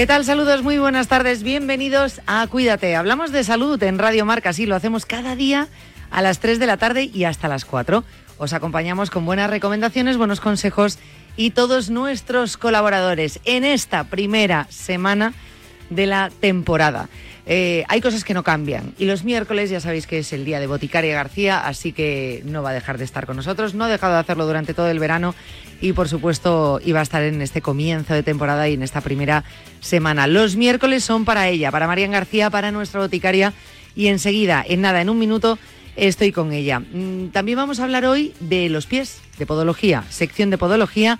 ¿Qué 0.00 0.06
tal? 0.06 0.24
Saludos, 0.24 0.62
muy 0.62 0.78
buenas 0.78 1.08
tardes. 1.08 1.42
Bienvenidos 1.42 2.22
a 2.26 2.46
Cuídate. 2.46 2.96
Hablamos 2.96 3.32
de 3.32 3.44
salud 3.44 3.82
en 3.82 3.98
Radio 3.98 4.24
Marca, 4.24 4.54
sí, 4.54 4.64
lo 4.64 4.74
hacemos 4.74 5.04
cada 5.04 5.36
día 5.36 5.68
a 6.10 6.22
las 6.22 6.38
3 6.38 6.58
de 6.58 6.66
la 6.66 6.78
tarde 6.78 7.10
y 7.12 7.24
hasta 7.24 7.48
las 7.48 7.66
4. 7.66 8.02
Os 8.38 8.52
acompañamos 8.54 9.10
con 9.10 9.26
buenas 9.26 9.50
recomendaciones, 9.50 10.16
buenos 10.16 10.40
consejos 10.40 10.98
y 11.36 11.50
todos 11.50 11.90
nuestros 11.90 12.56
colaboradores 12.56 13.40
en 13.44 13.62
esta 13.62 14.04
primera 14.04 14.66
semana 14.70 15.34
de 15.90 16.06
la 16.06 16.30
temporada. 16.30 17.10
Eh, 17.52 17.84
hay 17.88 18.00
cosas 18.00 18.22
que 18.22 18.32
no 18.32 18.44
cambian 18.44 18.94
y 18.96 19.06
los 19.06 19.24
miércoles 19.24 19.70
ya 19.70 19.80
sabéis 19.80 20.06
que 20.06 20.20
es 20.20 20.32
el 20.32 20.44
día 20.44 20.60
de 20.60 20.68
Boticaria 20.68 21.16
García, 21.16 21.66
así 21.66 21.90
que 21.92 22.44
no 22.44 22.62
va 22.62 22.70
a 22.70 22.72
dejar 22.72 22.96
de 22.96 23.04
estar 23.04 23.26
con 23.26 23.34
nosotros, 23.34 23.74
no 23.74 23.86
ha 23.86 23.88
dejado 23.88 24.12
de 24.12 24.20
hacerlo 24.20 24.46
durante 24.46 24.72
todo 24.72 24.88
el 24.88 25.00
verano 25.00 25.34
y 25.80 25.92
por 25.92 26.08
supuesto 26.08 26.78
iba 26.84 27.00
a 27.00 27.02
estar 27.02 27.24
en 27.24 27.42
este 27.42 27.60
comienzo 27.60 28.14
de 28.14 28.22
temporada 28.22 28.68
y 28.68 28.74
en 28.74 28.84
esta 28.84 29.00
primera 29.00 29.42
semana. 29.80 30.28
Los 30.28 30.54
miércoles 30.54 31.02
son 31.02 31.24
para 31.24 31.48
ella, 31.48 31.72
para 31.72 31.88
Marian 31.88 32.12
García, 32.12 32.50
para 32.50 32.70
nuestra 32.70 33.00
boticaria 33.00 33.52
y 33.96 34.06
enseguida, 34.06 34.64
en 34.64 34.82
nada, 34.82 35.00
en 35.00 35.10
un 35.10 35.18
minuto, 35.18 35.58
estoy 35.96 36.30
con 36.30 36.52
ella. 36.52 36.78
Mm, 36.78 37.30
también 37.32 37.58
vamos 37.58 37.80
a 37.80 37.82
hablar 37.82 38.04
hoy 38.04 38.32
de 38.38 38.68
los 38.68 38.86
pies, 38.86 39.22
de 39.38 39.46
podología, 39.46 40.04
sección 40.08 40.50
de 40.50 40.58
podología. 40.58 41.18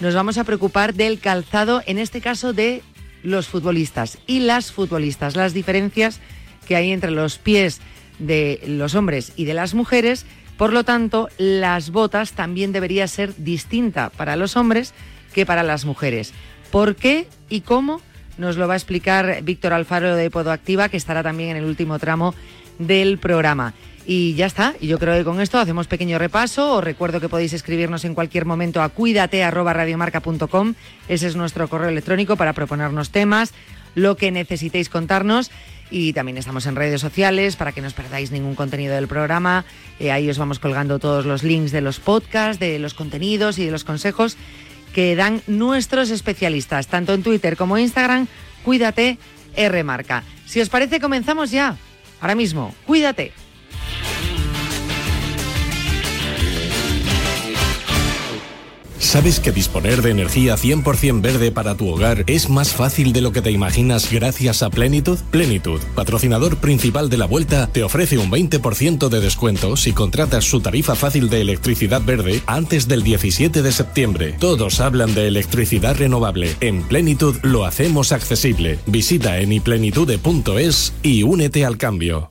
Nos 0.00 0.16
vamos 0.16 0.38
a 0.38 0.44
preocupar 0.44 0.94
del 0.94 1.20
calzado, 1.20 1.84
en 1.86 1.98
este 1.98 2.20
caso 2.20 2.52
de 2.52 2.82
los 3.22 3.48
futbolistas 3.48 4.18
y 4.26 4.40
las 4.40 4.72
futbolistas, 4.72 5.36
las 5.36 5.54
diferencias 5.54 6.20
que 6.66 6.76
hay 6.76 6.92
entre 6.92 7.10
los 7.10 7.38
pies 7.38 7.80
de 8.18 8.60
los 8.66 8.94
hombres 8.94 9.32
y 9.36 9.44
de 9.44 9.54
las 9.54 9.74
mujeres. 9.74 10.26
Por 10.56 10.72
lo 10.72 10.84
tanto, 10.84 11.28
las 11.38 11.90
botas 11.90 12.32
también 12.32 12.72
debería 12.72 13.06
ser 13.08 13.34
distinta 13.36 14.10
para 14.10 14.36
los 14.36 14.56
hombres 14.56 14.92
que 15.32 15.46
para 15.46 15.62
las 15.62 15.84
mujeres. 15.84 16.32
¿Por 16.70 16.96
qué 16.96 17.28
y 17.48 17.62
cómo? 17.62 18.00
Nos 18.36 18.56
lo 18.56 18.68
va 18.68 18.74
a 18.74 18.76
explicar 18.76 19.42
Víctor 19.42 19.72
Alfaro 19.72 20.14
de 20.14 20.30
Podoactiva, 20.30 20.88
que 20.88 20.96
estará 20.96 21.22
también 21.22 21.50
en 21.50 21.56
el 21.58 21.64
último 21.64 21.98
tramo 21.98 22.34
del 22.78 23.18
programa. 23.18 23.74
Y 24.10 24.32
ya 24.36 24.46
está, 24.46 24.74
y 24.80 24.86
yo 24.86 24.98
creo 24.98 25.18
que 25.18 25.22
con 25.22 25.38
esto 25.38 25.58
hacemos 25.58 25.86
pequeño 25.86 26.18
repaso. 26.18 26.76
Os 26.76 26.82
recuerdo 26.82 27.20
que 27.20 27.28
podéis 27.28 27.52
escribirnos 27.52 28.06
en 28.06 28.14
cualquier 28.14 28.46
momento 28.46 28.80
a 28.80 28.88
cuídate.radiomarca.com. 28.88 30.74
Ese 31.08 31.26
es 31.26 31.36
nuestro 31.36 31.68
correo 31.68 31.90
electrónico 31.90 32.34
para 32.36 32.54
proponernos 32.54 33.10
temas, 33.10 33.52
lo 33.94 34.16
que 34.16 34.30
necesitéis 34.30 34.88
contarnos. 34.88 35.50
Y 35.90 36.14
también 36.14 36.38
estamos 36.38 36.64
en 36.64 36.74
redes 36.74 37.02
sociales 37.02 37.56
para 37.56 37.72
que 37.72 37.82
no 37.82 37.86
os 37.86 37.92
perdáis 37.92 38.30
ningún 38.30 38.54
contenido 38.54 38.94
del 38.94 39.08
programa. 39.08 39.66
Eh, 40.00 40.10
ahí 40.10 40.30
os 40.30 40.38
vamos 40.38 40.58
colgando 40.58 40.98
todos 40.98 41.26
los 41.26 41.42
links 41.42 41.70
de 41.70 41.82
los 41.82 42.00
podcasts, 42.00 42.58
de 42.58 42.78
los 42.78 42.94
contenidos 42.94 43.58
y 43.58 43.66
de 43.66 43.72
los 43.72 43.84
consejos 43.84 44.38
que 44.94 45.16
dan 45.16 45.42
nuestros 45.46 46.08
especialistas, 46.08 46.86
tanto 46.86 47.12
en 47.12 47.22
Twitter 47.22 47.58
como 47.58 47.76
Instagram. 47.76 48.26
Cuídate, 48.64 49.18
R 49.54 49.84
Marca. 49.84 50.22
Si 50.46 50.62
os 50.62 50.70
parece, 50.70 50.98
comenzamos 50.98 51.50
ya. 51.50 51.76
Ahora 52.22 52.34
mismo, 52.34 52.74
cuídate. 52.86 53.34
¿Sabes 59.08 59.40
que 59.40 59.52
disponer 59.52 60.02
de 60.02 60.10
energía 60.10 60.54
100% 60.54 61.22
verde 61.22 61.50
para 61.50 61.74
tu 61.74 61.88
hogar 61.88 62.24
es 62.26 62.50
más 62.50 62.74
fácil 62.74 63.14
de 63.14 63.22
lo 63.22 63.32
que 63.32 63.40
te 63.40 63.50
imaginas 63.50 64.12
gracias 64.12 64.62
a 64.62 64.68
Plenitud? 64.68 65.18
Plenitud, 65.30 65.80
patrocinador 65.94 66.58
principal 66.58 67.08
de 67.08 67.16
la 67.16 67.24
vuelta, 67.24 67.68
te 67.72 67.82
ofrece 67.82 68.18
un 68.18 68.30
20% 68.30 69.08
de 69.08 69.20
descuento 69.20 69.78
si 69.78 69.94
contratas 69.94 70.44
su 70.44 70.60
tarifa 70.60 70.94
fácil 70.94 71.30
de 71.30 71.40
electricidad 71.40 72.02
verde 72.02 72.42
antes 72.44 72.86
del 72.86 73.02
17 73.02 73.62
de 73.62 73.72
septiembre. 73.72 74.34
Todos 74.38 74.78
hablan 74.78 75.14
de 75.14 75.26
electricidad 75.26 75.96
renovable. 75.96 76.54
En 76.60 76.82
Plenitud 76.82 77.34
lo 77.40 77.64
hacemos 77.64 78.12
accesible. 78.12 78.78
Visita 78.84 79.38
en 79.38 79.52
iplenitude.es 79.52 80.92
y 81.02 81.22
únete 81.22 81.64
al 81.64 81.78
cambio. 81.78 82.30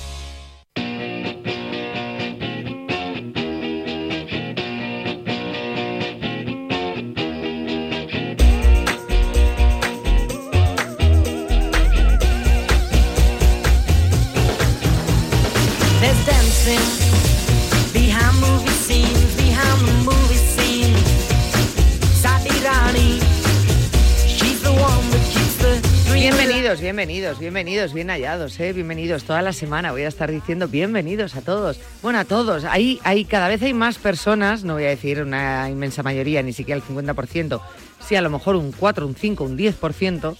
Bienvenidos, 26.80 27.38
bienvenidos, 27.38 27.94
bien 27.94 28.08
hallados, 28.10 28.60
¿eh? 28.60 28.72
bienvenidos. 28.72 29.24
Toda 29.24 29.40
la 29.40 29.52
semana 29.52 29.92
voy 29.92 30.02
a 30.02 30.08
estar 30.08 30.30
diciendo 30.30 30.68
bienvenidos 30.68 31.36
a 31.36 31.40
todos. 31.40 31.80
Bueno, 32.02 32.18
a 32.18 32.24
todos. 32.24 32.64
Hay, 32.64 32.98
cada 33.28 33.48
vez 33.48 33.62
hay 33.62 33.72
más 33.72 33.98
personas, 33.98 34.64
no 34.64 34.74
voy 34.74 34.84
a 34.84 34.88
decir 34.88 35.22
una 35.22 35.70
inmensa 35.70 36.02
mayoría, 36.02 36.42
ni 36.42 36.52
siquiera 36.52 36.80
el 36.80 36.86
50%, 36.86 37.60
sí 38.06 38.16
a 38.16 38.20
lo 38.20 38.30
mejor 38.30 38.56
un 38.56 38.72
4, 38.72 39.06
un 39.06 39.14
5, 39.14 39.44
un 39.44 39.56
10%. 39.56 40.36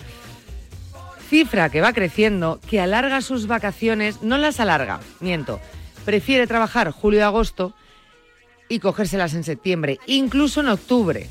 Cifra 1.28 1.70
que 1.70 1.80
va 1.80 1.92
creciendo, 1.92 2.60
que 2.68 2.80
alarga 2.80 3.20
sus 3.20 3.46
vacaciones, 3.46 4.22
no 4.22 4.38
las 4.38 4.60
alarga, 4.60 5.00
miento, 5.20 5.60
prefiere 6.04 6.46
trabajar 6.46 6.90
julio-agosto 6.90 7.75
y 8.69 8.78
cogérselas 8.78 9.34
en 9.34 9.44
septiembre, 9.44 9.99
incluso 10.06 10.60
en 10.60 10.69
octubre 10.69 11.28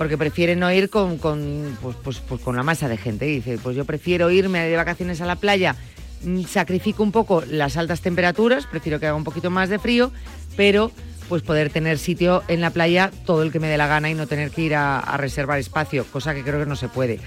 porque 0.00 0.16
prefiere 0.16 0.56
no 0.56 0.72
ir 0.72 0.88
con, 0.88 1.18
con, 1.18 1.76
pues, 1.82 1.94
pues, 2.02 2.20
pues, 2.20 2.40
con 2.40 2.56
la 2.56 2.62
masa 2.62 2.88
de 2.88 2.96
gente. 2.96 3.26
dice, 3.26 3.58
pues 3.62 3.76
yo 3.76 3.84
prefiero 3.84 4.30
irme 4.30 4.66
de 4.66 4.74
vacaciones 4.74 5.20
a 5.20 5.26
la 5.26 5.36
playa, 5.36 5.76
mm, 6.22 6.44
sacrifico 6.44 7.02
un 7.02 7.12
poco 7.12 7.44
las 7.46 7.76
altas 7.76 8.00
temperaturas, 8.00 8.64
prefiero 8.64 8.98
que 8.98 9.06
haga 9.06 9.14
un 9.14 9.24
poquito 9.24 9.50
más 9.50 9.68
de 9.68 9.78
frío, 9.78 10.10
pero 10.56 10.90
pues 11.28 11.42
poder 11.42 11.68
tener 11.68 11.98
sitio 11.98 12.42
en 12.48 12.62
la 12.62 12.70
playa 12.70 13.10
todo 13.26 13.42
el 13.42 13.52
que 13.52 13.60
me 13.60 13.68
dé 13.68 13.76
la 13.76 13.88
gana 13.88 14.08
y 14.08 14.14
no 14.14 14.26
tener 14.26 14.50
que 14.50 14.62
ir 14.62 14.74
a 14.74 15.18
reservar 15.18 15.58
espacio, 15.58 16.06
cosa 16.06 16.32
que 16.32 16.44
creo 16.44 16.60
que 16.60 16.66
no 16.66 16.76
se 16.76 16.88
puede. 16.88 17.20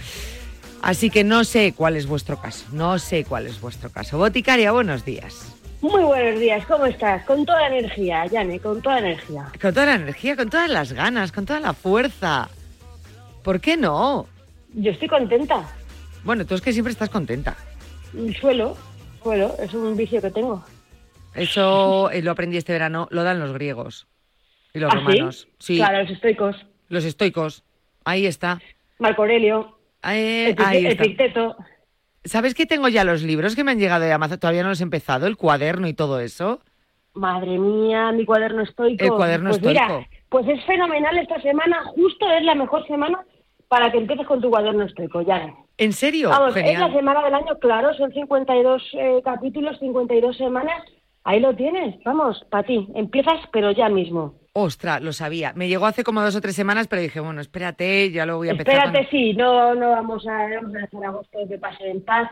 Así 0.84 1.10
que 1.10 1.24
no 1.24 1.46
sé 1.46 1.74
cuál 1.74 1.96
es 1.96 2.08
vuestro 2.08 2.38
caso, 2.42 2.66
no 2.74 3.00
sé 3.00 3.24
cuál 3.24 3.48
es 3.48 3.60
vuestro 3.62 3.90
caso. 3.90 4.18
Boticaria, 4.18 4.72
buenos 4.74 5.06
días. 5.06 5.56
Muy 5.82 6.04
buenos 6.04 6.40
días, 6.42 6.66
¿cómo 6.66 6.86
estás? 6.86 7.24
Con 7.24 7.46
toda 7.46 7.70
la 7.70 7.78
energía, 7.78 8.26
Yane, 8.26 8.60
con 8.60 8.82
toda 8.82 9.00
la 9.00 9.08
energía. 9.12 9.46
Con 9.62 9.74
toda 9.74 9.86
la 9.86 9.96
energía, 9.96 10.36
con 10.36 10.50
todas 10.50 10.70
las 10.70 10.92
ganas, 10.92 11.32
con 11.32 11.46
toda 11.46 11.62
la 11.62 11.74
fuerza. 11.74 12.50
¿Por 13.44 13.62
qué 13.62 13.78
no? 13.78 14.28
Yo 14.74 14.92
estoy 14.92 15.08
contenta. 15.08 15.64
Bueno, 16.26 16.46
tú 16.46 16.56
es 16.56 16.62
que 16.62 16.74
siempre 16.74 16.92
estás 16.92 17.10
contenta. 17.10 17.56
Suelo. 18.40 18.78
Bueno, 19.24 19.54
es 19.60 19.74
un 19.74 19.96
vicio 19.96 20.22
que 20.22 20.32
tengo. 20.32 20.66
Eso 21.34 22.12
eh, 22.12 22.22
lo 22.22 22.32
aprendí 22.32 22.58
este 22.58 22.74
verano, 22.74 23.08
lo 23.10 23.24
dan 23.24 23.40
los 23.40 23.54
griegos 23.54 24.06
y 24.74 24.80
los 24.80 24.92
¿Ah, 24.94 24.98
sí? 25.00 25.06
romanos. 25.06 25.48
Sí, 25.60 25.78
Claro, 25.78 26.02
los 26.02 26.12
estoicos. 26.12 26.66
los 26.90 27.06
estoicos. 27.06 27.64
Ahí 28.04 28.26
está. 28.26 28.62
Marco 29.00 29.22
Aurelio, 29.24 29.78
Eh, 30.04 30.56
ahí 30.58 30.86
está. 30.86 31.04
Epicteto. 31.04 31.56
¿Sabes 32.26 32.54
que 32.54 32.66
tengo 32.66 32.88
ya 32.88 33.04
los 33.04 33.22
libros 33.24 33.56
que 33.56 33.64
me 33.64 33.72
han 33.72 33.80
llegado 33.80 34.04
de 34.04 34.14
Amazon? 34.14 34.40
Todavía 34.40 34.64
no 34.64 34.70
los 34.70 34.80
he 34.80 34.84
empezado, 34.84 35.28
el 35.28 35.38
cuaderno 35.38 35.88
y 35.88 35.94
todo 35.94 36.20
eso. 36.20 36.62
Madre 37.14 37.60
mía, 37.60 38.12
mi 38.12 38.26
cuaderno 38.26 38.64
estoico. 38.64 39.04
El 39.04 39.12
cuaderno 39.12 39.50
pues 39.50 39.58
estoico. 39.58 39.84
Mira, 39.84 40.08
pues 40.30 40.48
es 40.48 40.64
fenomenal 40.66 41.18
esta 41.18 41.42
semana, 41.42 41.84
justo 41.96 42.30
es 42.32 42.44
la 42.44 42.56
mejor 42.56 42.88
semana 42.88 43.24
para 43.68 43.92
que 43.92 43.98
empieces 43.98 44.26
con 44.26 44.42
tu 44.42 44.50
cuaderno 44.50 44.86
estoico, 44.86 45.22
ya. 45.22 45.54
¿En 45.78 45.94
serio? 45.94 46.30
Vamos, 46.30 46.56
es 46.56 46.64
la 46.64 46.70
Genial. 46.70 46.94
semana 46.94 47.24
del 47.24 47.34
año, 47.34 47.58
claro, 47.60 47.94
son 47.96 48.12
52 48.14 48.84
eh, 48.94 49.22
capítulos, 49.24 49.78
52 49.80 50.38
semanas. 50.38 50.82
Ahí 51.24 51.40
lo 51.40 51.56
tienes, 51.56 51.96
vamos, 52.04 52.46
para 52.50 52.64
ti. 52.64 52.88
Empiezas, 52.96 53.40
pero 53.52 53.72
ya 53.72 53.90
mismo. 53.90 54.36
Ostras, 54.56 55.02
lo 55.02 55.14
sabía. 55.14 55.52
Me 55.56 55.68
llegó 55.68 55.88
hace 55.88 56.04
como 56.04 56.22
dos 56.22 56.36
o 56.36 56.42
tres 56.42 56.56
semanas, 56.56 56.88
pero 56.88 57.02
dije, 57.02 57.20
bueno, 57.20 57.42
espérate, 57.42 58.12
ya 58.12 58.26
lo 58.28 58.38
voy 58.38 58.50
a 58.50 58.52
empezar. 58.52 58.76
Espérate, 58.76 58.94
cuando- 59.00 59.10
sí, 59.10 59.34
no, 59.34 59.74
no 59.74 59.90
vamos 59.90 60.28
a, 60.28 60.48
vamos 60.56 60.76
a 60.76 60.80
dejar 60.80 61.06
agosto 61.06 61.40
que 61.50 61.58
pase 61.58 61.90
en 61.90 62.04
paz. 62.06 62.30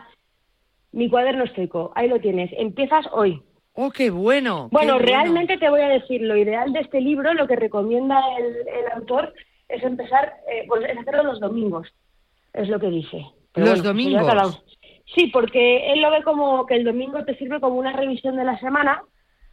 Mi 0.92 1.08
cuaderno 1.10 1.44
estoico, 1.44 1.90
ahí 1.96 2.08
lo 2.08 2.20
tienes. 2.20 2.50
Empiezas 2.56 3.06
hoy. 3.12 3.42
¡Oh, 3.74 3.90
qué 3.90 4.10
bueno! 4.10 4.68
qué 4.70 4.76
Bueno, 4.76 4.92
bueno. 4.94 5.06
realmente 5.06 5.56
te 5.56 5.68
voy 5.68 5.80
a 5.80 5.88
decir, 5.88 6.20
lo 6.20 6.36
ideal 6.36 6.72
de 6.72 6.80
este 6.80 7.00
libro, 7.00 7.32
lo 7.34 7.48
que 7.48 7.56
recomienda 7.56 8.20
el, 8.38 8.44
el 8.68 8.92
autor, 8.94 9.32
es 9.68 9.82
empezar, 9.82 10.34
eh, 10.52 10.64
pues 10.68 10.84
es 10.88 10.98
hacerlo 10.98 11.24
los 11.24 11.40
domingos, 11.40 11.88
es 12.52 12.68
lo 12.68 12.78
que 12.78 12.88
dice. 12.88 13.24
¿Los 13.54 13.78
ya 13.82 13.88
domingos? 13.88 14.62
Sí, 15.14 15.26
porque 15.28 15.92
él 15.92 16.02
lo 16.02 16.10
ve 16.10 16.22
como 16.22 16.66
que 16.66 16.74
el 16.76 16.84
domingo 16.84 17.24
te 17.24 17.36
sirve 17.36 17.58
como 17.60 17.76
una 17.76 17.92
revisión 17.94 18.36
de 18.36 18.44
la 18.44 18.58
semana 18.60 19.02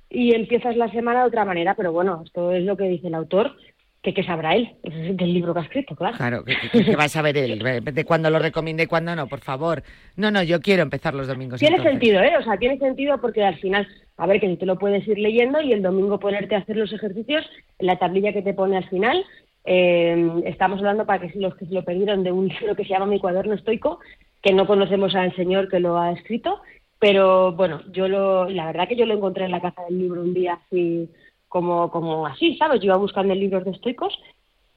y 0.09 0.33
empiezas 0.33 0.75
la 0.75 0.89
semana 0.91 1.21
de 1.21 1.27
otra 1.27 1.45
manera, 1.45 1.75
pero 1.75 1.91
bueno, 1.91 2.23
esto 2.25 2.51
es 2.51 2.63
lo 2.63 2.75
que 2.77 2.85
dice 2.85 3.07
el 3.07 3.15
autor, 3.15 3.55
que 4.01 4.13
qué 4.13 4.23
sabrá 4.23 4.55
él, 4.55 4.75
eso 4.81 4.97
es 4.97 5.17
del 5.17 5.33
libro 5.33 5.53
que 5.53 5.59
ha 5.59 5.63
escrito, 5.63 5.93
claro. 5.95 6.15
Claro, 6.17 6.43
que, 6.45 6.55
que- 6.71 6.85
que 6.85 6.95
va 6.95 7.03
a 7.03 7.09
saber 7.09 7.37
él, 7.37 7.59
de 7.83 8.05
cuándo 8.05 8.29
lo 8.29 8.39
recomiende 8.39 8.83
y 8.83 8.87
cuándo 8.87 9.13
no, 9.15 9.27
por 9.27 9.41
favor. 9.41 9.83
No, 10.15 10.31
no, 10.31 10.41
yo 10.41 10.61
quiero 10.61 10.83
empezar 10.83 11.13
los 11.13 11.27
domingos. 11.27 11.59
Tiene 11.59 11.75
entonces. 11.77 11.99
sentido, 11.99 12.21
¿eh? 12.23 12.37
O 12.39 12.43
sea, 12.43 12.57
tiene 12.57 12.77
sentido 12.79 13.19
porque 13.19 13.43
al 13.43 13.57
final, 13.57 13.85
a 14.17 14.25
ver, 14.25 14.39
que 14.39 14.47
si 14.47 14.55
te 14.55 14.65
lo 14.65 14.79
puedes 14.79 15.05
ir 15.07 15.19
leyendo 15.19 15.59
y 15.61 15.73
el 15.73 15.81
domingo 15.81 16.17
ponerte 16.19 16.55
a 16.55 16.59
hacer 16.59 16.77
los 16.77 16.93
ejercicios 16.93 17.45
la 17.79 17.97
tablilla 17.99 18.31
que 18.31 18.41
te 18.41 18.53
pone 18.53 18.77
al 18.77 18.87
final. 18.89 19.25
Eh, 19.65 20.31
estamos 20.45 20.79
hablando 20.79 21.05
para 21.05 21.19
que 21.19 21.29
si 21.31 21.39
los 21.39 21.55
que 21.55 21.65
se 21.65 21.73
lo 21.73 21.83
perdieron 21.83 22.23
de 22.23 22.31
un 22.31 22.47
libro 22.47 22.75
que 22.75 22.83
se 22.83 22.89
llama 22.89 23.05
Mi 23.05 23.19
cuaderno 23.19 23.53
estoico, 23.53 23.99
que 24.41 24.53
no 24.53 24.65
conocemos 24.65 25.13
al 25.15 25.35
señor 25.35 25.67
que 25.69 25.81
lo 25.81 25.99
ha 25.99 26.13
escrito, 26.13 26.61
pero 26.99 27.53
bueno, 27.53 27.81
yo 27.91 28.07
lo, 28.07 28.49
la 28.49 28.67
verdad 28.67 28.87
que 28.87 28.95
yo 28.95 29.05
lo 29.05 29.15
encontré 29.15 29.45
en 29.45 29.51
la 29.51 29.61
casa 29.61 29.83
del 29.83 29.99
libro 29.99 30.21
un 30.21 30.33
día 30.33 30.59
así 30.65 31.09
como, 31.47 31.89
como 31.89 32.27
así, 32.27 32.57
¿sabes? 32.57 32.79
Yo 32.79 32.87
iba 32.87 32.97
buscando 32.97 33.33
libros 33.33 33.65
de 33.65 33.71
estoicos 33.71 34.13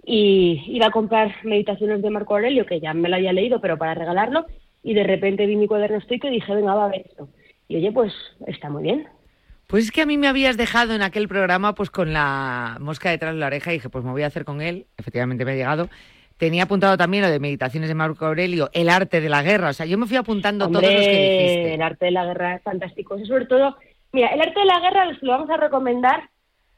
y 0.04 0.62
iba 0.68 0.86
a 0.86 0.92
comprar 0.92 1.34
meditaciones 1.44 2.00
de 2.02 2.10
Marco 2.10 2.34
Aurelio, 2.34 2.66
que 2.66 2.80
ya 2.80 2.94
me 2.94 3.08
lo 3.08 3.16
había 3.16 3.32
leído, 3.32 3.60
pero 3.60 3.76
para 3.76 3.94
regalarlo, 3.94 4.46
y 4.82 4.94
de 4.94 5.04
repente 5.04 5.46
vi 5.46 5.56
mi 5.56 5.68
cuaderno 5.68 5.98
estoico 5.98 6.28
y 6.28 6.32
dije, 6.32 6.54
venga, 6.54 6.74
va 6.74 6.86
a 6.86 6.90
ver 6.90 7.02
esto. 7.06 7.28
Y 7.68 7.76
oye, 7.76 7.92
pues 7.92 8.12
está 8.46 8.68
muy 8.68 8.82
bien. 8.82 9.06
Pues 9.68 9.84
es 9.84 9.92
que 9.92 10.02
a 10.02 10.06
mí 10.06 10.18
me 10.18 10.28
habías 10.28 10.56
dejado 10.56 10.94
en 10.94 11.02
aquel 11.02 11.28
programa 11.28 11.74
pues 11.74 11.90
con 11.90 12.12
la 12.12 12.76
mosca 12.80 13.10
detrás 13.10 13.34
de 13.34 13.40
la 13.40 13.46
oreja 13.46 13.72
y 13.72 13.76
dije, 13.76 13.88
pues 13.88 14.04
me 14.04 14.10
voy 14.10 14.22
a 14.22 14.26
hacer 14.26 14.44
con 14.44 14.60
él. 14.60 14.86
Efectivamente 14.98 15.44
me 15.44 15.52
ha 15.52 15.54
llegado. 15.54 15.88
Tenía 16.42 16.64
apuntado 16.64 16.96
también 16.96 17.22
lo 17.22 17.30
de 17.30 17.38
meditaciones 17.38 17.88
de 17.88 17.94
Marco 17.94 18.26
Aurelio, 18.26 18.68
el 18.72 18.88
arte 18.88 19.20
de 19.20 19.28
la 19.28 19.44
guerra. 19.44 19.68
O 19.68 19.72
sea, 19.72 19.86
yo 19.86 19.96
me 19.96 20.06
fui 20.06 20.16
apuntando 20.16 20.66
todos 20.66 20.82
los 20.82 20.90
que 20.90 20.96
Hombre, 20.98 21.38
dijiste. 21.38 21.74
el 21.74 21.82
arte 21.82 22.04
de 22.06 22.10
la 22.10 22.24
guerra 22.24 22.56
es 22.56 22.62
fantástico. 22.62 23.14
Eso 23.14 23.26
sobre 23.26 23.46
todo, 23.46 23.76
mira, 24.10 24.26
el 24.26 24.40
arte 24.40 24.58
de 24.58 24.66
la 24.66 24.80
guerra 24.80 25.04
lo 25.20 25.30
vamos 25.30 25.50
a 25.50 25.56
recomendar 25.56 26.30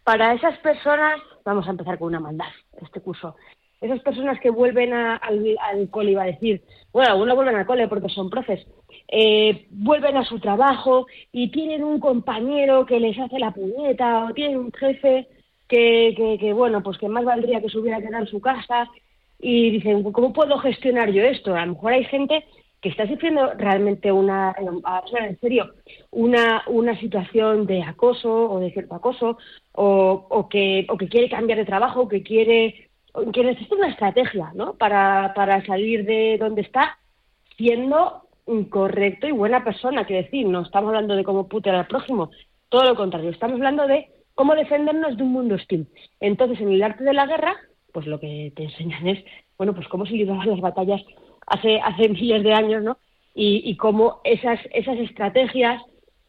para 0.03 0.35
esas 0.35 0.59
personas, 0.59 1.15
vamos 1.47 1.67
a 1.67 1.71
empezar 1.71 1.99
con 1.99 2.09
una 2.09 2.21
maldad, 2.21 2.45
este 2.83 3.01
curso. 3.01 3.37
Esas 3.81 4.01
personas 4.01 4.39
que 4.39 4.51
vuelven 4.51 4.93
a- 4.93 5.17
al, 5.17 5.57
al 5.59 5.89
cole, 5.89 6.11
iba 6.11 6.25
a 6.25 6.27
decir, 6.27 6.61
bueno, 6.93 7.13
algunos 7.13 7.35
vuelven 7.35 7.57
al 7.57 7.65
cole 7.65 7.89
porque 7.89 8.11
son 8.11 8.29
profes, 8.29 8.67
eh, 9.09 9.65
vuelven 9.71 10.19
a 10.19 10.25
su 10.27 10.41
trabajo 10.41 11.07
y 11.33 11.51
tienen 11.51 11.83
un 11.85 12.01
compañero 12.01 12.85
que 12.85 13.01
les 13.01 13.19
hace 13.19 13.39
la 13.39 13.51
puñeta 13.53 14.27
o 14.27 14.35
tienen 14.35 14.59
un 14.59 14.73
jefe 14.73 15.27
que, 15.69 16.13
que, 16.19 16.37
que, 16.39 16.53
bueno, 16.53 16.83
pues 16.83 16.99
que 16.99 17.09
más 17.09 17.25
valdría 17.25 17.63
que 17.63 17.71
se 17.71 17.79
hubiera 17.79 17.99
quedado 18.03 18.25
en 18.25 18.31
su 18.31 18.43
casa 18.43 18.91
y 19.46 19.70
dicen, 19.73 20.02
¿cómo 20.11 20.32
puedo 20.32 20.56
gestionar 20.56 21.12
yo 21.12 21.23
esto? 21.23 21.55
A 21.55 21.67
lo 21.67 21.75
mejor 21.75 21.93
hay 21.93 22.05
gente 22.05 22.46
que 22.81 22.88
está 22.88 23.06
sufriendo 23.06 23.52
realmente 23.58 24.11
una, 24.11 24.56
en 25.19 25.38
serio, 25.38 25.75
una, 26.11 26.62
una 26.67 26.99
situación 26.99 27.67
de 27.67 27.82
acoso 27.82 28.32
o 28.50 28.58
de 28.58 28.73
cierto 28.73 28.94
acoso 28.94 29.37
o, 29.73 30.26
o, 30.31 30.49
que, 30.49 30.87
o 30.88 30.96
que 30.96 31.08
quiere 31.08 31.29
cambiar 31.29 31.58
de 31.58 31.67
trabajo, 31.67 32.00
o 32.00 32.08
que 32.08 32.23
quiere 32.23 32.88
que 33.35 33.44
necesita 33.44 33.76
una 33.76 33.88
estrategia 33.88 34.50
¿no? 34.55 34.75
para, 34.75 35.35
para 35.35 35.64
salir 35.67 36.06
de 36.06 36.38
donde 36.38 36.62
está 36.62 36.99
siendo 37.58 38.23
correcto 38.70 39.29
y 39.29 39.32
buena 39.32 39.62
persona, 39.62 40.06
que 40.06 40.14
decir, 40.14 40.46
no 40.46 40.62
estamos 40.62 40.88
hablando 40.88 41.17
de 41.17 41.25
cómo 41.25 41.49
putear 41.49 41.76
al 41.76 41.87
prójimo, 41.87 42.31
todo 42.70 42.85
lo 42.85 42.96
contrario, 42.96 43.29
estamos 43.29 43.56
hablando 43.56 43.87
de 43.87 44.08
cómo 44.35 44.55
defendernos 44.55 45.19
de 45.19 45.23
un 45.23 45.32
mundo 45.32 45.56
hostil. 45.56 45.87
Entonces, 46.19 46.58
en 46.61 46.73
el 46.73 46.82
arte 46.82 47.05
de 47.05 47.12
la 47.12 47.26
guerra, 47.26 47.56
pues 47.94 48.06
lo 48.08 48.19
que 48.19 48.52
te 48.56 48.64
enseñan 48.64 49.06
es, 49.06 49.25
bueno, 49.56 49.73
pues 49.73 49.87
cómo 49.88 50.05
se 50.05 50.14
libraban 50.14 50.50
las 50.50 50.61
batallas 50.61 51.00
hace, 51.46 51.81
hace 51.81 52.08
miles 52.11 52.43
de 52.43 52.52
años, 52.52 52.82
¿no? 52.82 52.99
Y, 53.35 53.62
y 53.64 53.76
cómo 53.76 54.20
esas, 54.25 54.61
esas 54.73 54.99
estrategias, 54.99 55.81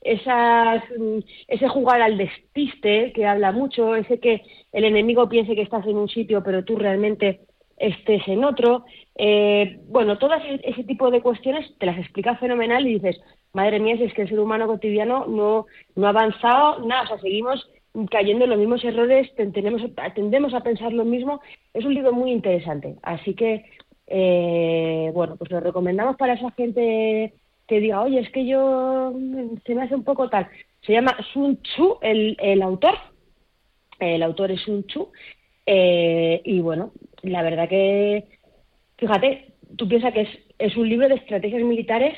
esas, 0.02 0.84
mm, 0.98 1.20
ese 1.48 1.68
jugar 1.68 2.02
al 2.02 2.18
despiste 2.18 3.12
que 3.14 3.26
habla 3.26 3.52
mucho, 3.52 3.96
ese 3.96 4.20
que 4.20 4.44
el 4.72 4.86
enemigo 4.86 5.28
piense 5.28 5.56
que 5.56 5.64
estás 5.64 5.86
en 5.88 5.98
un 5.98 6.08
sitio 6.08 6.44
pero 6.44 6.64
tú 6.64 6.76
realmente 6.78 7.42
estés 7.78 8.26
en 8.28 8.46
otro, 8.46 8.86
eh, 9.16 9.80
bueno, 9.88 10.18
todo 10.18 10.36
ese, 10.36 10.62
ese 10.64 10.84
tipo 10.84 11.12
de 11.12 11.22
cuestiones 11.22 11.66
te 11.78 11.88
las 11.88 11.98
explica 11.98 12.38
fenomenal 12.38 12.88
y 12.88 12.94
dices, 12.94 13.20
madre 13.54 13.80
mía, 13.80 13.98
si 13.98 14.04
es 14.04 14.14
que 14.14 14.22
el 14.22 14.30
ser 14.30 14.40
humano 14.40 14.68
cotidiano 14.68 15.26
no, 15.28 15.66
no 15.96 16.06
ha 16.06 16.10
avanzado 16.10 16.86
nada, 16.86 17.04
o 17.04 17.08
sea, 17.08 17.20
seguimos 17.20 17.68
cayendo 18.10 18.44
en 18.44 18.50
los 18.50 18.60
mismos 18.60 18.84
errores, 18.84 19.34
tendemos, 19.36 19.82
tendemos 20.14 20.54
a 20.54 20.62
pensar 20.62 20.94
lo 20.94 21.06
mismo. 21.06 21.42
Es 21.74 21.86
un 21.86 21.94
libro 21.94 22.14
muy 22.14 22.32
interesante, 22.32 22.96
así 23.04 23.34
que, 23.34 23.66
eh, 24.08 25.12
bueno, 25.14 25.36
pues 25.38 25.52
lo 25.52 25.60
recomendamos 25.60 26.16
para 26.18 26.34
esa 26.34 26.52
gente 26.52 27.34
que 27.68 27.80
diga, 27.80 28.02
oye, 28.02 28.20
es 28.20 28.30
que 28.32 28.46
yo 28.46 29.12
mm, 29.16 29.58
se 29.66 29.76
me 29.76 29.84
hace 29.84 29.96
un 29.96 30.04
poco 30.04 30.30
tal. 30.30 30.48
Se 30.82 30.94
llama 30.94 31.18
Sun 31.34 31.58
Tzu, 31.62 31.98
el, 32.02 32.38
el 32.40 32.62
autor, 32.62 32.96
el 34.00 34.22
autor 34.24 34.52
es 34.52 34.62
Sun 34.62 34.84
Tzu, 34.84 35.12
eh, 35.66 36.42
y 36.44 36.60
bueno, 36.60 36.92
la 37.24 37.42
verdad 37.42 37.68
que, 37.68 38.26
fíjate, 38.98 39.54
tú 39.78 39.88
piensas 39.88 40.14
que 40.14 40.22
es, 40.22 40.30
es 40.60 40.78
un 40.78 40.88
libro 40.88 41.08
de 41.08 41.16
estrategias 41.16 41.64
militares, 41.64 42.14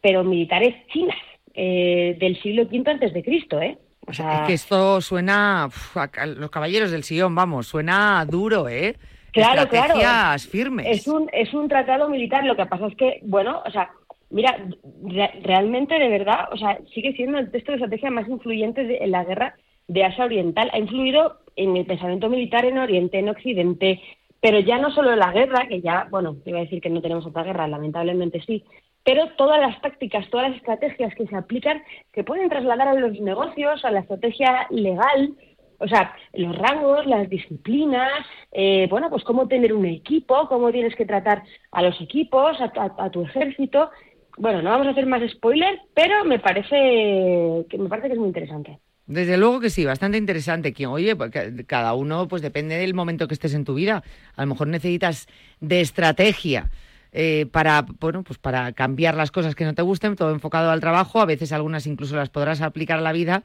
pero 0.00 0.24
militares 0.24 0.74
chinas, 0.88 1.16
eh, 1.54 2.16
del 2.18 2.40
siglo 2.42 2.62
V 2.62 2.90
antes 2.90 3.12
de 3.12 3.22
Cristo, 3.22 3.60
¿eh? 3.60 3.78
O 4.06 4.12
sea, 4.12 4.40
es 4.42 4.46
que 4.46 4.52
esto 4.54 5.00
suena 5.00 5.66
uf, 5.68 5.96
a, 5.96 6.08
los 6.26 6.50
caballeros 6.50 6.90
del 6.90 7.04
sillón, 7.04 7.34
vamos, 7.34 7.66
suena 7.66 8.24
duro, 8.26 8.68
¿eh? 8.68 8.96
Claro, 9.32 9.62
Estrategias 9.62 10.00
claro. 10.00 10.38
firmes. 10.50 10.86
Es 10.88 11.06
un, 11.06 11.28
es 11.32 11.54
un 11.54 11.68
tratado 11.68 12.08
militar, 12.08 12.44
lo 12.44 12.56
que 12.56 12.66
pasa 12.66 12.88
es 12.88 12.96
que, 12.96 13.20
bueno, 13.22 13.62
o 13.64 13.70
sea, 13.70 13.90
mira, 14.30 14.56
re- 15.04 15.40
realmente 15.44 15.98
de 15.98 16.08
verdad, 16.08 16.48
o 16.52 16.56
sea, 16.56 16.78
sigue 16.92 17.12
siendo 17.12 17.38
el 17.38 17.50
texto 17.50 17.70
de 17.72 17.76
estrategia 17.76 18.10
más 18.10 18.28
influyente 18.28 18.84
de, 18.84 18.98
en 18.98 19.12
la 19.12 19.24
guerra 19.24 19.54
de 19.86 20.04
Asia 20.04 20.24
Oriental. 20.24 20.70
Ha 20.72 20.78
influido 20.78 21.40
en 21.54 21.76
el 21.76 21.86
pensamiento 21.86 22.28
militar 22.28 22.64
en 22.64 22.78
Oriente, 22.78 23.18
en 23.20 23.28
Occidente, 23.28 24.00
pero 24.40 24.58
ya 24.58 24.78
no 24.78 24.90
solo 24.90 25.12
en 25.12 25.18
la 25.20 25.30
guerra, 25.32 25.68
que 25.68 25.80
ya, 25.80 26.08
bueno, 26.10 26.36
te 26.42 26.50
iba 26.50 26.58
a 26.58 26.62
decir 26.62 26.80
que 26.80 26.90
no 26.90 27.00
tenemos 27.02 27.26
otra 27.26 27.44
guerra, 27.44 27.68
lamentablemente 27.68 28.40
sí, 28.40 28.64
pero 29.04 29.28
todas 29.36 29.60
las 29.60 29.80
tácticas, 29.80 30.28
todas 30.30 30.48
las 30.50 30.56
estrategias 30.58 31.14
que 31.14 31.26
se 31.26 31.36
aplican 31.36 31.82
se 32.14 32.24
pueden 32.24 32.48
trasladar 32.48 32.88
a 32.88 32.94
los 32.94 33.18
negocios, 33.20 33.84
a 33.84 33.90
la 33.90 34.00
estrategia 34.00 34.66
legal, 34.70 35.34
o 35.78 35.88
sea, 35.88 36.14
los 36.34 36.56
rangos, 36.58 37.06
las 37.06 37.28
disciplinas, 37.30 38.12
eh, 38.52 38.86
bueno, 38.90 39.08
pues 39.08 39.24
cómo 39.24 39.48
tener 39.48 39.72
un 39.72 39.86
equipo, 39.86 40.46
cómo 40.48 40.70
tienes 40.70 40.94
que 40.94 41.06
tratar 41.06 41.42
a 41.72 41.82
los 41.82 41.98
equipos, 42.00 42.60
a, 42.60 42.64
a- 42.78 43.04
a 43.06 43.10
tu 43.10 43.22
ejército. 43.22 43.90
Bueno, 44.36 44.60
no 44.62 44.70
vamos 44.70 44.86
a 44.86 44.90
hacer 44.90 45.06
más 45.06 45.22
spoiler, 45.30 45.80
pero 45.94 46.24
me 46.24 46.38
parece 46.38 47.66
que 47.68 47.78
me 47.78 47.88
parece 47.88 48.08
que 48.08 48.12
es 48.14 48.18
muy 48.18 48.28
interesante. 48.28 48.78
Desde 49.06 49.36
luego 49.36 49.58
que 49.60 49.70
sí, 49.70 49.84
bastante 49.84 50.18
interesante. 50.18 50.72
Que, 50.72 50.86
oye, 50.86 51.16
pues, 51.16 51.30
que 51.32 51.64
cada 51.66 51.94
uno, 51.94 52.28
pues 52.28 52.42
depende 52.42 52.76
del 52.76 52.94
momento 52.94 53.26
que 53.26 53.34
estés 53.34 53.54
en 53.54 53.64
tu 53.64 53.74
vida. 53.74 54.02
A 54.36 54.42
lo 54.42 54.48
mejor 54.48 54.68
necesitas 54.68 55.26
de 55.60 55.80
estrategia 55.80 56.70
eh, 57.12 57.46
para, 57.50 57.86
bueno, 58.00 58.22
pues 58.22 58.38
para 58.38 58.72
cambiar 58.72 59.14
las 59.14 59.30
cosas 59.30 59.54
que 59.54 59.64
no 59.64 59.74
te 59.74 59.82
gusten, 59.82 60.16
todo 60.16 60.30
enfocado 60.30 60.70
al 60.70 60.80
trabajo. 60.80 61.20
A 61.20 61.26
veces 61.26 61.52
algunas 61.52 61.86
incluso 61.86 62.16
las 62.16 62.30
podrás 62.30 62.60
aplicar 62.60 62.98
a 62.98 63.02
la 63.02 63.12
vida. 63.12 63.42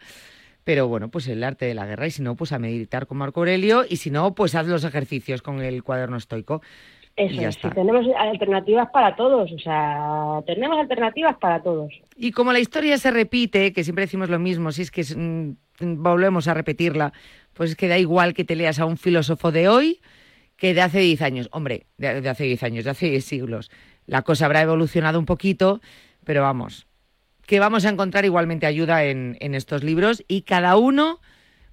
Pero 0.64 0.88
bueno, 0.88 1.10
pues 1.10 1.28
el 1.28 1.44
arte 1.44 1.66
de 1.66 1.76
la 1.76 1.86
guerra. 1.86 2.08
Y 2.08 2.12
si 2.12 2.24
no, 2.24 2.36
pues 2.36 2.52
a 2.52 2.60
meditar 2.60 3.06
con 3.06 3.20
Marco 3.20 3.42
Aurelio. 3.42 3.86
Y 3.88 3.98
si 3.98 4.10
no, 4.10 4.34
pues 4.34 4.56
haz 4.56 4.68
los 4.68 4.84
ejercicios 4.84 5.42
con 5.42 5.62
el 5.62 5.84
cuaderno 5.84 6.18
estoico. 6.18 6.62
Eso, 7.16 7.42
es, 7.48 7.58
tenemos 7.74 8.06
alternativas 8.18 8.90
para 8.90 9.16
todos, 9.16 9.50
o 9.50 9.60
sea, 9.60 10.42
tenemos 10.46 10.78
alternativas 10.78 11.38
para 11.38 11.64
todos. 11.64 11.94
Y 12.18 12.32
como 12.32 12.52
la 12.52 12.60
historia 12.60 12.98
se 12.98 13.10
repite, 13.10 13.72
que 13.72 13.86
siempre 13.86 14.04
decimos 14.04 14.30
lo 14.30 14.38
mismo, 14.38 14.74
si 14.74 14.82
es 14.82 14.92
que 14.92 15.02
mm, 15.16 16.04
volvemos 16.04 16.50
a 16.50 16.54
repetirla, 16.54 17.14
pues 17.54 17.70
es 17.70 17.76
que 17.78 17.88
da 17.88 17.98
igual 17.98 18.34
que 18.34 18.44
te 18.44 18.58
leas 18.58 18.80
a 18.80 18.86
un 18.86 18.98
filósofo 18.98 19.54
de 19.54 19.70
hoy 19.70 20.02
que 20.58 20.74
de 20.74 20.82
hace 20.82 21.00
10 21.00 21.22
años. 21.22 21.50
Hombre, 21.52 21.88
de, 21.98 22.22
de 22.22 22.30
hace 22.30 22.46
10 22.46 22.64
años, 22.64 22.84
de 22.86 22.92
hace 22.92 23.10
10 23.10 23.26
siglos. 23.26 23.72
La 24.06 24.22
cosa 24.22 24.46
habrá 24.46 24.62
evolucionado 24.62 25.20
un 25.20 25.26
poquito, 25.26 25.82
pero 26.24 26.42
vamos, 26.42 26.88
que 27.46 27.60
vamos 27.60 27.86
a 27.86 27.90
encontrar 27.90 28.26
igualmente 28.26 28.66
ayuda 28.66 29.04
en, 29.04 29.38
en 29.40 29.56
estos 29.56 29.84
libros 29.84 30.24
y 30.28 30.42
cada 30.42 30.78
uno, 30.78 31.20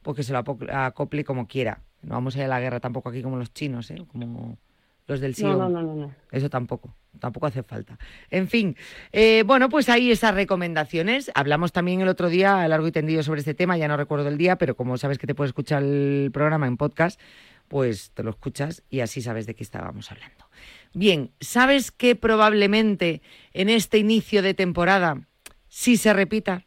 pues 0.03 0.17
que 0.17 0.23
se 0.23 0.33
lo 0.33 0.39
acople 0.39 1.25
como 1.25 1.47
quiera. 1.47 1.83
No 2.03 2.15
vamos 2.15 2.37
a 2.37 2.39
ir 2.39 2.45
a 2.45 2.49
la 2.49 2.61
guerra 2.61 2.81
tampoco 2.81 3.09
aquí 3.09 3.23
como 3.23 3.37
los 3.37 3.53
chinos, 3.55 3.91
¿eh? 3.91 4.03
como 4.11 4.59
los 5.07 5.21
del 5.21 5.35
siglo. 5.35 5.57
No, 5.57 5.69
no, 5.69 5.83
no, 5.83 5.95
no. 5.95 6.15
Eso 6.31 6.51
tampoco, 6.51 6.95
tampoco 7.19 7.47
hace 7.47 7.63
falta. 7.63 7.99
En 8.31 8.49
fin, 8.49 8.77
eh, 9.13 9.45
bueno, 9.47 9.69
pues 9.69 9.89
ahí 9.89 10.11
esas 10.11 10.35
recomendaciones. 10.35 11.31
Hablamos 11.35 11.73
también 11.73 12.01
el 12.01 12.09
otro 12.09 12.29
día 12.29 12.63
a 12.63 12.69
largo 12.69 12.89
y 12.89 12.93
tendido 12.93 13.23
sobre 13.23 13.41
este 13.41 13.55
tema, 13.55 13.77
ya 13.77 13.89
no 13.89 13.97
recuerdo 13.97 14.29
el 14.29 14.39
día, 14.39 14.57
pero 14.57 14.77
como 14.77 14.99
sabes 14.99 15.19
que 15.19 15.27
te 15.27 15.35
puedes 15.35 15.51
escuchar 15.51 15.83
el 15.83 16.31
programa 16.33 16.67
en 16.67 16.77
podcast, 16.77 17.21
pues 17.69 18.11
te 18.13 18.23
lo 18.23 18.31
escuchas 18.31 18.83
y 18.91 19.01
así 19.01 19.21
sabes 19.23 19.47
de 19.47 19.55
qué 19.55 19.63
estábamos 19.63 20.11
hablando. 20.11 20.47
Bien, 20.95 21.31
¿sabes 21.41 21.91
que 21.91 22.17
probablemente 22.17 23.23
en 23.53 23.69
este 23.69 23.99
inicio 23.99 24.43
de 24.43 24.55
temporada 24.55 25.23
sí 25.69 25.97
se 25.97 26.13
repita? 26.13 26.65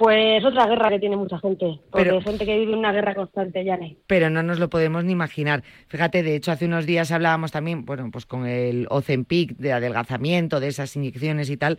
Pues 0.00 0.42
otra 0.42 0.66
guerra 0.66 0.88
que 0.88 0.98
tiene 0.98 1.16
mucha 1.18 1.38
gente, 1.40 1.78
porque 1.90 2.04
Pero- 2.04 2.16
hay 2.16 2.22
gente 2.22 2.46
que 2.46 2.58
vive 2.58 2.72
una 2.74 2.90
guerra 2.90 3.14
constante, 3.14 3.62
ya 3.62 3.78
pero 4.06 4.30
no 4.30 4.42
nos 4.42 4.58
lo 4.58 4.70
podemos 4.70 5.04
ni 5.04 5.12
imaginar. 5.12 5.62
Fíjate, 5.88 6.22
de 6.22 6.36
hecho, 6.36 6.52
hace 6.52 6.64
unos 6.64 6.86
días 6.86 7.12
hablábamos 7.12 7.52
también, 7.52 7.84
bueno, 7.84 8.08
pues 8.10 8.24
con 8.24 8.46
el 8.46 8.86
Ozempic 8.88 9.58
de 9.58 9.74
adelgazamiento, 9.74 10.58
de 10.58 10.68
esas 10.68 10.96
inyecciones 10.96 11.50
y 11.50 11.58
tal. 11.58 11.78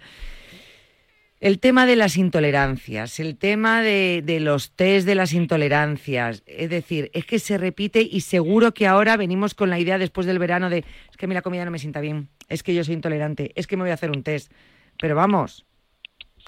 El 1.41 1.59
tema 1.59 1.87
de 1.87 1.95
las 1.95 2.17
intolerancias, 2.17 3.19
el 3.19 3.35
tema 3.35 3.81
de, 3.81 4.21
de 4.23 4.39
los 4.39 4.75
test 4.75 5.07
de 5.07 5.15
las 5.15 5.33
intolerancias, 5.33 6.43
es 6.45 6.69
decir, 6.69 7.09
es 7.15 7.25
que 7.25 7.39
se 7.39 7.57
repite 7.57 7.99
y 7.99 8.21
seguro 8.21 8.73
que 8.73 8.85
ahora 8.85 9.17
venimos 9.17 9.55
con 9.55 9.71
la 9.71 9.79
idea 9.79 9.97
después 9.97 10.27
del 10.27 10.37
verano 10.37 10.69
de 10.69 10.85
es 11.09 11.17
que 11.17 11.25
a 11.25 11.27
mí 11.27 11.33
la 11.33 11.41
comida 11.41 11.65
no 11.65 11.71
me 11.71 11.79
sienta 11.79 11.99
bien, 11.99 12.29
es 12.47 12.61
que 12.61 12.75
yo 12.75 12.83
soy 12.83 12.93
intolerante, 12.93 13.53
es 13.55 13.65
que 13.65 13.75
me 13.75 13.81
voy 13.81 13.89
a 13.89 13.95
hacer 13.95 14.11
un 14.11 14.21
test. 14.21 14.53
Pero 14.99 15.15
vamos, 15.15 15.65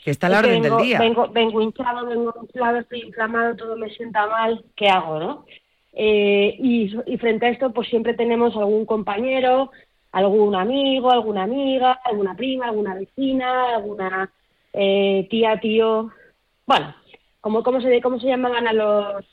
que 0.04 0.12
está 0.12 0.28
a 0.28 0.30
la 0.30 0.40
orden 0.40 0.62
vengo, 0.62 0.78
del 0.78 0.86
día. 0.86 1.00
Vengo, 1.00 1.28
vengo 1.28 1.60
hinchado, 1.60 2.06
vengo 2.06 2.32
inflado, 2.40 2.78
estoy 2.78 3.02
inflamado, 3.02 3.56
todo 3.56 3.76
me 3.76 3.90
sienta 3.90 4.28
mal, 4.28 4.64
¿qué 4.76 4.90
hago, 4.90 5.20
no? 5.20 5.46
Eh, 5.94 6.56
y, 6.60 6.96
y 7.08 7.18
frente 7.18 7.48
a 7.48 7.50
esto, 7.50 7.74
pues 7.74 7.90
siempre 7.90 8.14
tenemos 8.14 8.56
algún 8.56 8.86
compañero, 8.86 9.72
algún 10.12 10.54
amigo, 10.54 11.12
alguna 11.12 11.44
amiga, 11.44 12.00
alguna 12.06 12.36
prima, 12.36 12.68
alguna 12.68 12.94
vecina, 12.94 13.74
alguna 13.74 14.32
eh, 14.74 15.28
tía, 15.30 15.60
tío, 15.60 16.10
bueno, 16.66 16.94
como 17.42 17.64
cómo 17.64 17.82
se 17.82 18.02
cómo 18.02 18.20
se 18.20 18.28
llamaban 18.28 18.68
a 18.68 18.74
los 18.74 19.26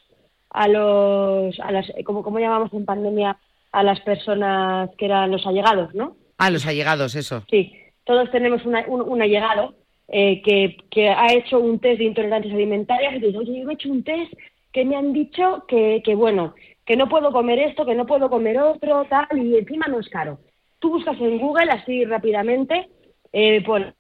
a 0.50 0.68
los 0.68 1.59
a 1.61 1.73
las 1.73 1.90
como 2.04 2.23
cómo 2.23 2.38
llamamos 2.38 2.73
en 2.73 2.85
pandemia 2.85 3.37
a 3.73 3.82
las 3.82 4.00
personas 4.00 4.90
que 4.99 5.04
eran 5.06 5.30
los 5.30 5.47
allegados, 5.47 5.94
¿no? 5.94 6.16
Ah, 6.38 6.50
los 6.50 6.66
allegados, 6.66 7.14
eso. 7.14 7.44
Sí, 7.50 7.73
todos 8.04 8.30
tenemos 8.32 8.64
una- 8.66 8.85
un, 8.88 9.00
un 9.02 9.23
allegado 9.23 9.75
eh, 10.09 10.42
que, 10.42 10.76
que 10.90 11.09
ha 11.09 11.32
hecho 11.32 11.61
un 11.61 11.78
test 11.78 11.99
de 11.99 12.04
intolerancias 12.06 12.52
alimentarias 12.54 13.14
y 13.14 13.20
te 13.20 13.26
dice, 13.26 13.38
oye, 13.38 13.61
yo 13.62 13.70
he 13.70 13.75
hecho 13.75 13.90
un 13.90 14.02
test 14.02 14.32
que 14.73 14.85
me 14.85 14.97
han 14.97 15.12
dicho 15.12 15.64
que, 15.68 16.02
que, 16.04 16.16
bueno, 16.16 16.54
que 16.85 16.97
no 16.97 17.09
puedo 17.09 17.30
comer 17.30 17.61
esto, 17.61 17.87
que 17.87 17.94
no 17.94 18.06
puedo 18.06 18.28
comer 18.28 18.59
otro, 18.59 19.04
tal, 19.09 19.26
y 19.38 19.56
encima 19.56 19.87
no 19.87 20.00
es 20.00 20.09
caro. 20.09 20.38
Tú 20.80 20.90
buscas 20.90 21.20
en 21.20 21.38
Google 21.38 21.70
así 21.70 22.04
rápidamente, 22.04 22.88
eh, 23.32 23.62
pon- 23.64 23.94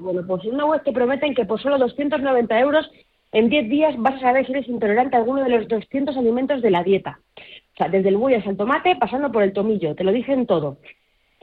bueno, 0.00 0.26
pues 0.26 0.44
en 0.44 0.54
una 0.54 0.66
web 0.66 0.82
te 0.82 0.92
prometen 0.92 1.34
que 1.34 1.44
por 1.44 1.60
solo 1.60 1.78
290 1.78 2.60
euros 2.60 2.90
en 3.32 3.48
10 3.48 3.68
días 3.68 3.94
vas 3.98 4.14
a 4.14 4.20
saber 4.20 4.46
si 4.46 4.52
eres 4.52 4.68
intolerante 4.68 5.16
a 5.16 5.20
alguno 5.20 5.42
de 5.44 5.50
los 5.50 5.68
200 5.68 6.16
alimentos 6.16 6.62
de 6.62 6.70
la 6.70 6.82
dieta. 6.82 7.20
O 7.36 7.76
sea, 7.76 7.88
desde 7.88 8.08
el 8.08 8.16
buey 8.16 8.34
hasta 8.34 8.50
el 8.50 8.56
tomate, 8.56 8.96
pasando 8.96 9.30
por 9.30 9.42
el 9.42 9.52
tomillo, 9.52 9.94
te 9.94 10.04
lo 10.04 10.12
dicen 10.12 10.46
todo. 10.46 10.78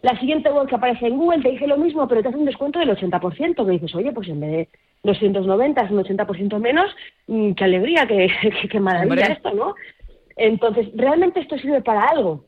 La 0.01 0.19
siguiente 0.19 0.51
web 0.51 0.67
que 0.67 0.75
aparece 0.75 1.07
en 1.07 1.17
Google 1.17 1.41
te 1.41 1.51
dice 1.51 1.67
lo 1.67 1.77
mismo, 1.77 2.07
pero 2.07 2.21
te 2.21 2.29
hace 2.29 2.37
un 2.37 2.45
descuento 2.45 2.79
del 2.79 2.89
80%, 2.89 3.65
que 3.65 3.71
dices, 3.71 3.95
oye, 3.95 4.11
pues 4.11 4.27
en 4.27 4.39
vez 4.39 4.51
de 4.51 4.69
290 5.03 5.81
es 5.81 5.91
un 5.91 6.03
80% 6.03 6.59
menos, 6.59 6.93
mm, 7.27 7.53
qué 7.53 7.63
alegría, 7.63 8.05
qué, 8.07 8.27
qué, 8.61 8.67
qué 8.67 8.79
maravilla 8.79 9.13
Hombre. 9.13 9.33
esto, 9.33 9.53
¿no? 9.53 9.75
Entonces, 10.35 10.89
¿realmente 10.95 11.39
esto 11.39 11.57
sirve 11.57 11.81
para 11.81 12.05
algo? 12.07 12.43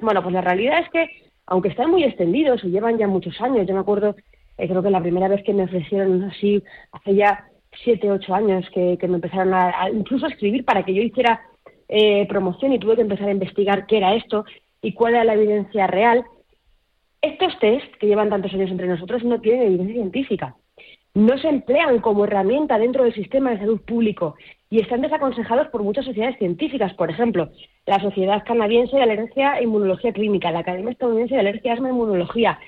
Bueno, 0.00 0.22
pues 0.22 0.32
la 0.32 0.40
realidad 0.40 0.80
es 0.80 0.88
que, 0.90 1.06
aunque 1.46 1.68
están 1.68 1.90
muy 1.90 2.04
extendidos 2.04 2.64
y 2.64 2.70
llevan 2.70 2.98
ya 2.98 3.06
muchos 3.06 3.38
años, 3.40 3.66
yo 3.66 3.74
me 3.74 3.80
acuerdo, 3.80 4.16
eh, 4.58 4.68
creo 4.68 4.82
que 4.82 4.90
la 4.90 5.00
primera 5.00 5.28
vez 5.28 5.42
que 5.44 5.54
me 5.54 5.64
ofrecieron 5.64 6.22
así, 6.24 6.62
hace 6.92 7.14
ya 7.14 7.46
siete, 7.84 8.10
ocho 8.10 8.34
años, 8.34 8.64
que, 8.72 8.98
que 8.98 9.08
me 9.08 9.16
empezaron 9.16 9.54
a, 9.54 9.88
incluso 9.90 10.26
a 10.26 10.28
escribir 10.28 10.64
para 10.64 10.84
que 10.84 10.94
yo 10.94 11.02
hiciera 11.02 11.40
eh, 11.88 12.26
promoción 12.28 12.72
y 12.72 12.78
tuve 12.78 12.96
que 12.96 13.02
empezar 13.02 13.28
a 13.28 13.32
investigar 13.32 13.86
qué 13.86 13.98
era 13.98 14.14
esto 14.14 14.44
y 14.80 14.92
cuál 14.92 15.14
era 15.14 15.24
la 15.24 15.34
evidencia 15.34 15.86
real. 15.86 16.24
Estos 17.20 17.58
test 17.60 17.94
que 17.96 18.06
llevan 18.06 18.30
tantos 18.30 18.52
años 18.52 18.70
entre 18.70 18.88
nosotros 18.88 19.22
no 19.24 19.40
tienen 19.40 19.62
evidencia 19.62 19.94
científica. 19.94 20.56
No 21.14 21.36
se 21.36 21.48
emplean 21.48 22.00
como 22.00 22.24
herramienta 22.24 22.78
dentro 22.78 23.04
del 23.04 23.14
sistema 23.14 23.50
de 23.50 23.58
salud 23.58 23.80
público 23.82 24.34
y 24.70 24.80
están 24.80 25.02
desaconsejados 25.02 25.68
por 25.68 25.82
muchas 25.82 26.06
sociedades 26.06 26.38
científicas. 26.38 26.94
Por 26.94 27.10
ejemplo, 27.10 27.50
la 27.84 28.00
Sociedad 28.00 28.42
Canadiense 28.46 28.96
de 28.96 29.02
Alergia 29.02 29.58
e 29.58 29.64
Inmunología 29.64 30.14
Clínica, 30.14 30.50
la 30.50 30.60
Academia 30.60 30.92
Estadounidense 30.92 31.34
de 31.34 31.40
Alergia, 31.40 31.74
Asma 31.74 31.88
e 31.88 31.92
Inmunología. 31.92 32.58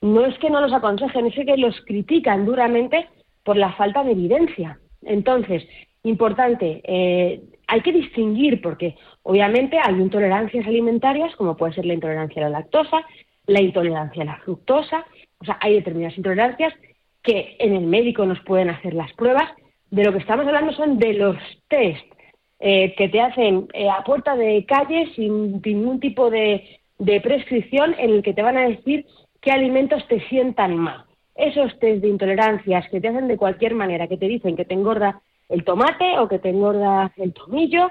No 0.00 0.24
es 0.24 0.38
que 0.38 0.50
no 0.50 0.60
los 0.60 0.72
aconsejen, 0.72 1.26
es 1.26 1.34
que 1.34 1.56
los 1.56 1.80
critican 1.86 2.44
duramente 2.44 3.08
por 3.42 3.56
la 3.56 3.72
falta 3.72 4.02
de 4.02 4.12
evidencia. 4.12 4.78
Entonces, 5.02 5.66
importante, 6.02 6.80
eh, 6.84 7.40
hay 7.66 7.80
que 7.80 7.92
distinguir 7.92 8.60
porque 8.60 8.96
obviamente 9.22 9.78
hay 9.82 9.94
intolerancias 9.94 10.66
alimentarias, 10.66 11.34
como 11.36 11.56
puede 11.56 11.74
ser 11.74 11.86
la 11.86 11.94
intolerancia 11.94 12.42
a 12.42 12.50
la 12.50 12.58
lactosa, 12.58 13.04
la 13.46 13.60
intolerancia 13.60 14.22
a 14.22 14.26
la 14.26 14.38
fructosa, 14.38 15.04
o 15.40 15.44
sea, 15.44 15.58
hay 15.60 15.74
determinadas 15.74 16.16
intolerancias 16.16 16.72
que 17.22 17.56
en 17.58 17.74
el 17.74 17.86
médico 17.86 18.24
nos 18.26 18.40
pueden 18.40 18.70
hacer 18.70 18.94
las 18.94 19.12
pruebas. 19.14 19.50
De 19.90 20.04
lo 20.04 20.12
que 20.12 20.18
estamos 20.18 20.46
hablando 20.46 20.72
son 20.72 20.98
de 20.98 21.14
los 21.14 21.36
test 21.68 22.04
eh, 22.60 22.94
que 22.96 23.08
te 23.08 23.20
hacen 23.20 23.68
eh, 23.72 23.88
a 23.88 24.04
puerta 24.04 24.36
de 24.36 24.64
calle 24.66 25.12
sin 25.14 25.60
ningún 25.62 26.00
tipo 26.00 26.30
de, 26.30 26.80
de 26.98 27.20
prescripción 27.20 27.94
en 27.98 28.10
el 28.10 28.22
que 28.22 28.34
te 28.34 28.42
van 28.42 28.56
a 28.56 28.68
decir 28.68 29.06
qué 29.44 29.52
alimentos 29.52 30.06
te 30.08 30.26
sientan 30.28 30.76
mal. 30.76 31.04
Esos 31.34 31.78
test 31.78 32.00
de 32.00 32.08
intolerancias 32.08 32.88
que 32.90 33.00
te 33.00 33.08
hacen 33.08 33.28
de 33.28 33.36
cualquier 33.36 33.74
manera, 33.74 34.08
que 34.08 34.16
te 34.16 34.26
dicen 34.26 34.56
que 34.56 34.64
te 34.64 34.74
engorda 34.74 35.20
el 35.48 35.64
tomate 35.64 36.18
o 36.18 36.28
que 36.28 36.38
te 36.38 36.48
engorda 36.48 37.12
el 37.16 37.34
tomillo, 37.34 37.90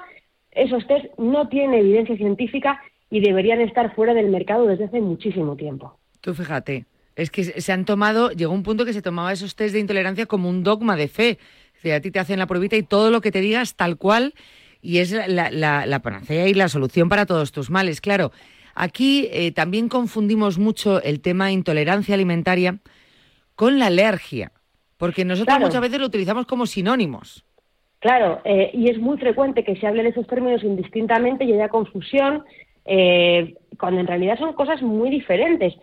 esos 0.51 0.85
test 0.87 1.05
no 1.17 1.47
tienen 1.49 1.79
evidencia 1.79 2.17
científica 2.17 2.81
y 3.09 3.21
deberían 3.21 3.61
estar 3.61 3.93
fuera 3.93 4.13
del 4.13 4.29
mercado 4.29 4.65
desde 4.65 4.85
hace 4.85 4.99
muchísimo 4.99 5.55
tiempo. 5.55 5.97
Tú 6.21 6.33
fíjate, 6.33 6.85
es 7.15 7.29
que 7.29 7.43
se 7.43 7.71
han 7.71 7.85
tomado, 7.85 8.31
llegó 8.31 8.53
un 8.53 8.63
punto 8.63 8.85
que 8.85 8.93
se 8.93 9.03
tomaba 9.03 9.31
esos 9.31 9.55
test 9.55 9.73
de 9.73 9.79
intolerancia 9.79 10.25
como 10.25 10.49
un 10.49 10.63
dogma 10.63 10.95
de 10.95 11.07
fe. 11.07 11.37
Es 11.75 11.83
decir, 11.83 11.93
a 11.93 12.01
ti 12.01 12.09
te 12.09 12.19
hacen 12.19 12.39
la 12.39 12.47
pruebita 12.47 12.75
y 12.77 12.83
todo 12.83 13.11
lo 13.11 13.21
que 13.21 13.31
te 13.31 13.41
digas 13.41 13.75
tal 13.75 13.97
cual 13.97 14.33
y 14.81 14.97
es 14.97 15.11
la 15.11 15.99
panacea 16.01 16.47
y 16.47 16.53
la 16.53 16.67
solución 16.67 17.09
para 17.09 17.25
todos 17.25 17.51
tus 17.51 17.69
males. 17.69 18.01
Claro, 18.01 18.31
aquí 18.75 19.29
eh, 19.31 19.51
también 19.51 19.89
confundimos 19.89 20.57
mucho 20.57 21.01
el 21.01 21.21
tema 21.21 21.51
intolerancia 21.51 22.15
alimentaria 22.15 22.79
con 23.55 23.79
la 23.79 23.87
alergia, 23.87 24.51
porque 24.97 25.25
nosotros 25.25 25.55
Claro. 25.55 25.67
muchas 25.67 25.81
veces 25.81 25.99
lo 25.99 26.07
utilizamos 26.07 26.45
como 26.45 26.65
sinónimos. 26.65 27.45
Claro, 27.99 28.41
eh, 28.43 28.71
y 28.73 28.89
es 28.89 28.97
muy 28.99 29.17
frecuente 29.17 29.63
que 29.63 29.77
se 29.77 29.87
hable 29.87 30.03
de 30.03 30.09
esos 30.09 30.27
términos 30.27 30.63
indistintamente 30.63 31.45
y 31.45 31.53
haya 31.53 31.69
confusión, 31.69 32.43
eh, 32.85 33.55
cuando 33.79 34.01
en 34.01 34.07
realidad 34.07 34.37
son 34.37 34.53
cosas 34.53 34.81
muy 34.81 35.09
diferentes. 35.09 35.73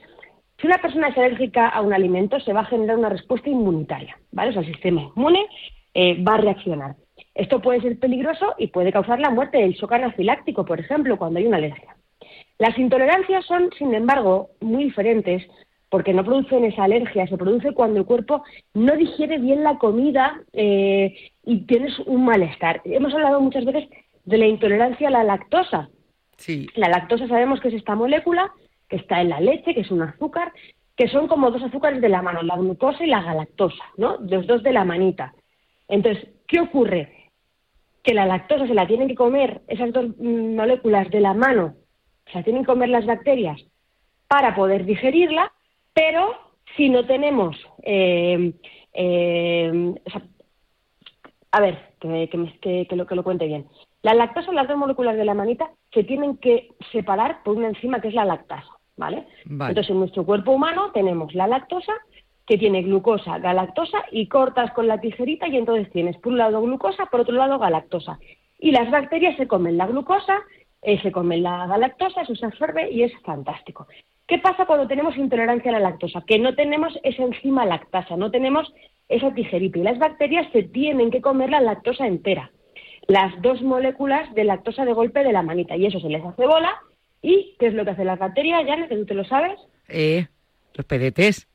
Si 0.60 0.66
una 0.66 0.76
persona 0.78 1.08
es 1.08 1.16
alérgica 1.16 1.68
a 1.68 1.80
un 1.80 1.94
alimento, 1.94 2.38
se 2.40 2.52
va 2.52 2.60
a 2.60 2.64
generar 2.66 2.98
una 2.98 3.08
respuesta 3.08 3.48
inmunitaria, 3.48 4.18
¿vale? 4.32 4.50
O 4.50 4.52
sea, 4.52 4.60
el 4.62 4.68
sistema 4.68 5.00
inmune 5.16 5.46
eh, 5.94 6.22
va 6.22 6.34
a 6.34 6.40
reaccionar. 6.42 6.96
Esto 7.34 7.62
puede 7.62 7.80
ser 7.80 7.98
peligroso 7.98 8.54
y 8.58 8.66
puede 8.66 8.92
causar 8.92 9.18
la 9.18 9.30
muerte 9.30 9.56
del 9.56 9.72
shock 9.72 9.92
anafiláctico, 9.92 10.66
por 10.66 10.78
ejemplo, 10.78 11.16
cuando 11.16 11.38
hay 11.38 11.46
una 11.46 11.56
alergia. 11.56 11.96
Las 12.60 12.78
intolerancias 12.78 13.46
son, 13.46 13.70
sin 13.78 13.94
embargo, 13.94 14.50
muy 14.60 14.84
diferentes 14.84 15.42
porque 15.88 16.12
no 16.12 16.22
producen 16.22 16.62
esa 16.66 16.84
alergia, 16.84 17.26
se 17.26 17.38
produce 17.38 17.72
cuando 17.72 18.00
el 18.00 18.04
cuerpo 18.04 18.44
no 18.74 18.94
digiere 18.96 19.38
bien 19.38 19.64
la 19.64 19.78
comida 19.78 20.42
eh, 20.52 21.32
y 21.42 21.60
tienes 21.60 21.98
un 22.00 22.26
malestar. 22.26 22.82
Hemos 22.84 23.14
hablado 23.14 23.40
muchas 23.40 23.64
veces 23.64 23.88
de 24.26 24.36
la 24.36 24.46
intolerancia 24.46 25.08
a 25.08 25.10
la 25.10 25.24
lactosa. 25.24 25.88
Sí, 26.36 26.68
La 26.74 26.90
lactosa 26.90 27.26
sabemos 27.28 27.60
que 27.60 27.68
es 27.68 27.74
esta 27.74 27.94
molécula 27.94 28.52
que 28.90 28.96
está 28.96 29.22
en 29.22 29.30
la 29.30 29.40
leche, 29.40 29.74
que 29.74 29.80
es 29.80 29.90
un 29.90 30.02
azúcar, 30.02 30.52
que 30.96 31.08
son 31.08 31.28
como 31.28 31.50
dos 31.50 31.62
azúcares 31.62 32.02
de 32.02 32.10
la 32.10 32.20
mano, 32.20 32.42
la 32.42 32.56
glucosa 32.56 33.02
y 33.02 33.08
la 33.08 33.22
galactosa, 33.22 33.84
¿no? 33.96 34.18
Los 34.20 34.46
dos 34.46 34.62
de 34.62 34.74
la 34.74 34.84
manita. 34.84 35.32
Entonces, 35.88 36.28
¿qué 36.46 36.60
ocurre? 36.60 37.30
Que 38.02 38.12
la 38.12 38.26
lactosa 38.26 38.66
se 38.66 38.74
la 38.74 38.86
tienen 38.86 39.08
que 39.08 39.14
comer 39.14 39.62
esas 39.66 39.94
dos 39.94 40.08
mm, 40.18 40.56
moléculas 40.56 41.08
de 41.10 41.20
la 41.20 41.32
mano 41.32 41.79
o 42.30 42.32
sea, 42.32 42.44
tienen 42.44 42.62
que 42.62 42.68
comer 42.68 42.88
las 42.88 43.06
bacterias 43.06 43.60
para 44.28 44.54
poder 44.54 44.84
digerirla, 44.84 45.52
pero 45.92 46.32
si 46.76 46.88
no 46.88 47.04
tenemos, 47.04 47.56
eh, 47.82 48.52
eh, 48.92 49.94
a 51.50 51.60
ver, 51.60 51.78
que, 51.98 52.86
lo, 52.90 53.06
que 53.06 53.14
lo 53.16 53.24
cuente 53.24 53.46
bien. 53.46 53.66
La 54.02 54.14
lactosa, 54.14 54.52
las 54.52 54.68
dos 54.68 54.78
moléculas 54.78 55.16
de 55.16 55.24
la 55.24 55.34
manita, 55.34 55.70
se 55.92 56.04
tienen 56.04 56.36
que 56.36 56.68
separar 56.92 57.42
por 57.42 57.56
una 57.56 57.68
enzima 57.68 58.00
que 58.00 58.08
es 58.08 58.14
la 58.14 58.24
lactasa, 58.24 58.70
¿vale? 58.96 59.26
Entonces, 59.44 59.90
en 59.90 59.98
nuestro 59.98 60.24
cuerpo 60.24 60.52
humano 60.52 60.92
tenemos 60.92 61.34
la 61.34 61.48
lactosa, 61.48 61.92
que 62.46 62.56
tiene 62.56 62.82
glucosa, 62.82 63.38
galactosa, 63.38 63.98
y 64.12 64.28
cortas 64.28 64.72
con 64.72 64.86
la 64.86 65.00
tijerita 65.00 65.48
y 65.48 65.56
entonces 65.56 65.90
tienes 65.90 66.16
por 66.18 66.32
un 66.32 66.38
lado 66.38 66.62
glucosa, 66.62 67.06
por 67.06 67.20
otro 67.20 67.34
lado 67.34 67.58
galactosa. 67.58 68.20
Y 68.60 68.70
las 68.70 68.90
bacterias 68.90 69.36
se 69.36 69.48
comen 69.48 69.76
la 69.76 69.86
glucosa, 69.86 70.38
eh, 70.82 71.00
se 71.02 71.12
comen 71.12 71.42
la 71.42 71.66
galactosa, 71.66 72.22
eso 72.22 72.34
se 72.34 72.46
absorbe 72.46 72.90
y 72.90 73.02
es 73.02 73.12
fantástico. 73.22 73.86
¿Qué 74.26 74.38
pasa 74.38 74.64
cuando 74.64 74.86
tenemos 74.86 75.16
intolerancia 75.16 75.70
a 75.70 75.74
la 75.74 75.90
lactosa? 75.90 76.22
Que 76.26 76.38
no 76.38 76.54
tenemos 76.54 76.96
esa 77.02 77.24
enzima 77.24 77.66
lactasa, 77.66 78.16
no 78.16 78.30
tenemos 78.30 78.72
esa 79.08 79.34
tijerita. 79.34 79.78
Y 79.78 79.82
las 79.82 79.98
bacterias 79.98 80.46
se 80.52 80.62
tienen 80.62 81.10
que 81.10 81.20
comer 81.20 81.50
la 81.50 81.60
lactosa 81.60 82.06
entera, 82.06 82.50
las 83.08 83.42
dos 83.42 83.60
moléculas 83.60 84.32
de 84.34 84.44
lactosa 84.44 84.84
de 84.84 84.92
golpe 84.92 85.24
de 85.24 85.32
la 85.32 85.42
manita. 85.42 85.76
Y 85.76 85.86
eso 85.86 86.00
se 86.00 86.08
les 86.08 86.24
hace 86.24 86.46
bola. 86.46 86.80
¿Y 87.22 87.56
qué 87.58 87.66
es 87.66 87.74
lo 87.74 87.84
que 87.84 87.90
hace 87.90 88.04
las 88.04 88.18
bacterias, 88.18 88.64
Janet, 88.64 88.88
que 88.88 88.96
tú 88.96 89.04
te 89.04 89.14
lo 89.14 89.24
sabes? 89.24 89.58
Eh, 89.88 90.26
los 90.74 90.86
pedetes. 90.86 91.48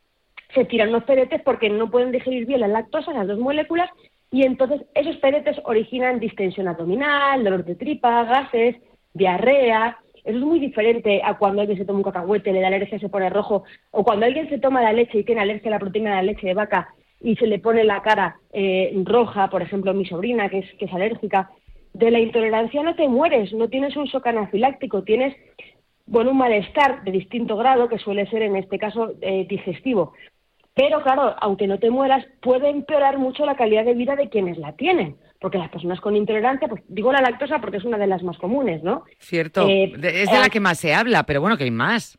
Se 0.53 0.65
tiran 0.65 0.91
los 0.91 1.05
pedetes 1.05 1.41
porque 1.43 1.69
no 1.69 1.89
pueden 1.89 2.11
digerir 2.11 2.45
bien 2.45 2.59
la 2.59 2.67
lactosa, 2.67 3.13
las 3.13 3.27
dos 3.27 3.39
moléculas, 3.39 3.89
y 4.31 4.43
entonces 4.43 4.81
esos 4.93 5.15
pedetes 5.17 5.57
originan 5.63 6.19
distensión 6.19 6.67
abdominal, 6.67 7.43
dolor 7.43 7.63
de 7.63 7.75
tripa, 7.75 8.25
gases, 8.25 8.75
diarrea, 9.15 9.97
eso 10.23 10.37
es 10.37 10.43
muy 10.43 10.59
diferente 10.59 11.21
a 11.23 11.37
cuando 11.37 11.61
alguien 11.61 11.77
se 11.77 11.85
toma 11.85 11.99
un 11.99 12.03
cacahuete, 12.03 12.51
le 12.51 12.61
da 12.61 12.67
alergia, 12.67 12.99
se 12.99 13.09
pone 13.09 13.29
rojo, 13.29 13.63
o 13.91 14.03
cuando 14.03 14.25
alguien 14.25 14.49
se 14.49 14.59
toma 14.59 14.83
la 14.83 14.93
leche 14.93 15.19
y 15.19 15.23
tiene 15.23 15.41
alergia 15.41 15.69
a 15.69 15.71
la 15.71 15.79
proteína 15.79 16.11
de 16.11 16.15
la 16.17 16.23
leche 16.23 16.47
de 16.47 16.53
vaca 16.53 16.93
y 17.21 17.35
se 17.37 17.47
le 17.47 17.59
pone 17.59 17.83
la 17.83 18.01
cara 18.01 18.37
eh, 18.51 18.91
roja, 19.03 19.49
por 19.49 19.61
ejemplo, 19.61 19.93
mi 19.93 20.05
sobrina, 20.05 20.49
que 20.49 20.59
es, 20.59 20.73
que 20.77 20.85
es 20.85 20.93
alérgica. 20.93 21.49
De 21.93 22.11
la 22.11 22.19
intolerancia 22.19 22.83
no 22.83 22.95
te 22.95 23.07
mueres, 23.07 23.53
no 23.53 23.69
tienes 23.69 23.95
un 23.95 24.05
shock 24.05 24.27
anafiláctico, 24.27 25.03
tienes 25.03 25.35
bueno, 26.07 26.31
un 26.31 26.37
malestar 26.37 27.03
de 27.03 27.11
distinto 27.11 27.55
grado, 27.55 27.87
que 27.87 27.99
suele 27.99 28.29
ser 28.29 28.41
en 28.41 28.57
este 28.57 28.77
caso 28.77 29.13
eh, 29.21 29.45
digestivo. 29.47 30.13
Pero 30.73 31.01
claro, 31.03 31.35
aunque 31.39 31.67
no 31.67 31.79
te 31.79 31.89
mueras, 31.89 32.25
puede 32.41 32.69
empeorar 32.69 33.17
mucho 33.17 33.45
la 33.45 33.55
calidad 33.55 33.85
de 33.85 33.93
vida 33.93 34.15
de 34.15 34.29
quienes 34.29 34.57
la 34.57 34.73
tienen 34.73 35.15
porque 35.45 35.59
las 35.59 35.69
personas 35.69 36.01
con 36.01 36.15
intolerancia, 36.15 36.67
pues 36.67 36.81
digo 36.87 37.13
la 37.13 37.21
lactosa 37.21 37.59
porque 37.59 37.77
es 37.77 37.85
una 37.85 37.99
de 37.99 38.07
las 38.07 38.23
más 38.23 38.35
comunes, 38.39 38.81
¿no? 38.81 39.03
Cierto, 39.19 39.69
eh, 39.69 39.91
es 39.93 40.31
de 40.31 40.39
la 40.39 40.47
eh, 40.47 40.49
que 40.49 40.59
más 40.59 40.79
se 40.79 40.95
habla, 40.95 41.21
pero 41.21 41.39
bueno, 41.39 41.55
que 41.55 41.65
hay 41.65 41.69
más. 41.69 42.17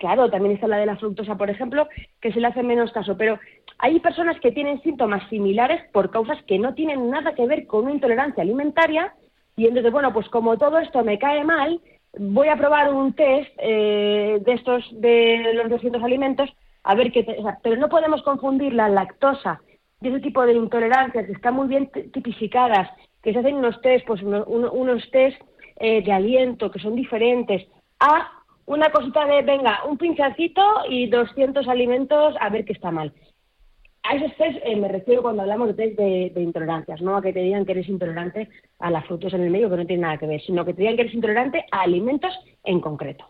Claro, 0.00 0.28
también 0.28 0.56
está 0.56 0.66
la 0.66 0.78
de 0.78 0.86
la 0.86 0.96
fructosa, 0.96 1.36
por 1.36 1.48
ejemplo, 1.50 1.86
que 2.20 2.32
se 2.32 2.40
le 2.40 2.48
hace 2.48 2.64
menos 2.64 2.90
caso, 2.90 3.16
pero 3.16 3.38
hay 3.78 4.00
personas 4.00 4.40
que 4.40 4.50
tienen 4.50 4.82
síntomas 4.82 5.22
similares 5.28 5.82
por 5.92 6.10
causas 6.10 6.42
que 6.48 6.58
no 6.58 6.74
tienen 6.74 7.08
nada 7.10 7.36
que 7.36 7.46
ver 7.46 7.68
con 7.68 7.84
una 7.84 7.92
intolerancia 7.92 8.42
alimentaria 8.42 9.14
y 9.56 9.68
entonces, 9.68 9.92
bueno, 9.92 10.12
pues 10.12 10.28
como 10.28 10.58
todo 10.58 10.80
esto 10.80 11.04
me 11.04 11.20
cae 11.20 11.44
mal, 11.44 11.80
voy 12.18 12.48
a 12.48 12.56
probar 12.56 12.92
un 12.92 13.12
test 13.12 13.52
eh, 13.58 14.40
de 14.44 14.52
estos, 14.52 14.84
de 15.00 15.52
los 15.54 15.70
200 15.70 16.02
alimentos, 16.02 16.50
a 16.82 16.96
ver 16.96 17.12
qué... 17.12 17.24
pero 17.62 17.76
no 17.76 17.88
podemos 17.88 18.20
confundir 18.24 18.72
la 18.72 18.88
lactosa 18.88 19.60
de 20.00 20.08
ese 20.10 20.20
tipo 20.20 20.44
de 20.44 20.54
intolerancias 20.54 21.26
que 21.26 21.32
están 21.32 21.54
muy 21.54 21.68
bien 21.68 21.90
tipificadas, 22.12 22.90
que 23.22 23.32
se 23.32 23.38
hacen 23.38 23.56
unos 23.56 23.80
test, 23.80 24.06
pues 24.06 24.22
unos 24.22 25.10
test 25.10 25.40
eh, 25.76 26.02
de 26.02 26.12
aliento 26.12 26.70
que 26.70 26.78
son 26.78 26.94
diferentes, 26.94 27.66
a 28.00 28.30
una 28.66 28.90
cosita 28.90 29.24
de, 29.26 29.42
venga, 29.42 29.84
un 29.84 29.98
pinchacito 29.98 30.62
y 30.88 31.08
200 31.08 31.66
alimentos 31.68 32.34
a 32.40 32.48
ver 32.50 32.64
qué 32.64 32.72
está 32.72 32.90
mal. 32.90 33.12
A 34.02 34.16
esos 34.16 34.36
test 34.36 34.58
eh, 34.64 34.76
me 34.76 34.88
refiero 34.88 35.22
cuando 35.22 35.42
hablamos 35.42 35.68
de 35.68 35.74
test 35.74 35.98
de, 35.98 36.42
intolerancias, 36.42 37.00
no 37.00 37.16
a 37.16 37.22
que 37.22 37.32
te 37.32 37.40
digan 37.40 37.64
que 37.64 37.72
eres 37.72 37.88
intolerante 37.88 38.50
a 38.78 38.90
las 38.90 39.06
frutas 39.06 39.32
en 39.32 39.42
el 39.42 39.50
medio, 39.50 39.70
que 39.70 39.76
no 39.76 39.86
tiene 39.86 40.02
nada 40.02 40.18
que 40.18 40.26
ver, 40.26 40.42
sino 40.42 40.64
que 40.64 40.74
te 40.74 40.82
digan 40.82 40.96
que 40.96 41.02
eres 41.02 41.14
intolerante 41.14 41.64
a 41.70 41.82
alimentos 41.82 42.32
en 42.64 42.80
concreto. 42.80 43.24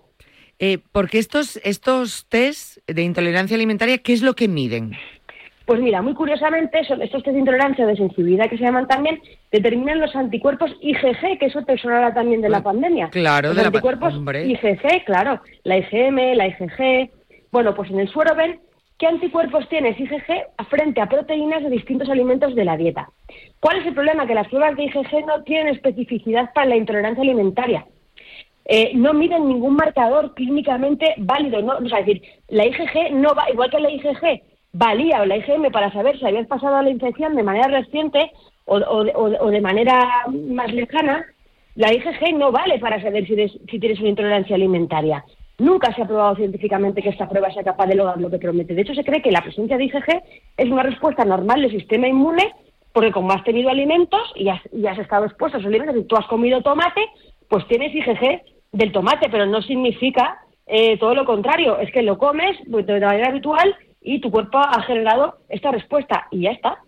Eh, 0.59 0.79
porque 0.93 1.19
estos, 1.19 1.61
estos 1.65 2.27
test 2.29 2.79
de 2.87 3.03
intolerancia 3.03 3.57
alimentaria, 3.57 3.99
¿qué 3.99 4.13
es 4.13 4.23
lo 4.23 4.35
que 4.35 4.49
miden? 4.49 4.93
Pues 5.67 5.81
mira, 5.81 6.03
muy 6.03 6.15
curiosamente, 6.15 6.85
son 6.85 7.01
estos 7.01 7.23
test 7.23 7.33
de 7.33 7.41
intolerancia 7.41 7.85
o 7.85 7.89
de 7.89 7.97
sensibilidad 7.97 8.51
que 8.51 8.59
se 8.59 8.65
llaman 8.65 8.87
también, 8.87 9.21
determinan 9.51 9.99
los 9.99 10.15
anticuerpos 10.15 10.71
IgG, 10.83 11.39
que 11.39 11.47
eso 11.47 11.63
te 11.63 11.79
sonará 11.79 12.13
también 12.13 12.43
de 12.43 12.51
la 12.51 12.63
pues, 12.63 12.75
pandemia. 12.75 13.09
Claro, 13.09 13.49
los 13.49 13.57
de 13.57 13.65
anticuerpos 13.65 14.15
IgG, 14.15 15.05
claro, 15.05 15.41
la 15.63 15.79
IgM, 15.79 16.35
la 16.37 16.49
IgG. 16.49 17.11
Bueno, 17.51 17.75
pues 17.75 17.91
en 17.91 18.01
el 18.01 18.09
suero 18.09 18.35
ven 18.35 18.61
qué 18.99 19.07
anticuerpos 19.07 19.67
tienes 19.71 19.99
IgG 19.99 20.25
frente 20.69 21.01
a 21.01 21.09
proteínas 21.09 21.63
de 21.63 21.71
distintos 21.71 22.11
alimentos 22.11 22.55
de 22.55 22.65
la 22.65 22.77
dieta. 22.77 23.09
¿Cuál 23.59 23.79
es 23.79 23.87
el 23.87 23.95
problema? 23.95 24.27
Que 24.27 24.35
las 24.35 24.49
pruebas 24.49 24.77
de 24.77 24.85
IgG 24.85 25.27
no 25.27 25.43
tienen 25.45 25.69
especificidad 25.69 26.53
para 26.53 26.67
la 26.67 26.77
intolerancia 26.77 27.23
alimentaria. 27.23 27.87
Eh, 28.67 28.93
no 28.95 29.15
miden 29.15 29.49
ningún 29.49 29.77
marcador 29.77 30.35
clínicamente 30.35 31.15
válido. 31.17 31.63
¿no? 31.63 31.77
O 31.79 31.89
sea, 31.89 32.01
es 32.01 32.07
decir, 32.07 32.23
la 32.49 32.67
IgG 32.67 33.13
no 33.13 33.35
va, 33.35 33.51
igual 33.51 33.71
que 33.71 33.81
la 33.81 33.91
IgG 33.91 34.43
valía 34.75 35.23
o 35.23 35.25
la 35.25 35.37
IgM 35.39 35.71
para 35.71 35.91
saber 35.93 36.19
si 36.19 36.27
habías 36.27 36.47
pasado 36.47 36.83
la 36.83 36.91
infección 36.91 37.35
de 37.35 37.43
manera 37.43 37.69
reciente 37.69 38.33
o, 38.67 39.51
de 39.51 39.61
manera 39.61 40.27
más 40.33 40.73
lejana, 40.73 41.25
la 41.77 41.93
IgG 41.93 42.35
no 42.35 42.51
vale 42.51 42.79
para 42.79 43.01
saber 43.01 43.27
si, 43.27 43.37
si 43.49 43.79
tienes 43.79 44.01
una 44.01 44.09
intolerancia 44.09 44.57
alimentaria. 44.57 45.25
Nunca 45.59 45.95
se 45.95 46.03
ha 46.03 46.07
probado 46.07 46.35
científicamente 46.37 47.03
que 47.03 47.11
esta 47.11 47.29
prueba 47.29 47.53
sea 47.53 47.63
capaz 47.63 47.87
de 47.87 47.95
lograr 47.95 48.21
lo 48.21 48.31
que 48.31 48.39
promete. 48.39 48.75
De 48.75 48.83
hecho, 48.83 48.95
se 48.95 49.05
cree 49.05 49.23
que 49.23 49.31
la 49.31 49.43
presencia 49.43 49.77
de 49.77 49.85
IgG 49.85 50.23
es 50.57 50.69
una 50.69 50.83
respuesta 50.83 51.25
normal 51.25 51.63
del 51.63 51.71
sistema 51.71 52.09
inmune, 52.09 52.53
porque 52.93 53.13
como 53.13 53.33
has 53.33 53.45
tenido 53.45 53.71
alimentos 53.71 54.33
y 54.35 54.49
has, 54.49 54.61
has 54.89 54.99
estado 54.99 55.27
expuesto 55.27 55.59
a 55.59 55.61
esos 55.61 55.69
alimentos 55.69 55.97
y 55.97 56.05
tú 56.05 56.17
has 56.17 56.27
comido 56.27 56.63
tomate, 56.63 57.03
pues 57.49 57.67
tienes 57.69 57.95
IgG 57.95 58.43
del 58.73 58.91
tomate, 58.91 59.29
pero 59.31 59.47
no 59.47 59.63
significa 59.63 60.41
eh, 60.67 60.97
todo 60.99 61.15
lo 61.15 61.25
contrario. 61.25 61.79
Es 61.79 61.93
que 61.93 62.03
lo 62.03 62.19
comes 62.19 62.57
de 62.65 63.01
manera 63.01 63.29
habitual 63.29 63.77
y 64.05 64.21
tu 64.21 64.31
cuerpo 64.31 64.59
ha 64.59 64.83
generado 64.83 65.39
esta 65.49 65.73
respuesta 65.73 66.29
y 66.31 66.43
ya 66.43 66.51
está. 66.51 66.79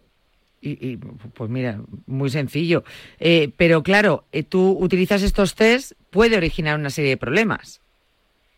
Y, 0.61 0.97
pues 0.97 1.49
mira, 1.51 1.81
muy 2.07 2.29
sencillo. 2.29 2.83
Eh, 3.21 3.51
pero 3.57 3.83
claro, 3.83 4.25
eh, 4.33 4.43
tú 4.43 4.77
utilizas 4.81 5.23
estos 5.23 5.55
test, 5.55 5.93
puede 6.11 6.37
originar 6.37 6.79
una 6.79 6.91
serie 6.91 7.11
de 7.11 7.17
problemas. 7.17 7.81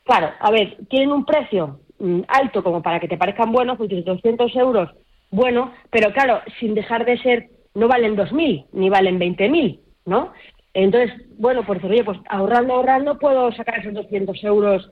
Claro, 0.04 0.30
a 0.40 0.50
ver, 0.50 0.78
tienen 0.88 1.12
un 1.12 1.24
precio 1.24 1.80
mm, 1.98 2.20
alto 2.28 2.62
como 2.62 2.82
para 2.82 2.98
que 2.98 3.08
te 3.08 3.18
parezcan 3.18 3.52
buenos, 3.52 3.76
pues 3.76 3.90
200 4.04 4.56
euros, 4.56 4.90
bueno, 5.30 5.72
pero 5.90 6.12
claro, 6.12 6.40
sin 6.58 6.74
dejar 6.74 7.04
de 7.04 7.18
ser, 7.18 7.50
no 7.74 7.88
valen 7.88 8.16
2.000 8.16 8.66
ni 8.72 8.88
valen 8.88 9.20
20.000, 9.20 9.78
¿no? 10.06 10.32
Entonces, 10.72 11.12
bueno, 11.36 11.64
pues 11.66 11.82
oye, 11.84 12.04
pues 12.04 12.18
ahorrando, 12.28 12.74
ahorrando 12.74 13.18
puedo 13.18 13.52
sacar 13.52 13.80
esos 13.80 13.94
200 13.94 14.42
euros 14.44 14.90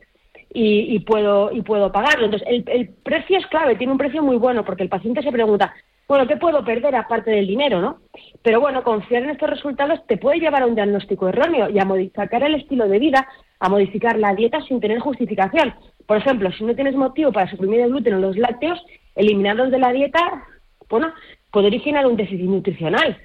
y, 0.59 0.99
puedo 1.01 1.53
y 1.53 1.61
puedo 1.61 1.93
pagarlo. 1.93 2.25
Entonces, 2.25 2.49
el, 2.49 2.89
precio 2.89 3.39
es 3.39 3.47
clave, 3.49 3.77
tiene 3.77 3.93
un 3.93 3.99
precio 3.99 4.23
muy 4.23 4.37
bueno 4.37 4.65
porque 4.65 4.83
el 4.83 4.89
paciente 4.89 5.23
se 5.23 5.31
pregunta, 5.31 5.75
bueno, 6.09 6.27
¿qué 6.27 6.37
puedo 6.37 6.65
perder 6.65 6.95
aparte 6.97 7.31
del 7.31 7.47
dinero, 7.47 7.81
no? 7.81 7.99
Pero 8.43 8.61
bueno, 8.61 8.83
confiar 8.83 9.25
en 9.25 9.31
estos 9.31 9.51
resultados 9.51 10.07
te 10.07 10.17
puede 10.17 10.39
llevar 10.39 10.63
a 10.63 10.67
un 10.67 10.75
diagnóstico 10.75 11.29
erróneo 11.29 11.69
y 11.69 11.79
a 11.79 11.85
modificar 11.85 12.43
el 12.43 12.55
estilo 12.55 12.89
de 12.89 12.99
vida, 12.99 13.29
a 13.61 13.69
modificar 13.69 14.19
la 14.19 14.35
dieta 14.35 14.63
sin 14.63 14.81
tener 14.81 14.99
justificación. 15.01 15.75
Por 16.07 16.17
ejemplo, 16.17 16.51
si 16.53 16.65
no 16.65 16.75
tienes 16.75 16.95
motivo 16.95 17.33
para 17.33 17.51
suprimir 17.51 17.81
el 17.81 17.91
gluten 17.91 18.15
o 18.15 18.19
los 18.19 18.39
lácteos, 18.39 18.83
eliminarlos 19.15 19.71
de 19.71 19.79
la 19.79 19.93
dieta, 19.93 20.45
bueno, 20.89 21.13
puede 21.51 21.67
originar 21.67 22.07
un 22.07 22.17
déficit 22.17 22.49
nutricional. 22.49 23.19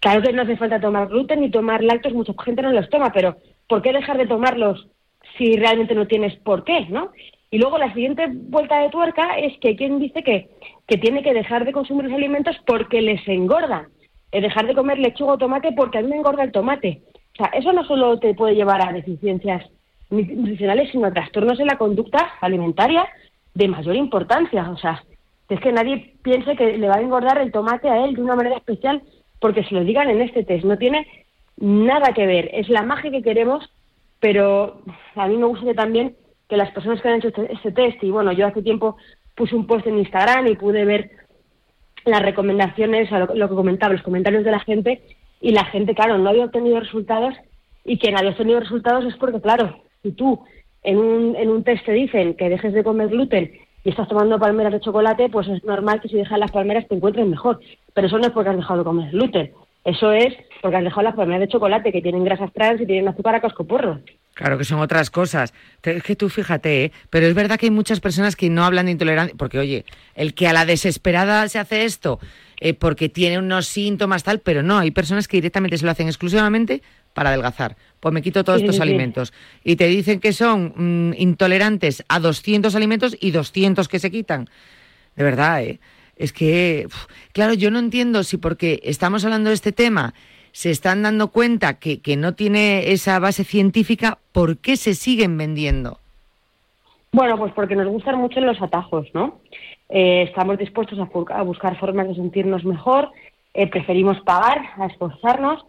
Claro 0.00 0.20
que 0.20 0.32
no 0.34 0.42
hace 0.42 0.58
falta 0.58 0.80
tomar 0.80 1.08
gluten 1.08 1.40
ni 1.40 1.50
tomar 1.50 1.82
lácteos, 1.82 2.14
mucha 2.14 2.34
gente 2.44 2.60
no 2.60 2.72
los 2.72 2.90
toma, 2.90 3.10
pero 3.10 3.36
¿por 3.68 3.80
qué 3.80 3.92
dejar 3.92 4.18
de 4.18 4.26
tomarlos 4.26 4.88
si 5.36 5.56
realmente 5.56 5.94
no 5.94 6.06
tienes 6.06 6.36
por 6.36 6.64
qué, 6.64 6.86
¿no? 6.88 7.10
Y 7.50 7.58
luego 7.58 7.78
la 7.78 7.92
siguiente 7.94 8.26
vuelta 8.28 8.80
de 8.80 8.90
tuerca 8.90 9.38
es 9.38 9.56
que 9.58 9.76
quien 9.76 10.00
dice 10.00 10.22
que, 10.22 10.48
que 10.86 10.98
tiene 10.98 11.22
que 11.22 11.34
dejar 11.34 11.64
de 11.64 11.72
consumir 11.72 12.06
los 12.06 12.14
alimentos 12.14 12.56
porque 12.66 13.00
les 13.00 13.26
engordan, 13.28 13.86
es 14.32 14.42
dejar 14.42 14.66
de 14.66 14.74
comer 14.74 14.98
lechuga 14.98 15.34
o 15.34 15.38
tomate 15.38 15.72
porque 15.72 15.98
a 15.98 16.02
mí 16.02 16.08
me 16.08 16.16
engorda 16.16 16.42
el 16.42 16.52
tomate. 16.52 17.02
O 17.34 17.36
sea, 17.36 17.46
eso 17.52 17.72
no 17.72 17.84
solo 17.84 18.18
te 18.18 18.34
puede 18.34 18.54
llevar 18.54 18.82
a 18.82 18.92
deficiencias 18.92 19.64
nutricionales, 20.10 20.90
sino 20.90 21.06
a 21.06 21.12
trastornos 21.12 21.58
en 21.60 21.66
la 21.66 21.78
conducta 21.78 22.32
alimentaria 22.40 23.06
de 23.54 23.68
mayor 23.68 23.96
importancia. 23.96 24.70
O 24.70 24.76
sea, 24.76 25.04
es 25.48 25.60
que 25.60 25.72
nadie 25.72 26.14
piense 26.22 26.56
que 26.56 26.76
le 26.76 26.88
va 26.88 26.96
a 26.96 27.00
engordar 27.02 27.38
el 27.38 27.52
tomate 27.52 27.88
a 27.88 28.04
él 28.04 28.14
de 28.14 28.22
una 28.22 28.36
manera 28.36 28.56
especial 28.56 29.02
porque 29.40 29.64
se 29.64 29.74
lo 29.74 29.84
digan 29.84 30.10
en 30.10 30.22
este 30.22 30.44
test. 30.44 30.64
No 30.64 30.78
tiene 30.78 31.06
nada 31.56 32.12
que 32.12 32.26
ver. 32.26 32.50
Es 32.52 32.68
la 32.68 32.82
magia 32.82 33.10
que 33.10 33.22
queremos 33.22 33.70
pero 34.24 34.80
a 35.16 35.28
mí 35.28 35.36
me 35.36 35.44
gusta 35.44 35.74
también 35.74 36.16
que 36.48 36.56
las 36.56 36.70
personas 36.70 37.02
que 37.02 37.08
han 37.08 37.16
hecho 37.16 37.28
este, 37.28 37.52
este, 37.52 37.72
test, 37.72 38.02
y 38.02 38.10
bueno, 38.10 38.32
yo 38.32 38.46
hace 38.46 38.62
tiempo 38.62 38.96
puse 39.34 39.54
un 39.54 39.66
post 39.66 39.86
en 39.86 39.98
Instagram 39.98 40.46
y 40.46 40.56
pude 40.56 40.86
ver 40.86 41.10
las 42.06 42.22
recomendaciones, 42.22 43.10
lo, 43.10 43.48
que 43.50 43.54
comentaba, 43.54 43.92
los 43.92 44.02
comentarios 44.02 44.42
de 44.42 44.50
la 44.50 44.60
gente, 44.60 45.02
y 45.42 45.52
la 45.52 45.66
gente, 45.66 45.94
claro, 45.94 46.16
no 46.16 46.30
había 46.30 46.46
obtenido 46.46 46.80
resultados, 46.80 47.34
y 47.84 47.98
quien 47.98 48.16
había 48.16 48.30
obtenido 48.30 48.60
resultados 48.60 49.04
es 49.04 49.14
porque, 49.16 49.42
claro, 49.42 49.82
Si 50.02 50.12
tú 50.12 50.42
en 50.84 50.96
un, 50.96 51.36
en 51.36 51.50
un 51.50 51.62
test 51.62 51.84
te 51.84 51.92
dicen 51.92 52.32
que 52.32 52.48
dejes 52.48 52.72
de 52.72 52.82
comer 52.82 53.08
gluten 53.08 53.52
y 53.84 53.90
estás 53.90 54.08
tomando 54.08 54.38
palmeras 54.38 54.72
de 54.72 54.80
chocolate, 54.80 55.28
pues 55.28 55.48
es 55.48 55.62
normal 55.64 56.00
que 56.00 56.08
si 56.08 56.16
dejas 56.16 56.38
las 56.38 56.50
palmeras 56.50 56.88
te 56.88 56.94
encuentres 56.94 57.26
mejor. 57.26 57.60
Pero 57.92 58.06
eso 58.06 58.16
no 58.16 58.24
es 58.24 58.32
porque 58.32 58.48
has 58.48 58.56
dejado 58.56 58.78
de 58.78 58.84
comer 58.86 59.10
gluten. 59.10 59.52
Eso 59.84 60.12
es 60.12 60.34
porque 60.62 60.78
has 60.78 60.84
dejado 60.84 61.02
las 61.02 61.14
palmeras 61.14 61.40
de 61.40 61.48
chocolate 61.48 61.92
que 61.92 62.00
tienen 62.00 62.24
grasas 62.24 62.52
trans 62.52 62.80
y 62.80 62.86
tienen 62.86 63.06
azúcar 63.08 63.34
a 63.34 63.40
cascoporro. 63.40 64.00
Claro 64.32 64.58
que 64.58 64.64
son 64.64 64.80
otras 64.80 65.10
cosas. 65.10 65.54
Es 65.82 66.02
que 66.02 66.16
tú 66.16 66.28
fíjate, 66.28 66.84
¿eh? 66.84 66.92
pero 67.10 67.26
es 67.26 67.34
verdad 67.34 67.58
que 67.58 67.66
hay 67.66 67.70
muchas 67.70 68.00
personas 68.00 68.34
que 68.34 68.50
no 68.50 68.64
hablan 68.64 68.86
de 68.86 68.92
intolerancia, 68.92 69.36
porque 69.38 69.58
oye, 69.58 69.84
el 70.14 70.34
que 70.34 70.48
a 70.48 70.52
la 70.52 70.64
desesperada 70.64 71.46
se 71.48 71.58
hace 71.58 71.84
esto 71.84 72.18
eh, 72.60 72.74
porque 72.74 73.08
tiene 73.08 73.38
unos 73.38 73.66
síntomas 73.66 74.24
tal, 74.24 74.40
pero 74.40 74.62
no, 74.62 74.78
hay 74.78 74.90
personas 74.90 75.28
que 75.28 75.36
directamente 75.36 75.78
se 75.78 75.84
lo 75.84 75.90
hacen 75.90 76.08
exclusivamente 76.08 76.82
para 77.12 77.28
adelgazar. 77.28 77.76
Pues 78.00 78.12
me 78.12 78.22
quito 78.22 78.42
todos 78.42 78.60
estos 78.60 78.80
alimentos. 78.80 79.32
Y 79.62 79.76
te 79.76 79.86
dicen 79.86 80.18
que 80.18 80.32
son 80.32 80.72
mm, 80.74 81.14
intolerantes 81.18 82.04
a 82.08 82.18
200 82.18 82.74
alimentos 82.74 83.16
y 83.20 83.30
200 83.30 83.86
que 83.86 83.98
se 83.98 84.10
quitan. 84.10 84.48
De 85.14 85.22
verdad, 85.22 85.62
¿eh? 85.62 85.78
Es 86.16 86.32
que, 86.32 86.86
claro, 87.32 87.54
yo 87.54 87.70
no 87.70 87.78
entiendo 87.78 88.22
si 88.22 88.36
porque 88.36 88.80
estamos 88.84 89.24
hablando 89.24 89.50
de 89.50 89.54
este 89.54 89.72
tema 89.72 90.14
se 90.52 90.70
están 90.70 91.02
dando 91.02 91.28
cuenta 91.28 91.80
que, 91.80 92.00
que 92.00 92.16
no 92.16 92.34
tiene 92.34 92.92
esa 92.92 93.18
base 93.18 93.42
científica, 93.42 94.18
¿por 94.32 94.58
qué 94.58 94.76
se 94.76 94.94
siguen 94.94 95.36
vendiendo? 95.36 95.98
Bueno, 97.14 97.38
pues 97.38 97.52
porque 97.52 97.76
nos 97.76 97.86
gustan 97.86 98.18
mucho 98.18 98.40
los 98.40 98.60
atajos, 98.60 99.06
¿no? 99.14 99.38
Eh, 99.88 100.22
estamos 100.22 100.58
dispuestos 100.58 100.98
a, 100.98 101.42
buscar 101.42 101.78
formas 101.78 102.08
de 102.08 102.16
sentirnos 102.16 102.64
mejor, 102.64 103.10
eh, 103.52 103.68
preferimos 103.68 104.20
pagar, 104.22 104.60
a 104.76 104.86
esforzarnos 104.86 105.64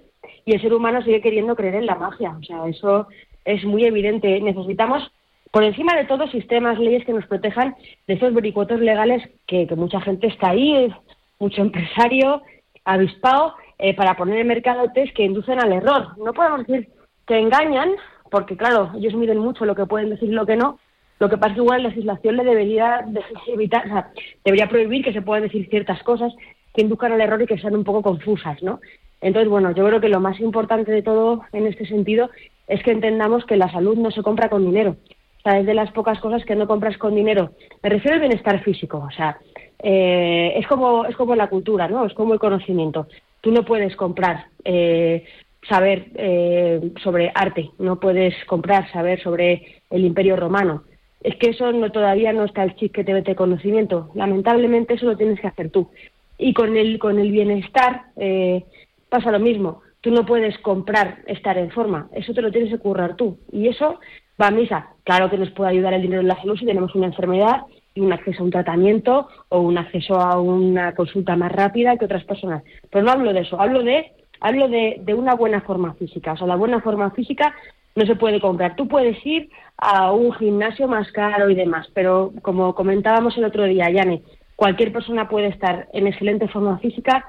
y 0.45 0.53
el 0.55 0.61
ser 0.61 0.73
humano 0.73 1.03
sigue 1.03 1.21
queriendo 1.21 1.55
creer 1.55 1.75
en 1.75 1.85
la 1.85 1.93
magia. 1.93 2.35
O 2.39 2.43
sea, 2.43 2.67
eso 2.67 3.07
es 3.43 3.63
muy 3.65 3.85
evidente. 3.85 4.41
Necesitamos, 4.41 5.11
por 5.55 5.63
encima 5.63 5.95
de 5.95 6.03
todo, 6.03 6.27
sistemas, 6.27 6.77
leyes 6.77 7.05
que 7.05 7.13
nos 7.13 7.27
protejan 7.27 7.77
de 8.07 8.15
esos 8.15 8.33
vericuetos 8.33 8.81
legales 8.81 9.23
que, 9.47 9.65
mucha 9.77 10.01
gente 10.01 10.27
está 10.27 10.49
ahí, 10.49 10.93
mucho 11.39 11.61
empresario 11.61 12.41
avispado 12.83 13.53
eh, 13.79 13.95
para 13.95 14.17
poner 14.17 14.39
en 14.39 14.47
mercado 14.47 14.91
test 14.93 15.15
que 15.15 15.23
inducen 15.23 15.61
al 15.61 15.71
error. 15.71 16.09
No 16.17 16.33
podemos 16.33 16.67
decir 16.67 16.89
que 17.25 17.39
engañan, 17.39 17.91
porque 18.29 18.57
claro, 18.57 18.91
ellos 18.97 19.13
miden 19.13 19.37
mucho 19.37 19.63
lo 19.63 19.75
que 19.75 19.85
pueden 19.85 20.09
decir 20.09 20.27
y 20.27 20.33
lo 20.33 20.45
que 20.45 20.57
no. 20.57 20.77
Lo 21.19 21.29
que 21.29 21.37
pasa 21.37 21.51
es 21.51 21.55
que 21.55 21.61
igual 21.63 21.83
la 21.83 21.87
legislación 21.87 22.35
le 22.35 22.43
debería 22.43 23.05
evitar, 23.47 23.85
o 23.85 23.87
sea, 23.87 24.11
debería 24.43 24.67
prohibir 24.67 25.05
que 25.05 25.13
se 25.13 25.21
puedan 25.21 25.43
decir 25.43 25.69
ciertas 25.69 26.03
cosas 26.03 26.33
que 26.73 26.81
induzcan 26.81 27.13
al 27.13 27.21
error 27.21 27.41
y 27.41 27.47
que 27.47 27.59
sean 27.59 27.77
un 27.77 27.85
poco 27.85 28.01
confusas, 28.01 28.61
¿no? 28.61 28.81
Entonces, 29.21 29.49
bueno, 29.49 29.71
yo 29.71 29.87
creo 29.87 30.01
que 30.01 30.09
lo 30.09 30.19
más 30.19 30.37
importante 30.41 30.91
de 30.91 31.01
todo 31.01 31.43
en 31.53 31.65
este 31.65 31.85
sentido 31.85 32.29
es 32.67 32.83
que 32.83 32.91
entendamos 32.91 33.45
que 33.45 33.55
la 33.55 33.71
salud 33.71 33.97
no 33.97 34.11
se 34.11 34.21
compra 34.21 34.49
con 34.49 34.65
dinero. 34.65 34.97
Sea, 35.45 35.59
es 35.59 35.67
de 35.67 35.75
las 35.75 35.91
pocas 35.91 36.19
cosas 36.19 36.43
que 36.43 36.55
no 36.55 36.65
compras 36.65 36.97
con 36.97 37.13
dinero. 37.13 37.51
Me 37.83 37.89
refiero 37.89 38.15
al 38.15 38.21
bienestar 38.21 38.63
físico, 38.63 38.97
o 38.97 39.11
sea, 39.11 39.37
eh, 39.77 40.53
es 40.55 40.65
como 40.65 41.05
es 41.05 41.15
como 41.15 41.35
la 41.35 41.49
cultura, 41.49 41.87
¿no? 41.87 42.03
Es 42.03 42.15
como 42.15 42.33
el 42.33 42.39
conocimiento. 42.39 43.07
Tú 43.41 43.51
no 43.51 43.63
puedes 43.63 43.95
comprar 43.95 44.47
eh, 44.63 45.23
saber 45.69 46.07
eh, 46.15 46.91
sobre 47.03 47.31
arte, 47.35 47.69
no 47.77 47.99
puedes 47.99 48.33
comprar 48.45 48.91
saber 48.91 49.21
sobre 49.21 49.83
el 49.91 50.03
Imperio 50.03 50.35
Romano. 50.35 50.81
Es 51.21 51.35
que 51.35 51.51
eso 51.51 51.71
no 51.71 51.91
todavía 51.91 52.33
no 52.33 52.45
está 52.45 52.63
el 52.63 52.75
chip 52.75 52.95
que 52.95 53.03
te 53.03 53.13
mete 53.13 53.35
conocimiento. 53.35 54.09
Lamentablemente 54.15 54.95
eso 54.95 55.05
lo 55.05 55.15
tienes 55.15 55.39
que 55.39 55.47
hacer 55.47 55.69
tú. 55.69 55.91
Y 56.39 56.55
con 56.55 56.75
el 56.75 56.97
con 56.97 57.19
el 57.19 57.31
bienestar 57.31 58.05
eh, 58.15 58.65
pasa 59.09 59.29
lo 59.29 59.39
mismo. 59.39 59.83
Tú 60.01 60.09
no 60.09 60.25
puedes 60.25 60.57
comprar 60.57 61.19
estar 61.27 61.55
en 61.59 61.69
forma. 61.69 62.09
Eso 62.13 62.33
te 62.33 62.41
lo 62.41 62.51
tienes 62.51 62.71
que 62.71 62.79
currar 62.79 63.15
tú. 63.15 63.37
Y 63.51 63.67
eso 63.67 63.99
va 64.41 64.47
a 64.47 64.51
misa. 64.51 64.94
Claro 65.05 65.29
que 65.29 65.37
nos 65.37 65.51
puede 65.51 65.69
ayudar 65.69 65.93
el 65.93 66.01
dinero 66.01 66.21
en 66.21 66.27
la 66.27 66.35
salud 66.35 66.57
si 66.57 66.65
tenemos 66.65 66.93
una 66.95 67.07
enfermedad 67.07 67.61
un 68.01 68.11
acceso 68.11 68.41
a 68.41 68.45
un 68.45 68.51
tratamiento 68.51 69.29
o 69.49 69.59
un 69.61 69.77
acceso 69.77 70.19
a 70.19 70.39
una 70.39 70.93
consulta 70.93 71.35
más 71.35 71.51
rápida 71.51 71.97
que 71.97 72.05
otras 72.05 72.25
personas. 72.25 72.63
Pero 72.89 73.05
no 73.05 73.11
hablo 73.11 73.33
de 73.33 73.41
eso, 73.41 73.59
hablo 73.59 73.83
de 73.83 74.11
hablo 74.41 74.67
de, 74.67 74.97
de, 74.99 75.13
una 75.13 75.33
buena 75.33 75.61
forma 75.61 75.93
física. 75.93 76.33
O 76.33 76.37
sea, 76.37 76.45
la 76.45 76.57
buena 76.57 76.81
forma 76.81 77.09
física 77.11 77.55
no 77.95 78.05
se 78.05 78.15
puede 78.15 78.41
comprar. 78.41 78.75
Tú 78.75 78.87
puedes 78.87 79.25
ir 79.25 79.49
a 79.77 80.11
un 80.11 80.33
gimnasio 80.33 80.87
más 80.87 81.09
caro 81.13 81.49
y 81.49 81.55
demás, 81.55 81.87
pero 81.93 82.33
como 82.41 82.75
comentábamos 82.75 83.37
el 83.37 83.45
otro 83.45 83.63
día, 83.63 83.89
Yane, 83.89 84.23
cualquier 84.57 84.91
persona 84.91 85.29
puede 85.29 85.47
estar 85.47 85.87
en 85.93 86.07
excelente 86.07 86.49
forma 86.49 86.77
física 86.79 87.25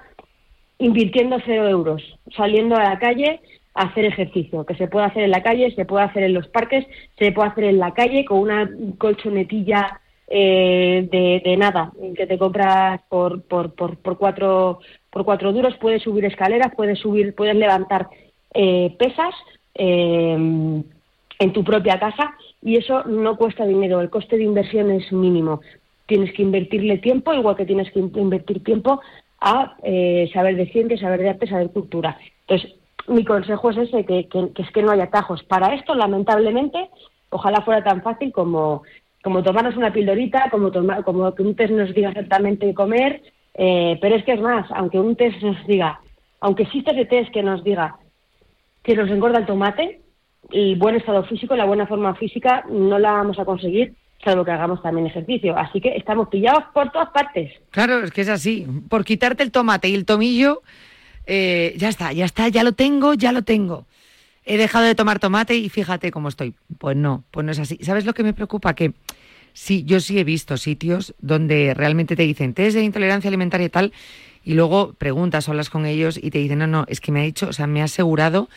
invirtiendo 0.79 1.39
cero 1.47 1.69
euros, 1.69 2.03
saliendo 2.37 2.77
a 2.77 2.83
la 2.83 2.99
calle 2.99 3.41
hacer 3.77 4.07
ejercicio, 4.07 4.65
que 4.65 4.75
se 4.75 4.89
puede 4.89 5.07
hacer 5.07 5.23
en 5.23 5.31
la 5.31 5.43
calle, 5.43 5.71
se 5.73 5.85
puede 5.85 6.05
hacer 6.05 6.23
en 6.23 6.33
los 6.33 6.49
parques, 6.49 6.87
se 7.19 7.31
puede 7.33 7.51
hacer 7.51 7.65
en 7.65 7.79
la 7.79 7.93
calle 7.93 8.25
con 8.25 8.39
una 8.39 8.69
colchonetilla 8.97 10.01
eh, 10.29 11.07
de, 11.45 11.57
nada, 11.57 11.93
que 12.17 12.27
te 12.27 12.39
compras 12.39 13.03
por, 13.09 13.43
por, 13.43 13.75
por, 13.75 13.99
por, 13.99 14.17
cuatro, 14.17 14.81
por 15.11 15.25
cuatro 15.27 15.53
duros, 15.53 15.77
puedes 15.79 16.03
subir 16.03 16.25
escaleras, 16.25 16.73
puedes 16.75 16.99
subir, 16.99 17.35
puedes 17.35 17.55
levantar 17.55 18.09
eh, 18.55 18.97
pesas 18.99 19.35
eh, 19.75 20.33
en 21.39 21.53
tu 21.53 21.62
propia 21.62 22.01
casa 22.01 22.35
y 22.62 22.77
eso 22.77 23.05
no 23.05 23.37
cuesta 23.37 23.67
dinero, 23.67 24.01
el 24.01 24.09
coste 24.09 24.39
de 24.39 24.45
inversión 24.45 24.91
es 24.91 25.12
mínimo. 25.12 25.61
Tienes 26.07 26.33
que 26.33 26.43
invertirle 26.43 26.99
tiempo, 26.99 27.35
igual 27.35 27.57
que 27.57 27.67
tienes 27.67 27.91
que 27.93 27.99
invertir 27.99 28.65
tiempo 28.65 29.01
a 29.41 29.77
saber 30.33 30.57
de 30.57 30.67
ciencia, 30.73 30.97
saber 30.97 31.21
de 31.21 31.29
arte, 31.29 31.47
saber 31.47 31.71
cultura. 31.71 32.17
Entonces, 32.47 32.75
mi 33.09 33.25
consejo 33.25 33.71
es 33.71 33.77
ese, 33.79 34.05
que, 34.05 34.29
es 34.57 34.71
que 34.71 34.83
no 34.83 34.92
haya 34.92 35.05
atajos. 35.05 35.42
Para 35.45 35.75
esto, 35.75 35.95
lamentablemente, 35.95 36.90
ojalá 37.31 37.62
fuera 37.62 37.83
tan 37.83 38.03
fácil 38.03 38.33
como 38.33 38.83
como 39.23 39.42
tomarnos 39.42 39.77
una 39.77 39.92
pildorita, 39.92 40.51
como, 40.53 40.71
tomar, 40.71 41.03
como 41.03 41.35
que 41.35 41.42
un 41.42 41.57
test 41.57 41.73
nos 41.73 41.92
diga 41.92 42.11
exactamente 42.11 42.73
comer, 42.73 43.23
eh, 43.55 43.99
pero 44.01 44.14
es 44.14 44.25
que 44.25 44.35
es 44.35 44.40
más, 44.40 44.71
aunque 44.71 45.01
un 45.01 45.16
test 45.16 45.42
nos 45.42 45.66
diga, 45.66 46.01
aunque 46.38 46.62
exista 46.62 46.92
ese 46.92 47.07
test 47.07 47.33
que 47.33 47.42
nos 47.42 47.64
diga 47.64 47.97
que 48.85 48.95
nos 48.95 49.11
engorda 49.11 49.40
el 49.40 49.47
tomate, 49.47 50.01
el 50.53 50.77
buen 50.77 50.95
estado 50.95 51.25
físico, 51.25 51.57
la 51.57 51.64
buena 51.64 51.88
forma 51.88 52.14
física, 52.14 52.64
no 52.71 53.01
la 53.01 53.11
vamos 53.11 53.37
a 53.40 53.45
conseguir 53.45 53.97
salvo 54.23 54.45
que 54.45 54.51
hagamos 54.51 54.83
también 54.83 55.07
ejercicio. 55.07 55.57
Así 55.57 55.81
que 55.81 55.97
estamos 55.97 56.29
pillados 56.29 56.64
por 56.73 56.90
todas 56.90 57.11
partes. 57.11 57.53
Claro, 57.71 58.05
es 58.05 58.11
que 58.11 58.23
es 58.23 58.29
así. 58.29 58.66
Por 58.88 59.05
quitarte 59.05 59.42
el 59.42 59.53
tomate 59.53 59.88
y 59.88 59.95
el 59.95 60.05
tomillo, 60.05 60.62
eh, 61.27 61.75
ya 61.77 61.89
está, 61.89 62.12
ya 62.12 62.25
está, 62.25 62.49
ya 62.49 62.65
lo 62.65 62.73
tengo, 62.73 63.15
ya 63.15 63.33
lo 63.33 63.43
tengo. 63.43 63.87
He 64.45 64.57
dejado 64.57 64.85
de 64.85 64.95
tomar 64.95 65.19
tomate 65.19 65.57
y 65.57 65.69
fíjate 65.69 66.11
cómo 66.11 66.29
estoy. 66.29 66.55
Pues 66.79 66.97
no, 66.97 67.25
pues 67.31 67.45
no 67.45 67.53
es 67.53 67.59
así. 67.59 67.79
¿Sabes 67.83 68.05
lo 68.05 68.15
que 68.15 68.23
me 68.23 68.33
preocupa? 68.33 68.75
Que 68.75 68.93
Sí, 69.57 69.85
yo 69.87 70.01
sí 70.01 70.19
he 70.19 70.25
visto 70.25 70.59
sitios 70.59 71.15
donde 71.19 71.73
realmente 71.73 72.15
te 72.15 72.25
dicen 72.25 72.53
test 72.53 72.77
de 72.77 72.83
intolerancia 72.83 73.29
alimentaria 73.29 73.65
y 73.65 73.71
tal, 73.71 73.93
y 74.45 74.53
luego 74.53 74.93
preguntas, 74.93 75.49
hablas 75.49 75.71
con 75.71 75.87
ellos 75.87 76.21
y 76.23 76.31
te 76.31 76.37
dicen, 76.37 76.59
no, 76.59 76.67
no, 76.67 76.85
es 76.89 77.01
que 77.01 77.11
me 77.11 77.21
ha 77.21 77.23
dicho, 77.23 77.49
o 77.49 77.53
sea, 77.55 77.67
me 77.67 77.81
ha 77.81 77.85
asegurado 77.85 78.51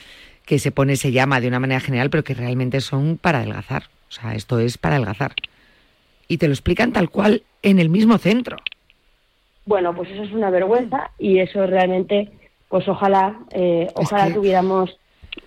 que 0.45 0.59
se 0.59 0.71
pone, 0.71 0.97
se 0.97 1.13
llama 1.13 1.39
de 1.39 1.47
una 1.47 1.61
manera 1.61 1.79
general, 1.79 2.09
pero 2.09 2.25
que 2.25 2.33
realmente 2.33 2.81
son 2.81 3.17
para 3.17 3.37
adelgazar. 3.37 3.83
O 4.09 4.11
sea, 4.11 4.35
esto 4.35 4.59
es 4.59 4.77
para 4.77 4.95
adelgazar. 4.95 5.35
Y 6.27 6.37
te 6.37 6.47
lo 6.47 6.53
explican 6.53 6.91
tal 6.91 7.09
cual 7.09 7.43
en 7.63 7.79
el 7.79 7.87
mismo 7.87 8.17
centro. 8.17 8.57
Bueno, 9.65 9.95
pues 9.95 10.11
eso 10.11 10.23
es 10.23 10.33
una 10.33 10.49
vergüenza 10.49 11.11
y 11.17 11.39
eso 11.39 11.65
realmente, 11.65 12.29
pues 12.69 12.87
ojalá, 12.87 13.39
eh, 13.51 13.87
ojalá 13.95 14.33
tuviéramos 14.33 14.97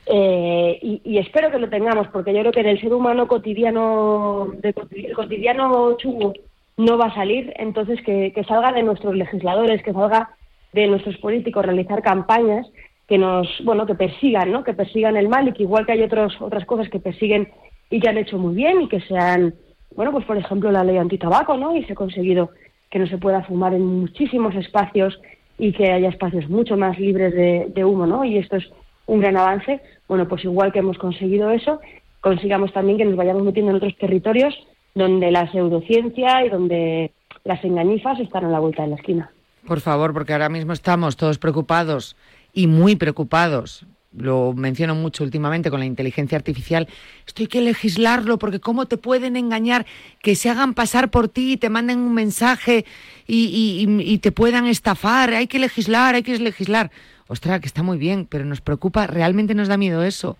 eh, 0.07 0.79
y, 0.83 1.19
espero 1.19 1.51
que 1.51 1.59
lo 1.59 1.69
tengamos, 1.69 2.09
porque 2.09 2.33
yo 2.33 2.41
creo 2.41 2.53
que 2.53 2.61
en 2.61 2.69
el 2.69 2.81
ser 2.81 2.93
humano 2.93 3.29
cotidiano, 3.29 4.49
de, 4.59 4.75
el 4.91 5.15
cotidiano 5.15 5.97
chungo 5.97 6.35
no 6.77 6.99
va 6.99 7.07
a 7.07 7.15
salir, 7.15 7.53
entonces 7.57 8.01
que, 8.03 8.33
salga 8.49 8.73
de 8.73 8.83
nuestros 8.83 9.15
legisladores, 9.15 9.83
que 9.83 9.93
salga 9.93 10.31
de 10.73 10.87
nuestros 10.89 11.17
políticos 11.19 11.65
realizar 11.65 12.03
campañas 12.03 12.67
que 13.07 13.19
nos, 13.19 13.47
bueno, 13.65 13.87
que 13.87 13.95
persigan, 13.95 14.51
¿no? 14.51 14.65
Que 14.65 14.75
persigan 14.75 15.17
el 15.17 15.29
mal 15.29 15.49
y 15.49 15.53
que 15.53 15.65
igual 15.65 15.87
que 15.87 15.93
hay 15.93 16.03
otros, 16.03 16.41
otras 16.41 16.65
cosas 16.65 16.89
que 16.89 16.99
persiguen 16.99 17.49
y 17.91 18.01
que 18.01 18.09
han 18.09 18.17
hecho 18.17 18.39
muy 18.39 18.55
bien 18.55 18.81
y 18.81 18.89
que 18.89 19.01
sean, 19.01 19.55
bueno, 19.95 20.13
pues 20.13 20.25
por 20.25 20.37
ejemplo 20.37 20.73
la 20.73 20.83
ley 20.83 20.97
antitabaco, 20.97 21.57
¿no? 21.57 21.77
Y 21.77 21.85
se 21.85 21.93
ha 21.93 21.97
conseguido 21.97 22.51
que 22.91 22.99
no 22.99 23.07
se 23.07 23.19
pueda 23.19 23.43
fumar 23.45 23.75
en 23.75 23.85
muchísimos 23.85 24.55
espacios 24.55 25.21
y 25.62 25.72
que 25.72 25.92
haya 25.92 26.09
espacios 26.09 26.48
mucho 26.51 26.77
más 26.77 26.98
libres 26.98 27.33
de, 27.33 27.85
humo, 27.85 28.05
¿no? 28.05 28.25
Y 28.25 28.37
esto 28.37 28.57
es 28.57 28.68
un 29.07 29.20
gran 29.20 29.37
avance, 29.37 29.81
bueno, 30.09 30.27
pues 30.27 30.42
igual 30.42 30.72
que 30.72 30.81
hemos 30.81 30.98
conseguido 30.98 31.53
eso, 31.53 31.79
consigamos 32.20 32.72
también 32.72 32.98
que 32.98 33.05
nos 33.05 33.14
vayamos 33.14 33.44
metiendo 33.44 33.70
en 33.70 33.77
otros 33.77 33.96
territorios 33.96 34.53
donde 34.96 35.31
la 35.31 35.48
pseudociencia 35.53 36.44
y 36.44 36.48
donde 36.48 37.12
las 37.44 37.62
engañifas 37.62 38.18
están 38.18 38.44
a 38.44 38.48
la 38.48 38.59
vuelta 38.59 38.83
de 38.83 38.88
la 38.88 38.96
esquina. 38.96 39.31
Por 39.64 39.79
favor, 39.79 40.12
porque 40.12 40.33
ahora 40.33 40.48
mismo 40.48 40.72
estamos 40.72 41.16
todos 41.16 41.38
preocupados 41.38 42.16
y 42.53 42.66
muy 42.66 42.96
preocupados. 42.96 43.87
Lo 44.16 44.53
menciono 44.53 44.94
mucho 44.94 45.25
últimamente 45.25 45.70
con 45.70 45.81
la 45.81 45.87
inteligencia 45.87 46.37
artificial. 46.37 46.87
Esto 47.27 47.42
hay 47.42 47.46
que 47.46 47.61
legislarlo 47.62 48.38
porque 48.38 48.61
cómo 48.61 48.87
te 48.87 48.96
pueden 48.98 49.37
engañar, 49.37 49.87
que 50.22 50.35
se 50.35 50.51
hagan 50.51 50.75
pasar 50.75 51.11
por 51.11 51.29
ti 51.29 51.53
y 51.53 51.57
te 51.57 51.70
manden 51.70 51.98
un 52.01 52.14
mensaje 52.14 52.85
y, 53.27 53.87
y 53.88 54.18
te 54.18 54.33
puedan 54.33 54.66
estafar. 54.66 55.33
Hay 55.33 55.46
que 55.46 55.59
legislar, 55.59 56.14
hay 56.14 56.22
que 56.22 56.38
legislar 56.38 56.90
ostras, 57.29 57.61
que 57.61 57.66
está 57.66 57.83
muy 57.83 57.96
bien, 57.96 58.27
pero 58.29 58.44
nos 58.44 58.61
preocupa, 58.61 59.07
realmente 59.07 59.55
nos 59.55 59.68
da 59.68 59.77
miedo 59.79 60.03
eso. 60.03 60.37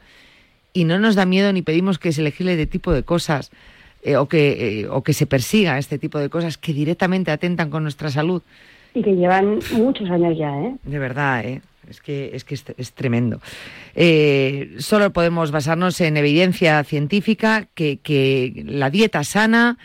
y 0.75 0.85
no 0.85 0.99
nos 0.99 1.15
da 1.15 1.27
miedo 1.27 1.53
ni 1.53 1.63
pedimos 1.63 1.99
que 1.99 2.13
se 2.13 2.23
legisle 2.23 2.57
de 2.57 2.67
tipo 2.67 2.93
de 2.93 3.03
cosas 3.03 3.51
eh, 4.03 4.17
o, 4.17 4.27
que, 4.27 4.81
eh, 4.81 4.89
o 4.89 5.03
que 5.03 5.13
se 5.13 5.27
persiga 5.27 5.79
este 5.79 5.99
tipo 5.99 6.19
de 6.19 6.29
cosas 6.29 6.59
que 6.59 6.73
directamente 6.73 7.31
atentan 7.31 7.71
con 7.71 7.83
nuestra 7.83 8.11
salud. 8.11 8.43
Y 8.95 9.03
que 9.03 9.15
llevan 9.15 9.59
muchos 9.73 10.11
años 10.11 10.37
ya, 10.37 10.51
¿eh? 10.61 10.75
De 10.83 10.99
verdad, 10.99 11.45
¿eh? 11.45 11.63
Es 11.93 12.01
que 12.01 12.31
es, 12.33 12.45
que 12.45 12.55
es, 12.55 12.93
tremendo. 12.93 13.39
Eh, 13.95 14.77
solo 14.79 15.13
podemos 15.13 15.51
basarnos 15.51 16.01
en 16.01 16.17
evidencia 16.17 16.83
científica 16.85 17.69
que, 17.75 17.99
que 17.99 18.65
la 18.67 18.89
dieta 18.89 19.23
sana, 19.25 19.77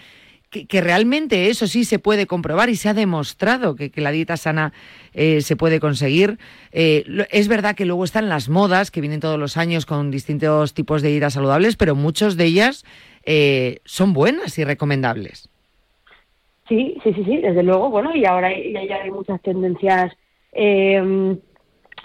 que, 0.50 0.80
realmente 0.80 1.50
eso 1.50 1.67
sí 1.67 1.84
se 1.84 2.00
puede 2.00 2.26
comprobar 2.26 2.70
y 2.70 2.78
se 2.78 2.88
ha 2.88 2.93
demostrado 2.93 3.76
que, 3.76 3.91
la 3.98 4.12
dieta 4.12 4.38
sana 4.38 4.72
eh, 5.13 5.41
se 5.41 5.58
puede 5.58 5.82
conseguir. 5.82 6.39
Eh, 6.72 7.04
es 7.30 7.50
verdad 7.50 7.76
que 7.76 7.86
luego 7.86 8.06
están 8.06 8.30
las 8.30 8.48
modas 8.48 8.89
que 8.89 9.02
vienen 9.02 9.20
todos 9.20 9.38
los 9.38 9.58
años 9.58 9.86
con 9.86 10.10
distintos 10.10 10.74
tipos 10.74 11.02
de 11.02 11.10
dietas 11.10 11.34
saludables, 11.34 11.76
pero 11.76 11.93
muchas 11.93 12.38
de 12.38 12.46
ellas 12.46 12.86
son 13.84 14.13
buenas 14.13 14.58
y 14.58 14.63
recomendables. 14.63 15.50
Sí, 16.70 16.98
sí, 17.04 17.13
sí, 17.13 17.24
sí, 17.24 17.38
desde 17.38 17.63
luego. 17.63 17.89
Bueno, 17.89 18.15
y 18.15 18.26
ahora 18.26 18.50
ya, 18.50 18.96
hay 19.04 19.12
muchas 19.12 19.41
tendencias 19.41 20.13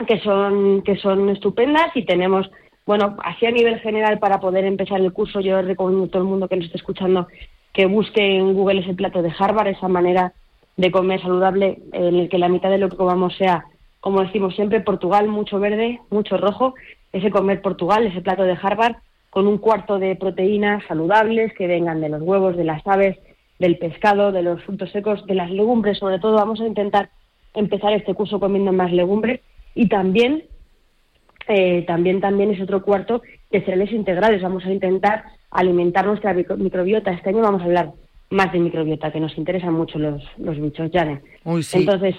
que 0.06 0.18
son 0.20 0.82
que 0.82 0.96
son 0.96 1.28
estupendas 1.28 1.94
y 1.94 2.04
tenemos 2.04 2.50
bueno, 2.84 3.16
así 3.24 3.46
a 3.46 3.50
nivel 3.50 3.78
general 3.80 4.18
para 4.18 4.40
poder 4.40 4.64
empezar 4.64 5.00
el 5.00 5.12
curso, 5.12 5.40
yo 5.40 5.62
recomiendo 5.62 6.06
a 6.06 6.08
todo 6.08 6.22
el 6.22 6.28
mundo 6.28 6.48
que 6.48 6.56
nos 6.56 6.66
esté 6.66 6.78
escuchando 6.78 7.28
que 7.72 7.86
busque 7.86 8.36
en 8.36 8.54
Google 8.54 8.80
ese 8.80 8.94
plato 8.94 9.22
de 9.22 9.32
Harvard, 9.38 9.68
esa 9.68 9.88
manera 9.88 10.32
de 10.76 10.90
comer 10.90 11.20
saludable 11.22 11.78
en 11.92 12.16
el 12.16 12.28
que 12.28 12.38
la 12.38 12.48
mitad 12.48 12.70
de 12.70 12.78
lo 12.78 12.88
que 12.88 12.96
comamos 12.96 13.36
sea, 13.36 13.64
como 14.00 14.20
decimos 14.22 14.54
siempre, 14.56 14.80
Portugal, 14.80 15.28
mucho 15.28 15.60
verde, 15.60 16.00
mucho 16.10 16.36
rojo, 16.36 16.74
ese 17.12 17.30
comer 17.30 17.62
Portugal, 17.62 18.06
ese 18.06 18.20
plato 18.20 18.42
de 18.42 18.58
Harvard, 18.60 18.96
con 19.30 19.46
un 19.46 19.58
cuarto 19.58 19.98
de 19.98 20.16
proteínas 20.16 20.84
saludables 20.86 21.54
que 21.54 21.68
vengan 21.68 22.00
de 22.00 22.08
los 22.08 22.20
huevos, 22.20 22.56
de 22.56 22.64
las 22.64 22.84
aves, 22.86 23.16
del 23.58 23.78
pescado, 23.78 24.32
de 24.32 24.42
los 24.42 24.62
frutos 24.64 24.90
secos, 24.90 25.24
de 25.26 25.34
las 25.34 25.50
legumbres, 25.50 25.98
sobre 25.98 26.18
todo 26.18 26.34
vamos 26.34 26.60
a 26.60 26.66
intentar 26.66 27.10
empezar 27.54 27.92
este 27.92 28.14
curso 28.14 28.40
comiendo 28.40 28.72
más 28.72 28.92
legumbres 28.92 29.40
y 29.74 29.88
también 29.88 30.44
eh, 31.48 31.84
también 31.86 32.20
también 32.20 32.50
es 32.50 32.60
otro 32.60 32.82
cuarto 32.82 33.22
de 33.50 33.60
cereales 33.60 33.92
integrales. 33.92 34.42
Vamos 34.42 34.64
a 34.64 34.72
intentar 34.72 35.24
alimentar 35.50 36.06
nuestra 36.06 36.34
microbiota. 36.34 37.10
Este 37.10 37.30
año 37.30 37.42
vamos 37.42 37.62
a 37.62 37.64
hablar 37.64 37.92
más 38.30 38.52
de 38.52 38.60
microbiota, 38.60 39.12
que 39.12 39.20
nos 39.20 39.36
interesan 39.36 39.74
mucho 39.74 39.98
los, 39.98 40.22
los 40.38 40.58
bichos, 40.60 40.90
Jane. 40.92 41.20
Entonces, 41.44 42.16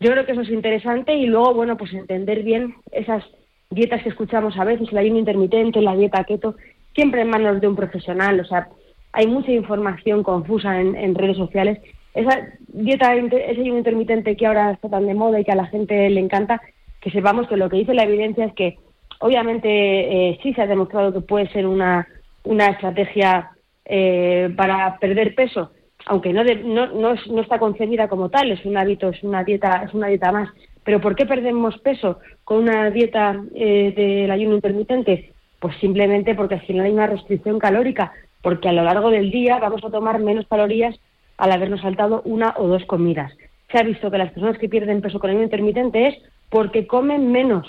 yo 0.00 0.10
creo 0.10 0.26
que 0.26 0.32
eso 0.32 0.42
es 0.42 0.50
interesante 0.50 1.14
y 1.14 1.26
luego, 1.26 1.54
bueno, 1.54 1.76
pues 1.76 1.92
entender 1.94 2.42
bien 2.42 2.74
esas 2.92 3.24
dietas 3.70 4.02
que 4.02 4.10
escuchamos 4.10 4.56
a 4.58 4.64
veces, 4.64 4.88
el 4.92 4.98
ayuno 4.98 5.18
intermitente, 5.18 5.80
la 5.80 5.96
dieta 5.96 6.24
keto, 6.24 6.56
siempre 6.94 7.22
en 7.22 7.30
manos 7.30 7.60
de 7.60 7.68
un 7.68 7.76
profesional. 7.76 8.40
O 8.40 8.44
sea, 8.44 8.68
hay 9.12 9.26
mucha 9.26 9.52
información 9.52 10.22
confusa 10.22 10.80
en, 10.80 10.94
en 10.94 11.14
redes 11.14 11.38
sociales. 11.38 11.78
Esa 12.12 12.46
dieta, 12.68 13.14
ese 13.14 13.60
ayuno 13.60 13.78
intermitente 13.78 14.36
que 14.36 14.46
ahora 14.46 14.72
está 14.72 14.90
tan 14.90 15.06
de 15.06 15.14
moda 15.14 15.40
y 15.40 15.44
que 15.44 15.52
a 15.52 15.56
la 15.56 15.66
gente 15.66 16.10
le 16.10 16.20
encanta, 16.20 16.60
que 17.04 17.10
sepamos 17.10 17.46
que 17.46 17.58
lo 17.58 17.68
que 17.68 17.76
dice 17.76 17.92
la 17.92 18.04
evidencia 18.04 18.46
es 18.46 18.54
que 18.54 18.78
obviamente 19.20 19.68
eh, 19.68 20.38
sí 20.42 20.54
se 20.54 20.62
ha 20.62 20.66
demostrado 20.66 21.12
que 21.12 21.20
puede 21.20 21.50
ser 21.50 21.66
una, 21.66 22.08
una 22.44 22.68
estrategia 22.68 23.50
eh, 23.84 24.50
para 24.56 24.98
perder 24.98 25.34
peso, 25.34 25.70
aunque 26.06 26.32
no, 26.32 26.42
no, 26.42 26.86
no, 26.86 27.40
está 27.42 27.58
concebida 27.58 28.08
como 28.08 28.30
tal, 28.30 28.50
es 28.50 28.64
un 28.64 28.78
hábito, 28.78 29.10
es 29.10 29.22
una 29.22 29.44
dieta, 29.44 29.82
es 29.86 29.92
una 29.92 30.06
dieta 30.06 30.32
más. 30.32 30.48
Pero 30.82 30.98
¿por 31.02 31.14
qué 31.14 31.26
perdemos 31.26 31.76
peso 31.80 32.20
con 32.42 32.62
una 32.62 32.90
dieta 32.90 33.38
eh, 33.54 33.92
del 33.94 34.30
ayuno 34.30 34.54
intermitente? 34.54 35.32
Pues 35.60 35.76
simplemente 35.80 36.34
porque 36.34 36.54
al 36.54 36.66
final 36.66 36.86
hay 36.86 36.92
una 36.92 37.06
restricción 37.06 37.58
calórica, 37.58 38.12
porque 38.40 38.70
a 38.70 38.72
lo 38.72 38.82
largo 38.82 39.10
del 39.10 39.30
día 39.30 39.58
vamos 39.58 39.84
a 39.84 39.90
tomar 39.90 40.20
menos 40.20 40.46
calorías 40.46 40.98
al 41.36 41.52
habernos 41.52 41.82
saltado 41.82 42.22
una 42.24 42.54
o 42.56 42.66
dos 42.66 42.86
comidas. 42.86 43.30
Se 43.70 43.78
ha 43.78 43.82
visto 43.82 44.10
que 44.10 44.18
las 44.18 44.32
personas 44.32 44.56
que 44.56 44.70
pierden 44.70 45.02
peso 45.02 45.18
con 45.18 45.28
ayuno 45.28 45.44
intermitente 45.44 46.06
es 46.06 46.14
porque 46.54 46.86
comen 46.86 47.32
menos. 47.32 47.66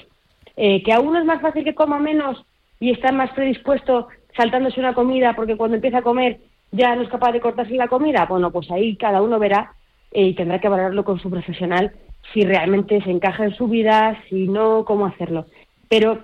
Eh, 0.55 0.83
que 0.83 0.93
a 0.93 0.99
uno 0.99 1.17
es 1.17 1.25
más 1.25 1.41
fácil 1.41 1.63
que 1.63 1.73
coma 1.73 1.97
menos 1.97 2.45
y 2.79 2.91
está 2.91 3.11
más 3.11 3.31
predispuesto 3.31 4.09
saltándose 4.37 4.79
una 4.79 4.93
comida 4.93 5.33
porque 5.35 5.57
cuando 5.57 5.75
empieza 5.75 5.97
a 5.97 6.03
comer 6.03 6.37
ya 6.71 6.95
no 6.95 7.01
es 7.01 7.09
capaz 7.09 7.31
de 7.31 7.41
cortarse 7.41 7.73
la 7.73 7.87
comida, 7.87 8.27
bueno, 8.27 8.51
pues 8.51 8.69
ahí 8.69 8.95
cada 8.95 9.23
uno 9.23 9.39
verá 9.39 9.73
eh, 10.11 10.27
y 10.27 10.35
tendrá 10.35 10.59
que 10.59 10.69
valorarlo 10.69 11.03
con 11.03 11.19
su 11.19 11.31
profesional 11.31 11.93
si 12.31 12.43
realmente 12.43 13.01
se 13.01 13.09
encaja 13.09 13.45
en 13.45 13.55
su 13.55 13.67
vida, 13.67 14.21
si 14.29 14.47
no, 14.47 14.85
cómo 14.85 15.07
hacerlo. 15.07 15.47
Pero, 15.89 16.19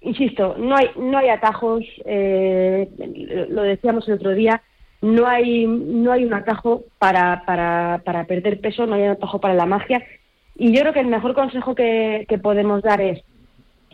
insisto, 0.00 0.56
no 0.58 0.74
hay, 0.74 0.92
no 0.96 1.18
hay 1.18 1.28
atajos, 1.28 1.84
eh, 2.06 2.88
lo 3.50 3.62
decíamos 3.64 4.08
el 4.08 4.14
otro 4.14 4.30
día, 4.30 4.62
no 5.02 5.26
hay, 5.26 5.66
no 5.66 6.10
hay 6.10 6.24
un 6.24 6.32
atajo 6.32 6.84
para, 6.98 7.42
para, 7.44 8.00
para 8.02 8.24
perder 8.24 8.60
peso, 8.60 8.86
no 8.86 8.94
hay 8.94 9.02
un 9.02 9.10
atajo 9.10 9.40
para 9.40 9.52
la 9.52 9.66
magia, 9.66 10.02
y 10.54 10.72
yo 10.72 10.80
creo 10.80 10.92
que 10.92 11.00
el 11.00 11.06
mejor 11.06 11.34
consejo 11.34 11.74
que, 11.74 12.26
podemos 12.42 12.82
dar 12.82 13.00
es, 13.00 13.22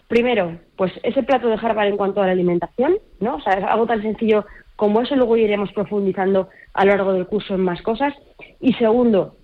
primero, 0.08 0.58
pues 0.76 0.92
ese 1.02 1.22
plato 1.22 1.48
de 1.48 1.58
Harvard 1.60 1.88
en 1.88 1.96
cuanto 1.96 2.20
a 2.20 2.26
la 2.26 2.32
alimentación, 2.32 2.98
¿no? 3.20 3.36
O 3.36 3.40
sea, 3.40 3.54
es 3.54 3.64
algo 3.64 3.86
tan 3.86 4.02
sencillo 4.02 4.44
como 4.76 5.00
eso, 5.00 5.16
luego 5.16 5.36
iremos 5.36 5.72
profundizando 5.72 6.48
a 6.74 6.84
lo 6.84 6.92
largo 6.96 7.12
del 7.12 7.26
curso 7.26 7.54
en 7.54 7.60
más 7.60 7.82
cosas. 7.82 8.14
Y 8.60 8.72
segundo, 8.74 9.36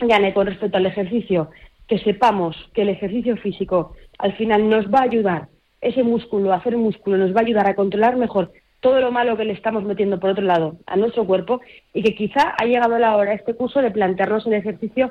Gane, 0.00 0.34
con 0.34 0.46
respecto 0.46 0.76
al 0.76 0.86
ejercicio, 0.86 1.50
que 1.86 1.98
sepamos 1.98 2.56
que 2.74 2.82
el 2.82 2.88
ejercicio 2.88 3.36
físico 3.36 3.94
al 4.18 4.34
final 4.34 4.68
nos 4.68 4.86
va 4.86 5.00
a 5.00 5.04
ayudar, 5.04 5.48
ese 5.80 6.02
músculo, 6.02 6.52
hacer 6.52 6.76
músculo, 6.76 7.18
nos 7.18 7.34
va 7.34 7.40
a 7.40 7.44
ayudar 7.44 7.68
a 7.68 7.74
controlar 7.74 8.16
mejor 8.16 8.52
todo 8.80 9.00
lo 9.00 9.12
malo 9.12 9.36
que 9.36 9.44
le 9.44 9.52
estamos 9.52 9.84
metiendo 9.84 10.18
por 10.18 10.30
otro 10.30 10.44
lado 10.44 10.76
a 10.86 10.96
nuestro 10.96 11.24
cuerpo 11.24 11.60
y 11.92 12.02
que 12.02 12.14
quizá 12.14 12.54
ha 12.58 12.64
llegado 12.64 12.98
la 12.98 13.16
hora 13.16 13.32
este 13.32 13.54
curso 13.54 13.80
de 13.80 13.90
plantearnos 13.90 14.46
el 14.46 14.54
ejercicio 14.54 15.10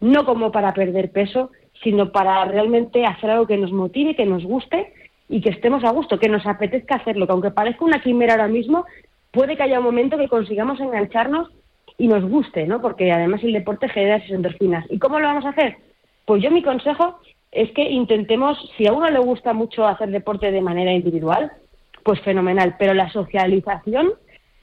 no 0.00 0.24
como 0.24 0.52
para 0.52 0.74
perder 0.74 1.10
peso, 1.10 1.50
sino 1.82 2.12
para 2.12 2.44
realmente 2.44 3.04
hacer 3.04 3.30
algo 3.30 3.46
que 3.46 3.56
nos 3.56 3.72
motive, 3.72 4.16
que 4.16 4.26
nos 4.26 4.44
guste 4.44 4.92
y 5.28 5.40
que 5.40 5.50
estemos 5.50 5.84
a 5.84 5.90
gusto, 5.90 6.18
que 6.18 6.28
nos 6.28 6.46
apetezca 6.46 6.96
hacerlo, 6.96 7.26
que 7.26 7.32
aunque 7.32 7.50
parezca 7.50 7.84
una 7.84 8.02
quimera 8.02 8.34
ahora 8.34 8.48
mismo, 8.48 8.84
puede 9.30 9.56
que 9.56 9.62
haya 9.62 9.78
un 9.78 9.84
momento 9.84 10.18
que 10.18 10.28
consigamos 10.28 10.80
engancharnos 10.80 11.50
y 11.98 12.08
nos 12.08 12.24
guste, 12.28 12.66
¿no? 12.66 12.80
Porque 12.80 13.12
además 13.12 13.42
el 13.42 13.52
deporte 13.52 13.88
genera 13.88 14.16
esas 14.16 14.30
endorfinas. 14.30 14.84
¿Y 14.90 14.98
cómo 14.98 15.18
lo 15.18 15.26
vamos 15.26 15.44
a 15.44 15.50
hacer? 15.50 15.76
Pues 16.24 16.42
yo 16.42 16.50
mi 16.50 16.62
consejo 16.62 17.18
es 17.52 17.70
que 17.72 17.82
intentemos, 17.82 18.58
si 18.76 18.86
a 18.86 18.92
uno 18.92 19.08
le 19.10 19.18
gusta 19.20 19.52
mucho 19.52 19.86
hacer 19.86 20.10
deporte 20.10 20.50
de 20.50 20.60
manera 20.60 20.92
individual, 20.92 21.52
pues 22.02 22.20
fenomenal, 22.20 22.76
pero 22.78 22.94
la 22.94 23.10
socialización 23.10 24.12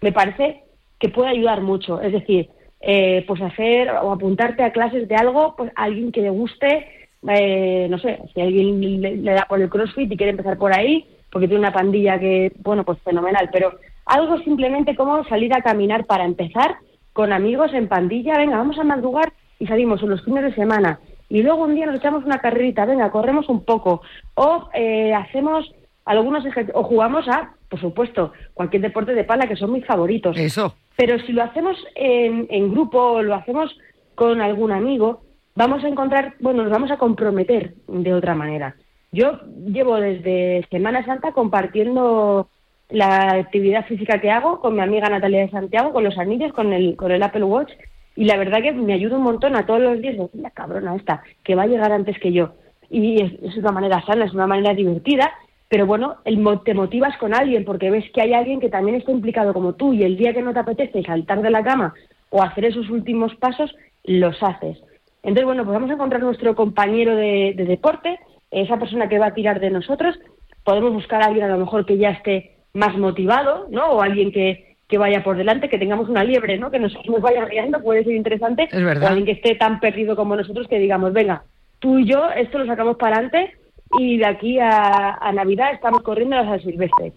me 0.02 0.12
parece 0.12 0.64
que 1.00 1.10
puede 1.10 1.30
ayudar 1.30 1.62
mucho. 1.62 2.02
Es 2.02 2.12
decir, 2.12 2.50
eh, 2.82 3.24
pues 3.28 3.42
hacer 3.42 3.90
o 3.90 4.12
apuntarte 4.12 4.64
a 4.64 4.72
clases 4.72 5.08
de 5.08 5.16
algo, 5.16 5.56
pues 5.56 5.72
alguien 5.76 6.12
que 6.12 6.22
le 6.22 6.30
guste, 6.30 6.88
eh, 7.28 7.88
no 7.90 8.00
sé, 8.00 8.20
si 8.34 8.42
alguien 8.42 9.02
le, 9.02 9.34
da 9.34 9.46
por 9.48 9.62
el 9.62 9.70
CrossFit 9.70 10.12
y 10.12 10.18
quiere 10.18 10.32
empezar 10.32 10.58
por 10.58 10.74
ahí, 10.74 11.06
porque 11.32 11.48
tiene 11.48 11.62
una 11.62 11.74
pandilla 11.74 12.20
que, 12.20 12.52
bueno, 12.64 12.84
pues 12.84 13.00
fenomenal, 13.04 13.50
pero 13.52 13.74
algo 14.06 14.40
simplemente 14.40 14.96
como 14.96 15.24
salir 15.26 15.54
a 15.54 15.62
caminar 15.62 16.06
para 16.06 16.26
empezar 16.26 16.76
con 17.14 17.32
amigos 17.32 17.74
en 17.74 17.88
pandilla, 17.88 18.38
venga, 18.38 18.58
vamos 18.58 18.80
a 18.80 18.84
madrugar 18.84 19.32
y 19.60 19.68
salimos 19.68 20.02
los 20.02 20.24
fines 20.24 20.44
de 20.44 20.56
semana. 20.56 21.00
Y 21.30 21.44
luego 21.44 21.64
un 21.64 21.76
día 21.76 21.86
nos 21.86 21.96
echamos 21.96 22.26
una 22.26 22.40
carrerita, 22.40 22.86
venga, 22.86 23.12
corremos 23.12 23.48
un 23.48 23.64
poco. 23.64 24.02
O 24.36 24.70
eh, 24.74 25.14
hacemos 25.14 25.72
algunos 26.06 26.44
o 26.74 26.84
jugamos 26.84 27.28
a, 27.28 27.56
por 27.70 27.80
supuesto, 27.80 28.34
cualquier 28.54 28.82
deporte 28.82 29.14
de 29.14 29.24
pala 29.24 29.48
que 29.48 29.56
son 29.56 29.72
mis 29.74 29.86
favoritos. 29.86 30.38
Eso. 30.38 30.76
Pero 30.96 31.20
si 31.20 31.32
lo 31.32 31.44
hacemos 31.44 31.78
en, 31.96 32.48
en 32.50 32.72
grupo 32.72 33.00
o 33.00 33.22
lo 33.22 33.36
hacemos 33.36 33.76
con 34.16 34.42
algún 34.42 34.72
amigo, 34.72 35.22
vamos 35.56 35.84
a 35.84 35.88
encontrar, 35.88 36.36
bueno, 36.40 36.64
nos 36.64 36.72
vamos 36.72 36.92
a 36.92 36.98
comprometer 36.98 37.74
de 37.88 38.14
otra 38.14 38.36
manera. 38.36 38.76
Yo 39.12 39.40
llevo 39.66 39.98
desde 39.98 40.66
Semana 40.70 41.06
Santa 41.06 41.34
compartiendo 41.34 42.48
la 42.90 43.34
actividad 43.34 43.86
física 43.86 44.20
que 44.20 44.32
hago 44.32 44.60
con 44.60 44.76
mi 44.76 44.82
amiga 44.82 45.10
Natalia 45.10 45.42
de 45.42 45.50
Santiago, 45.50 45.94
con 45.94 46.04
los 46.04 46.18
anillos, 46.18 46.54
con 46.54 46.74
el, 46.74 46.96
con 46.96 47.12
el 47.12 47.24
Apple 47.24 47.44
Watch, 47.44 47.72
y 48.16 48.26
la 48.26 48.38
verdad 48.38 48.62
que 48.62 48.74
me 48.74 48.94
ayuda 48.94 49.18
un 49.18 49.24
montón 49.24 49.56
a 49.56 49.66
todos 49.66 49.82
los 49.82 50.02
días, 50.02 50.18
la 50.34 50.50
cabrona 50.52 50.96
esta, 50.96 51.24
que 51.44 51.56
va 51.56 51.64
a 51.64 51.68
llegar 51.68 51.92
antes 51.92 52.20
que 52.20 52.32
yo. 52.34 52.54
Y 52.90 53.22
es, 53.22 53.32
es 53.42 53.58
una 53.58 53.72
manera 53.72 54.06
sana, 54.06 54.26
es 54.26 54.34
una 54.34 54.48
manera 54.48 54.74
divertida, 54.74 55.32
pero 55.72 55.86
bueno, 55.86 56.18
el, 56.26 56.46
te 56.66 56.74
motivas 56.74 57.18
con 57.18 57.34
alguien 57.34 57.64
porque 57.64 57.90
ves 57.90 58.04
que 58.14 58.22
hay 58.22 58.34
alguien 58.34 58.60
que 58.60 58.68
también 58.68 58.98
está 58.98 59.10
implicado 59.10 59.54
como 59.54 59.72
tú 59.72 59.94
y 59.94 60.04
el 60.04 60.18
día 60.18 60.34
que 60.34 60.42
no 60.42 60.52
te 60.52 60.60
apetece 60.60 61.02
saltar 61.02 61.42
de 61.42 61.50
la 61.50 61.64
cama 61.64 61.94
o 62.30 62.44
hacer 62.44 62.66
esos 62.66 62.90
últimos 62.90 63.34
pasos, 63.36 63.74
los 64.04 64.36
haces. 64.44 64.78
Entonces, 65.24 65.46
bueno, 65.46 65.64
pues 65.64 65.74
vamos 65.74 65.90
a 65.90 65.94
encontrar 65.94 66.22
nuestro 66.24 66.58
compañero 66.58 67.16
de, 67.16 67.54
deporte, 67.56 68.20
esa 68.52 68.78
persona 68.78 69.08
que 69.08 69.18
va 69.18 69.28
a 69.28 69.34
tirar 69.34 69.62
de 69.62 69.70
nosotros. 69.70 70.20
Podemos 70.66 70.92
buscar 70.92 71.22
a 71.22 71.28
alguien 71.28 71.46
a 71.46 71.56
lo 71.56 71.60
mejor 71.60 71.86
que 71.86 71.98
ya 71.98 72.10
esté 72.10 72.58
más 72.74 72.98
motivado, 72.98 73.68
¿no? 73.70 73.92
O 73.92 74.02
alguien 74.02 74.34
que, 74.34 74.76
que 74.90 74.98
vaya 74.98 75.24
por 75.24 75.38
delante, 75.38 75.70
que 75.70 75.80
tengamos 75.80 76.10
una 76.10 76.26
liebre, 76.26 76.58
¿no? 76.58 76.70
Que 76.70 76.80
nos, 76.80 76.94
nos 77.06 77.22
vaya 77.22 77.46
guiando, 77.46 77.82
puede 77.82 78.04
ser 78.04 78.16
interesante. 78.16 78.68
Es 78.70 78.84
verdad. 78.84 79.06
O 79.06 79.08
alguien 79.08 79.26
que 79.26 79.40
esté 79.40 79.56
tan 79.56 79.80
perdido 79.80 80.18
como 80.18 80.36
nosotros 80.36 80.68
que 80.68 80.80
digamos, 80.80 81.14
venga, 81.14 81.44
tú 81.80 82.00
y 82.00 82.12
yo, 82.12 82.30
esto 82.36 82.58
lo 82.58 82.66
sacamos 82.66 82.98
para 82.98 83.16
adelante 83.16 83.56
y 84.00 84.18
de 84.18 84.26
aquí 84.26 84.60
a, 84.60 85.16
a 85.22 85.32
Navidad 85.32 85.74
estamos 85.74 86.02
corriendo 86.02 86.38
a 86.38 86.46
San 86.46 86.62
Silvestre. 86.62 87.14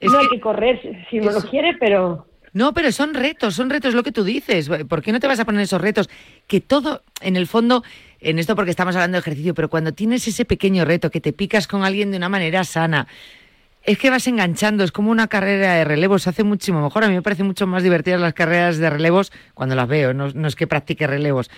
Es 0.00 0.10
no 0.12 0.18
que- 0.18 0.24
hay 0.24 0.28
que 0.30 0.40
correr 0.40 1.06
si 1.10 1.18
uno 1.20 1.32
lo 1.32 1.40
quiere, 1.42 1.74
pero 1.78 2.26
No, 2.52 2.72
pero 2.72 2.90
son 2.92 3.14
retos, 3.14 3.54
son 3.54 3.68
retos 3.70 3.94
lo 3.94 4.02
que 4.02 4.12
tú 4.12 4.24
dices. 4.24 4.70
¿Por 4.88 5.02
qué 5.02 5.12
no 5.12 5.20
te 5.20 5.26
vas 5.26 5.40
a 5.40 5.44
poner 5.44 5.60
esos 5.62 5.80
retos? 5.80 6.08
Que 6.46 6.60
todo, 6.60 7.02
en 7.20 7.36
el 7.36 7.46
fondo, 7.46 7.82
en 8.20 8.38
esto 8.38 8.54
porque 8.56 8.70
estamos 8.70 8.94
hablando 8.96 9.16
de 9.16 9.20
ejercicio, 9.20 9.54
pero 9.54 9.68
cuando 9.68 9.92
tienes 9.92 10.26
ese 10.26 10.44
pequeño 10.44 10.84
reto 10.84 11.10
que 11.10 11.20
te 11.20 11.32
picas 11.32 11.66
con 11.66 11.84
alguien 11.84 12.10
de 12.10 12.16
una 12.16 12.28
manera 12.28 12.64
sana, 12.64 13.06
es 13.84 13.96
que 13.98 14.10
vas 14.10 14.26
enganchando, 14.26 14.84
es 14.84 14.92
como 14.92 15.10
una 15.10 15.28
carrera 15.28 15.74
de 15.74 15.84
relevos, 15.84 16.22
se 16.22 16.30
hace 16.30 16.42
muchísimo 16.44 16.82
mejor. 16.82 17.04
A 17.04 17.08
mí 17.08 17.14
me 17.14 17.22
parecen 17.22 17.46
mucho 17.46 17.66
más 17.66 17.82
divertidas 17.82 18.20
las 18.20 18.34
carreras 18.34 18.78
de 18.78 18.90
relevos 18.90 19.32
cuando 19.54 19.74
las 19.74 19.88
veo, 19.88 20.12
no, 20.14 20.28
no 20.34 20.48
es 20.48 20.56
que 20.56 20.66
practique 20.66 21.06
relevos. 21.06 21.50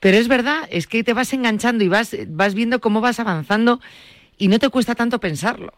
Pero 0.00 0.16
es 0.18 0.28
verdad, 0.28 0.62
es 0.70 0.86
que 0.86 1.02
te 1.04 1.14
vas 1.14 1.32
enganchando 1.32 1.82
y 1.84 1.88
vas, 1.88 2.16
vas 2.28 2.54
viendo 2.54 2.80
cómo 2.80 3.00
vas 3.00 3.20
avanzando 3.20 3.80
y 4.38 4.48
no 4.48 4.58
te 4.58 4.68
cuesta 4.68 4.94
tanto 4.94 5.18
pensarlo. 5.18 5.72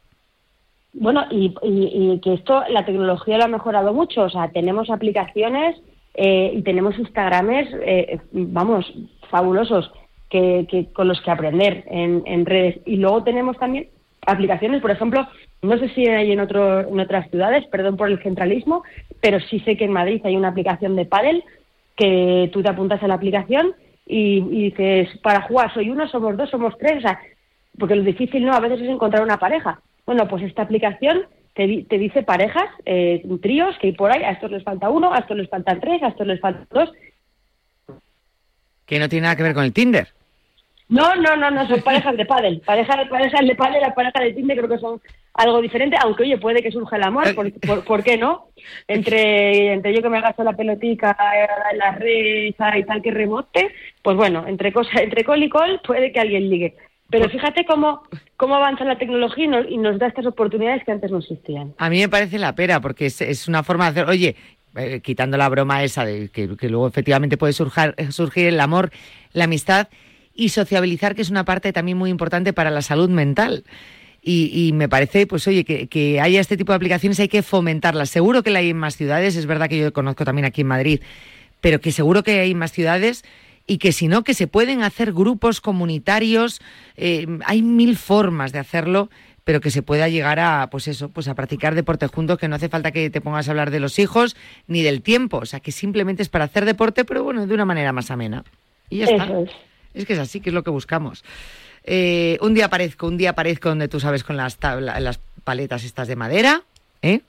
Bueno, 0.93 1.25
y, 1.31 1.55
y- 1.63 2.13
y 2.15 2.21
que 2.21 2.35
esto, 2.35 2.63
la 2.71 2.85
tecnología 2.85 3.37
lo 3.39 3.45
ha 3.45 3.49
mejorado 3.49 3.93
mucho. 3.93 4.23
O 4.23 4.31
sea, 4.31 4.49
tenemos 4.49 4.91
aplicaciones 4.91 5.77
eh, 6.15 6.53
y 6.57 6.63
tenemos 6.63 6.99
Instagrames, 6.99 7.69
eh, 7.83 8.19
vamos, 8.33 8.91
fabulosos, 9.31 9.91
que, 10.31 10.89
con 10.93 11.09
los 11.09 11.21
que 11.21 11.31
aprender 11.31 11.85
en, 11.89 12.23
en 12.27 12.47
redes. 12.47 12.79
Y 12.87 12.97
luego 12.97 13.23
tenemos 13.23 13.57
también 13.59 13.89
aplicaciones, 14.27 14.81
por 14.83 14.91
ejemplo, 14.91 15.27
no 15.63 15.79
sé 15.79 15.89
si 15.91 16.07
hay 16.07 16.33
en, 16.33 16.41
otro, 16.41 16.81
en 16.81 16.99
otras 16.99 17.31
ciudades, 17.31 17.65
perdón 17.67 17.97
por 17.97 18.11
el 18.11 18.23
centralismo, 18.23 18.83
pero 19.21 19.39
sí 19.41 19.61
sé 19.61 19.77
que 19.77 19.85
en 19.85 19.93
Madrid 19.93 20.21
hay 20.25 20.37
una 20.37 20.49
aplicación 20.49 20.97
de 20.97 21.05
pádel 21.07 21.45
que 21.97 22.51
tú 22.53 22.63
te 22.63 22.69
apuntas 22.69 23.03
a 23.03 23.09
la 23.09 23.15
aplicación 23.15 23.75
y, 24.07 24.39
y 24.39 24.71
dices, 24.71 25.19
para 25.23 25.43
jugar 25.43 25.75
soy 25.75 25.91
uno, 25.91 26.09
somos 26.09 26.37
dos, 26.37 26.49
somos 26.49 26.79
tres, 26.79 26.99
o 26.99 27.01
sea, 27.01 27.21
porque 27.79 27.97
lo 27.97 28.03
difícil 28.03 28.45
no 28.45 28.53
a 28.53 28.61
veces 28.61 28.81
es 28.81 28.89
encontrar 28.89 29.23
una 29.23 29.39
pareja. 29.39 29.81
Bueno, 30.07 30.29
pues 30.29 30.45
esta 30.45 30.63
aplicación 30.63 31.27
te, 31.53 31.85
te 31.89 31.99
dice 31.99 32.23
parejas, 32.23 32.69
eh, 32.85 33.23
tríos 33.43 33.77
que 33.79 33.89
hay 33.89 33.93
por 33.93 34.13
ahí, 34.13 34.23
a 34.23 34.31
estos 34.31 34.51
les 34.51 34.63
falta 34.63 34.89
uno, 34.89 35.13
a 35.13 35.19
estos 35.19 35.37
les 35.37 35.51
faltan 35.51 35.81
tres, 35.81 36.03
a 36.03 36.09
estos 36.09 36.27
les 36.27 36.41
faltan 36.41 36.67
dos. 36.71 36.93
Que 38.87 38.99
no 39.01 39.09
tiene 39.09 39.25
nada 39.25 39.37
que 39.37 39.43
ver 39.43 39.55
con 39.55 39.65
el 39.65 39.73
Tinder. 39.73 40.09
No, 40.89 41.17
no, 41.17 41.37
no, 41.37 41.51
no, 41.51 41.67
son 41.67 41.81
parejas 41.83 42.17
de 42.17 42.25
pádel. 42.27 42.61
Parejas, 42.67 43.09
parejas 43.09 43.47
de 43.47 43.55
pádel, 43.57 43.81
la 43.81 43.95
pareja 43.95 44.21
de 44.21 44.33
Tinder 44.33 44.57
creo 44.57 44.69
que 44.69 44.79
son 44.79 45.01
algo 45.35 45.61
diferente, 45.61 45.97
aunque 46.01 46.23
oye, 46.23 46.39
puede 46.39 46.63
que 46.63 46.71
surja 46.71 46.97
el 46.97 47.03
amor, 47.03 47.35
¿por, 47.35 47.53
por, 47.61 47.85
por 47.85 48.03
qué 48.03 48.17
no? 48.17 48.47
Entre, 48.89 49.73
entre 49.75 49.95
yo 49.95 50.01
que 50.01 50.09
me 50.09 50.21
gasto 50.21 50.43
la 50.45 50.55
pelotica 50.55 51.17
la 51.75 51.93
red 51.93 52.47
y 52.47 52.53
tal 52.85 53.03
que 53.03 53.11
rebote, 53.11 53.71
pues 54.03 54.17
bueno, 54.17 54.45
entre 54.47 54.73
cosa, 54.73 55.01
entre 55.03 55.25
col 55.25 55.43
y 55.43 55.49
col 55.49 55.81
puede 55.87 56.13
que 56.13 56.21
alguien 56.21 56.49
ligue. 56.49 56.77
Pero 57.11 57.29
fíjate 57.29 57.65
cómo, 57.67 58.03
cómo 58.37 58.57
avanza 58.57 58.85
la 58.85 58.97
tecnología 58.99 59.45
y 59.45 59.49
nos, 59.49 59.67
y 59.71 59.77
nos 59.77 59.99
da 59.99 60.07
estas 60.09 60.27
oportunidades 60.27 60.83
que 60.85 60.93
antes 60.93 61.11
no 61.11 61.19
existían. 61.19 61.75
A 61.79 61.91
mí 61.91 61.99
me 62.01 62.09
parece 62.09 62.39
la 62.39 62.55
pera, 62.55 62.81
porque 62.81 63.07
es, 63.07 63.21
es 63.21 63.47
una 63.47 63.63
forma 63.63 63.85
de 63.85 63.91
hacer, 64.01 64.11
oye, 64.11 64.37
eh, 64.77 65.01
quitando 65.03 65.37
la 65.37 65.49
broma 65.49 65.85
esa 65.85 66.05
de 66.05 66.31
que, 66.31 66.57
que 66.57 66.69
luego 66.69 66.89
efectivamente 66.89 67.37
puede 67.37 67.53
surjar- 67.53 67.95
surgir 68.11 68.47
el 68.49 68.59
amor, 68.61 68.91
la 69.33 69.45
amistad 69.45 69.89
y 70.37 70.51
sociabilizar, 70.51 71.15
que 71.15 71.23
es 71.23 71.31
una 71.31 71.45
parte 71.45 71.73
también 71.73 71.99
muy 71.99 72.11
importante 72.11 72.53
para 72.53 72.71
la 72.71 72.83
salud 72.83 73.09
mental. 73.09 73.65
Y, 74.29 74.73
me 74.75 74.89
parece, 74.89 75.25
pues 75.29 75.47
oye, 75.47 75.65
que, 75.65 76.21
haya 76.21 76.41
este 76.41 76.57
tipo 76.57 76.73
de 76.73 76.77
aplicaciones 76.77 77.21
hay 77.21 77.29
que 77.29 77.43
fomentarlas. 77.43 78.11
Seguro 78.11 78.43
que 78.43 78.51
la 78.51 78.59
hay 78.59 78.71
en 78.71 78.77
más 78.77 78.97
ciudades, 78.97 79.37
es 79.37 79.47
verdad 79.47 79.69
que 79.69 79.79
yo 79.79 79.93
conozco 79.93 80.25
también 80.25 80.45
aquí 80.45 80.63
en 80.63 80.67
Madrid, 80.67 81.01
pero 81.61 81.81
que 81.81 81.93
seguro 81.93 82.25
que 82.25 82.41
hay 82.41 82.53
más 82.53 82.73
ciudades 82.73 83.25
y 83.69 83.79
que 83.79 83.93
si 83.93 84.09
no, 84.09 84.25
que 84.25 84.35
se 84.35 84.49
pueden 84.49 84.83
hacer 84.83 85.13
grupos 85.13 85.61
comunitarios, 85.61 86.61
eh, 86.97 87.27
hay 87.45 87.63
mil 87.63 87.97
formas 87.97 88.51
de 88.51 88.59
hacerlo, 88.59 89.11
pero 89.45 89.61
que 89.61 89.71
se 89.71 89.83
pueda 89.83 90.09
llegar 90.09 90.41
a, 90.41 90.71
pues 90.71 90.89
eso, 90.89 91.09
pues 91.09 91.29
a 91.29 91.37
practicar 91.37 91.77
deporte 91.77 92.09
juntos, 92.09 92.37
que 92.37 92.49
no 92.49 92.57
hace 92.57 92.69
falta 92.69 92.91
que 92.91 93.11
te 93.11 93.21
pongas 93.21 93.47
a 93.47 93.53
hablar 93.53 93.71
de 93.71 93.79
los 93.79 93.97
hijos 94.01 94.37
ni 94.67 94.83
del 94.83 95.03
tiempo, 95.03 95.39
o 95.39 95.47
sea, 95.47 95.61
que 95.61 95.71
simplemente 95.71 96.23
es 96.23 96.29
para 96.29 96.47
hacer 96.47 96.65
deporte, 96.65 97.05
pero 97.05 97.23
bueno, 97.23 97.47
de 97.47 97.55
una 97.55 97.65
manera 97.65 97.93
más 97.93 98.11
amena. 98.11 98.43
Y 98.91 98.99
ya 98.99 99.05
está. 99.05 99.29
Es 99.97 100.05
que 100.07 100.13
es 100.13 100.19
así, 100.19 100.41
que 100.41 100.51
es 100.51 100.55
lo 100.55 100.63
que 100.63 100.71
buscamos. 100.71 101.25
Eh, 101.85 102.39
un 102.41 102.55
día 102.55 102.67
aparezco, 102.67 103.07
un 103.07 103.17
día 103.17 103.31
aparezco 103.31 103.69
donde 103.69 103.89
tú 103.89 103.99
sabes 104.01 104.25
con 104.25 104.37
las, 104.37 104.59
tabla- 104.59 105.01
las 105.01 105.19
paletas 105.45 105.85
estas 105.85 106.09
de 106.09 106.17
madera, 106.17 106.63
¿eh? 107.03 107.21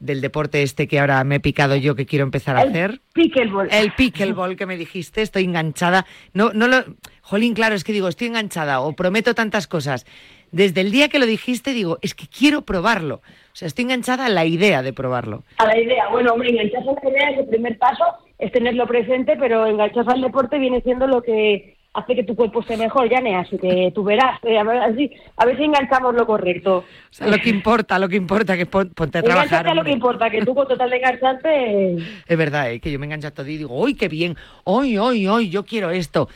Del 0.00 0.20
deporte 0.20 0.62
este 0.62 0.88
que 0.88 0.98
ahora 0.98 1.22
me 1.22 1.36
he 1.36 1.40
picado 1.40 1.76
yo 1.76 1.94
que 1.94 2.06
quiero 2.06 2.24
empezar 2.24 2.56
a 2.56 2.62
hacer. 2.62 3.00
Pickleball. 3.12 3.68
El 3.70 3.92
pickleball 3.92 4.56
que 4.56 4.66
me 4.66 4.76
dijiste, 4.76 5.22
estoy 5.22 5.44
enganchada. 5.44 6.06
No, 6.34 6.52
no 6.52 6.66
lo. 6.66 6.82
Jolín, 7.20 7.54
claro, 7.54 7.76
es 7.76 7.84
que 7.84 7.92
digo, 7.92 8.08
estoy 8.08 8.26
enganchada 8.26 8.80
o 8.80 8.94
prometo 8.94 9.32
tantas 9.36 9.68
cosas. 9.68 10.04
Desde 10.50 10.80
el 10.80 10.90
día 10.90 11.08
que 11.08 11.20
lo 11.20 11.26
dijiste, 11.26 11.72
digo, 11.72 11.98
es 12.02 12.14
que 12.16 12.26
quiero 12.26 12.62
probarlo. 12.62 13.16
O 13.16 13.54
sea, 13.54 13.68
estoy 13.68 13.84
enganchada 13.84 14.26
a 14.26 14.28
la 14.28 14.44
idea 14.44 14.82
de 14.82 14.92
probarlo. 14.92 15.44
A 15.58 15.66
la 15.66 15.78
idea, 15.78 16.08
bueno, 16.10 16.32
hombre, 16.32 16.50
engancharse 16.50 16.90
a 16.90 17.04
la 17.04 17.10
idea 17.10 17.30
es 17.30 17.38
el 17.38 17.46
primer 17.46 17.78
paso, 17.78 18.04
es 18.40 18.50
tenerlo 18.50 18.88
presente, 18.88 19.36
pero 19.38 19.66
engancharse 19.66 20.10
al 20.10 20.20
deporte 20.22 20.58
viene 20.58 20.80
siendo 20.80 21.06
lo 21.06 21.22
que 21.22 21.76
hace 21.94 22.14
que 22.14 22.24
tu 22.24 22.34
cuerpo 22.34 22.60
esté 22.60 22.76
mejor, 22.76 23.08
Yane, 23.10 23.36
así 23.36 23.58
que 23.58 23.92
tú 23.94 24.02
verás, 24.02 24.38
eh, 24.44 24.58
a, 24.58 24.64
ver, 24.64 24.78
así, 24.82 25.10
a 25.36 25.44
ver 25.44 25.56
si 25.58 25.64
enganchamos 25.64 26.14
lo 26.14 26.26
correcto. 26.26 26.78
O 26.78 26.84
sea, 27.10 27.26
lo 27.26 27.36
que 27.38 27.50
importa, 27.50 27.98
lo 27.98 28.08
que 28.08 28.16
importa, 28.16 28.56
que 28.56 28.64
pon- 28.66 28.90
ponte 28.94 29.18
a 29.18 29.22
trabajar. 29.22 29.68
A 29.68 29.74
lo 29.74 29.84
que 29.84 29.90
importa, 29.92 30.30
que 30.30 30.42
tú 30.42 30.54
con 30.54 30.66
total 30.66 30.88
de 30.90 30.96
engancharte... 30.96 31.96
Es 32.26 32.38
verdad, 32.38 32.70
¿eh? 32.72 32.80
que 32.80 32.90
yo 32.90 32.98
me 32.98 33.06
engancho 33.06 33.30
todo 33.32 33.46
y 33.46 33.58
digo, 33.58 33.74
¡uy, 33.78 33.94
qué 33.94 34.08
bien! 34.08 34.36
¡Uy, 34.64 34.98
uy, 34.98 35.28
uy! 35.28 35.50
Yo 35.50 35.64
quiero 35.64 35.90
esto. 35.90 36.28
y 36.30 36.34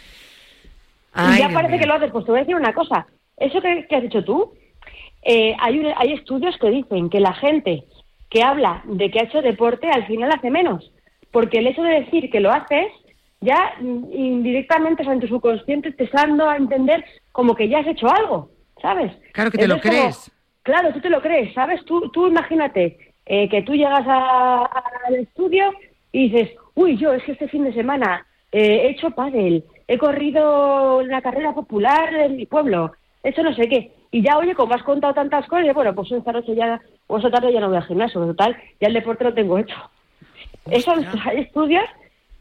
Ay, 1.14 1.38
ya 1.40 1.48
Dios 1.48 1.52
parece 1.54 1.72
mío. 1.72 1.80
que 1.80 1.86
lo 1.86 1.94
haces. 1.94 2.10
Pues 2.12 2.24
te 2.26 2.30
voy 2.32 2.40
a 2.40 2.42
decir 2.42 2.56
una 2.56 2.72
cosa. 2.74 3.06
Eso 3.38 3.60
que, 3.60 3.86
que 3.88 3.96
has 3.96 4.02
dicho 4.02 4.24
tú, 4.24 4.52
eh, 5.22 5.54
hay, 5.58 5.78
un- 5.78 5.92
hay 5.96 6.12
estudios 6.12 6.56
que 6.58 6.68
dicen 6.70 7.08
que 7.08 7.20
la 7.20 7.32
gente 7.34 7.84
que 8.28 8.42
habla 8.42 8.82
de 8.84 9.10
que 9.10 9.20
ha 9.20 9.24
hecho 9.24 9.40
deporte 9.40 9.88
al 9.88 10.06
final 10.06 10.30
hace 10.32 10.50
menos. 10.50 10.90
Porque 11.30 11.58
el 11.58 11.66
hecho 11.68 11.82
de 11.82 12.00
decir 12.00 12.30
que 12.30 12.40
lo 12.40 12.52
haces, 12.52 12.86
ya 13.40 13.75
indirectamente, 13.81 15.03
o 15.03 15.05
sea, 15.05 15.14
en 15.14 15.20
tu 15.20 15.29
subconsciente, 15.29 15.92
te 15.92 16.05
está 16.05 16.22
dando 16.22 16.49
a 16.49 16.57
entender 16.57 17.05
como 17.33 17.55
que 17.55 17.68
ya 17.68 17.79
has 17.81 17.87
hecho 17.87 18.09
algo, 18.11 18.51
¿sabes? 18.81 19.12
Claro 19.33 19.51
que 19.51 19.59
te 19.59 19.68
lo 19.68 19.81
como- 19.81 19.83
crees. 19.94 20.31
claro, 20.62 20.92
tú 20.92 21.01
te 21.01 21.11
lo 21.11 21.20
crees, 21.20 21.53
¿sabes? 21.55 21.85
Tú, 21.85 22.09
tú 22.11 22.27
imagínate 22.27 22.99
eh, 23.27 23.49
que 23.49 23.62
tú 23.62 23.75
llegas 23.75 24.05
a- 24.07 24.64
al 25.07 25.14
estudio 25.16 25.72
y 26.12 26.29
dices, 26.31 26.51
uy, 26.75 26.96
yo 26.96 27.12
es 27.12 27.22
que 27.25 27.33
este 27.33 27.49
fin 27.49 27.64
de 27.64 27.72
semana 27.72 28.25
eh, 28.53 28.83
he 28.85 28.90
hecho 28.90 29.11
pádel, 29.11 29.64
he 29.88 29.99
corrido 29.99 31.03
la 31.03 31.20
carrera 31.20 31.53
popular 31.53 32.14
en 32.14 32.37
mi 32.37 32.46
pueblo, 32.46 32.92
he 33.22 33.31
hecho 33.31 33.42
no 33.42 33.53
sé 33.55 33.68
qué. 33.68 33.92
Y 34.12 34.22
ya, 34.22 34.38
oye, 34.38 34.55
como 34.55 34.72
has 34.75 34.83
contado 34.85 35.12
tantas 35.12 35.46
cosas, 35.49 35.75
bueno, 35.75 35.94
pues 35.94 36.11
esta 36.12 36.33
noche 36.33 36.55
ya, 36.55 36.81
o 37.09 37.16
esta 37.18 37.31
tarde 37.31 37.53
ya 37.53 37.61
no 37.61 37.68
voy 37.68 37.77
al 37.77 37.85
gimnasio, 37.87 38.25
total, 38.25 38.57
ya 38.81 38.87
el 38.88 38.94
deporte 38.94 39.25
lo 39.25 39.35
tengo 39.35 39.59
hecho. 39.59 39.77
Eso, 40.70 40.92
hay 41.25 41.40
estudios, 41.40 41.85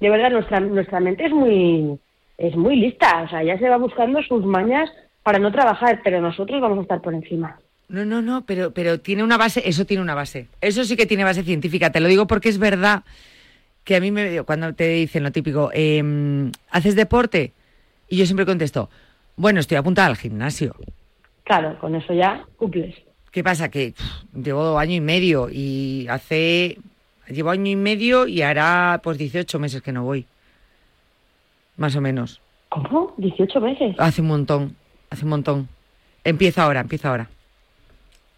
de 0.05 0.11
verdad, 0.11 0.29
nuestra, 0.29 0.59
nuestra 0.59 0.99
mente 0.99 1.25
es 1.25 1.31
muy, 1.31 1.97
es 2.37 2.55
muy 2.55 2.75
lista, 2.75 3.23
o 3.23 3.27
sea, 3.27 3.43
ya 3.43 3.57
se 3.57 3.67
va 3.67 3.77
buscando 3.77 4.21
sus 4.21 4.45
mañas 4.45 4.87
para 5.23 5.39
no 5.39 5.51
trabajar, 5.51 6.01
pero 6.03 6.21
nosotros 6.21 6.61
vamos 6.61 6.77
a 6.77 6.81
estar 6.83 7.01
por 7.01 7.15
encima. 7.15 7.57
No, 7.89 8.05
no, 8.05 8.21
no, 8.21 8.45
pero, 8.45 8.71
pero 8.71 8.99
tiene 8.99 9.23
una 9.23 9.37
base, 9.37 9.63
eso 9.67 9.83
tiene 9.85 10.03
una 10.03 10.13
base. 10.13 10.47
Eso 10.61 10.83
sí 10.83 10.95
que 10.95 11.07
tiene 11.07 11.23
base 11.23 11.41
científica. 11.41 11.91
Te 11.91 12.01
lo 12.01 12.07
digo 12.07 12.27
porque 12.27 12.49
es 12.49 12.59
verdad 12.59 13.01
que 13.83 13.95
a 13.95 13.99
mí 13.99 14.11
me, 14.11 14.43
cuando 14.43 14.75
te 14.75 14.89
dicen 14.89 15.23
lo 15.23 15.31
típico, 15.31 15.71
em, 15.73 16.51
¿haces 16.69 16.95
deporte? 16.95 17.53
Y 18.07 18.17
yo 18.17 18.27
siempre 18.27 18.45
contesto, 18.45 18.91
bueno, 19.37 19.59
estoy 19.59 19.77
apuntada 19.77 20.09
al 20.09 20.17
gimnasio. 20.17 20.75
Claro, 21.45 21.79
con 21.79 21.95
eso 21.95 22.13
ya 22.13 22.45
cumples. 22.57 22.93
¿Qué 23.31 23.43
pasa? 23.43 23.69
Que 23.69 23.93
pff, 23.97 24.35
llevo 24.35 24.77
año 24.77 24.93
y 24.93 25.01
medio 25.01 25.49
y 25.51 26.05
hace... 26.09 26.77
Llevo 27.27 27.49
año 27.49 27.71
y 27.71 27.75
medio 27.75 28.27
y 28.27 28.41
hará 28.41 28.99
pues 29.03 29.17
18 29.17 29.59
meses 29.59 29.81
que 29.81 29.91
no 29.91 30.03
voy. 30.03 30.25
Más 31.77 31.95
o 31.95 32.01
menos. 32.01 32.41
¿Cómo? 32.69 33.13
18 33.17 33.59
meses. 33.61 33.95
Hace 33.97 34.21
un 34.21 34.27
montón, 34.27 34.75
hace 35.09 35.23
un 35.23 35.29
montón. 35.29 35.67
Empiezo 36.23 36.61
ahora, 36.61 36.81
empiezo 36.81 37.09
ahora. 37.09 37.29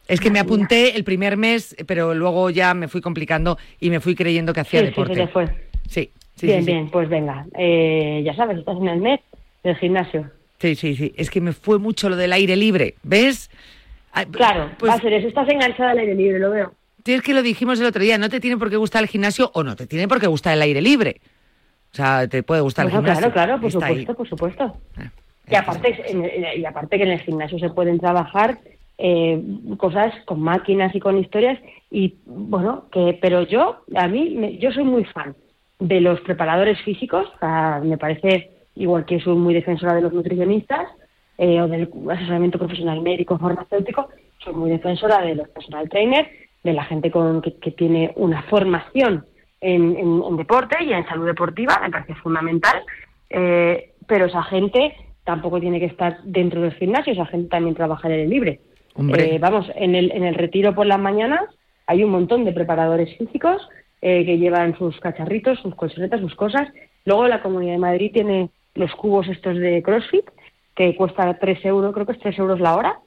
Es 0.08 0.20
que 0.22 0.32
me 0.32 0.40
apunté 0.40 0.96
el 0.96 1.04
primer 1.04 1.36
mes, 1.36 1.76
pero 1.86 2.14
luego 2.14 2.50
ya 2.50 2.74
me 2.74 2.88
fui 2.88 3.02
complicando 3.02 3.58
y 3.80 3.90
me 3.90 4.00
fui 4.00 4.16
creyendo 4.16 4.54
que 4.54 4.62
hacía 4.62 4.80
Sí, 4.80 4.86
deporte. 4.88 5.28
fue. 5.28 5.46
Sí, 5.90 6.12
sí, 6.36 6.46
bien, 6.48 6.60
sí, 6.60 6.66
sí. 6.66 6.72
bien, 6.72 6.90
pues 6.90 7.10
venga. 7.10 7.46
Eh, 7.58 8.22
ya 8.26 8.34
sabes, 8.36 8.58
estás 8.60 8.78
en 8.78 8.88
el 8.88 9.02
mes 9.02 9.20
del 9.64 9.76
gimnasio. 9.76 10.30
Sí, 10.60 10.76
sí, 10.76 10.96
sí. 10.96 11.14
Es 11.18 11.30
que 11.30 11.42
me 11.42 11.52
fue 11.52 11.78
mucho 11.78 12.10
lo 12.10 12.16
del 12.16 12.32
aire 12.34 12.56
libre, 12.56 12.96
¿ves? 13.04 13.50
Claro, 14.32 14.72
pues 14.80 14.92
va 14.92 14.96
a 14.96 15.02
ser 15.02 15.14
eso. 15.14 15.28
Estás 15.28 15.48
enganchada 15.50 15.92
al 15.92 16.00
aire 16.00 16.16
libre, 16.16 16.40
lo 16.40 16.52
veo. 16.52 16.74
Es 17.16 17.22
que 17.22 17.34
lo 17.34 17.42
dijimos 17.42 17.80
el 17.80 17.86
otro 17.88 18.02
día, 18.02 18.18
no 18.18 18.30
te 18.30 18.40
tiene 18.40 18.58
por 18.58 18.70
qué 18.70 18.78
gustar 18.78 19.02
el 19.04 19.10
gimnasio 19.10 19.52
o 19.54 19.64
no 19.64 19.76
te 19.76 19.88
tiene 19.88 20.08
por 20.08 20.20
qué 20.20 20.28
gustar 20.28 20.54
el 20.54 20.62
aire 20.62 20.82
libre. 20.82 21.22
O 21.92 21.96
sea, 21.96 22.28
te 22.28 22.44
puede 22.44 22.62
gustar 22.62 22.86
el 22.86 22.92
gimnasio. 22.92 23.32
claro, 23.32 23.34
claro, 23.34 23.62
por 23.62 23.70
está 23.70 23.86
ahí. 23.86 24.06
supuesto, 24.06 24.16
por 24.16 24.30
supuesto. 24.30 24.78
Ah, 24.98 25.12
Y 25.50 25.56
aparte, 25.56 25.96
en- 26.12 26.60
y 26.62 26.66
aparte 26.66 26.98
que 26.98 27.04
en 27.04 27.12
el 27.12 27.22
gimnasio 27.22 27.58
se 27.60 27.70
pueden 27.70 28.00
trabajar 28.00 28.60
eh, 29.00 29.40
cosas 29.78 30.12
con 30.26 30.42
máquinas 30.42 30.94
y 30.96 31.00
con 31.00 31.18
historias 31.20 31.60
y 31.92 32.16
bueno, 32.26 32.86
que 32.92 33.18
pero 33.22 33.44
yo 33.44 33.84
a 33.96 34.08
mí 34.08 34.32
me- 34.32 34.58
yo 34.58 34.72
soy 34.72 34.84
muy 34.84 35.06
fan 35.06 35.36
de 35.80 36.02
los 36.02 36.20
preparadores 36.22 36.82
físicos, 36.82 37.28
o 37.36 37.40
sea, 37.40 37.80
me 37.84 38.00
parece 38.00 38.50
igual 38.76 39.06
que 39.06 39.20
soy 39.20 39.36
muy 39.36 39.54
defensora 39.54 39.94
de 39.94 40.02
los 40.02 40.14
nutricionistas, 40.14 40.88
eh, 41.38 41.62
o 41.62 41.68
del 41.68 41.88
asesoramiento 42.12 42.58
profesional 42.58 43.02
médico 43.02 43.38
farmacéutico, 43.38 44.10
soy 44.44 44.56
muy 44.56 44.72
defensora 44.72 45.22
de 45.22 45.36
los 45.36 45.48
personal 45.50 45.88
trainers, 45.90 46.28
de 46.64 46.74
la 46.74 46.84
gente 46.86 47.12
con, 47.12 47.42
que, 47.42 47.72
tiene 47.72 48.12
una 48.16 48.44
formación 48.44 49.26
en, 49.62 50.38
deporte 50.38 50.84
y 50.84 50.94
en 50.94 51.08
salud 51.08 51.26
deportiva, 51.26 51.80
me 51.82 51.90
parece 51.90 52.16
fundamental, 52.16 52.84
eh, 53.30 53.94
pero 54.06 54.26
esa 54.26 54.44
gente 54.44 54.96
tampoco 55.24 55.60
tiene 55.60 55.80
que 55.80 55.86
estar 55.86 56.22
dentro 56.24 56.62
del 56.62 56.74
gimnasio, 56.74 57.14
esa 57.14 57.26
gente 57.26 57.50
también 57.50 57.76
trabaja 57.76 58.08
en 58.08 58.14
el 58.14 58.30
libre. 58.30 58.60
Eh, 59.18 59.38
vamos, 59.40 59.70
en 59.76 59.96
el, 59.96 60.12
en 60.12 60.24
el 60.24 60.36
retiro 60.36 60.74
por 60.74 60.88
las 60.88 61.00
mañanas 61.00 61.42
hay 61.86 62.04
un 62.04 62.10
montón 62.10 62.46
de 62.46 62.52
preparadores 62.52 63.16
físicos 63.18 63.62
eh, 64.02 64.26
que 64.26 64.38
llevan 64.38 64.78
sus 64.78 65.00
cacharritos, 65.00 65.60
sus 65.60 65.76
colchonetas, 65.76 66.22
sus 66.22 66.36
cosas. 66.36 66.68
Luego 67.06 67.28
la 67.28 67.42
Comunidad 67.42 67.74
de 67.74 67.80
Madrid 67.80 68.12
tiene 68.14 68.50
los 68.76 68.94
cubos 68.96 69.28
estos 69.28 69.58
de 69.58 69.82
CrossFit, 69.82 70.26
que 70.76 70.96
cuesta 70.96 71.38
3 71.40 71.66
euros, 71.66 71.94
creo 71.94 72.06
que 72.06 72.12
es 72.12 72.20
3 72.20 72.38
euros 72.40 72.60
la 72.60 72.76
hora, 72.76 73.00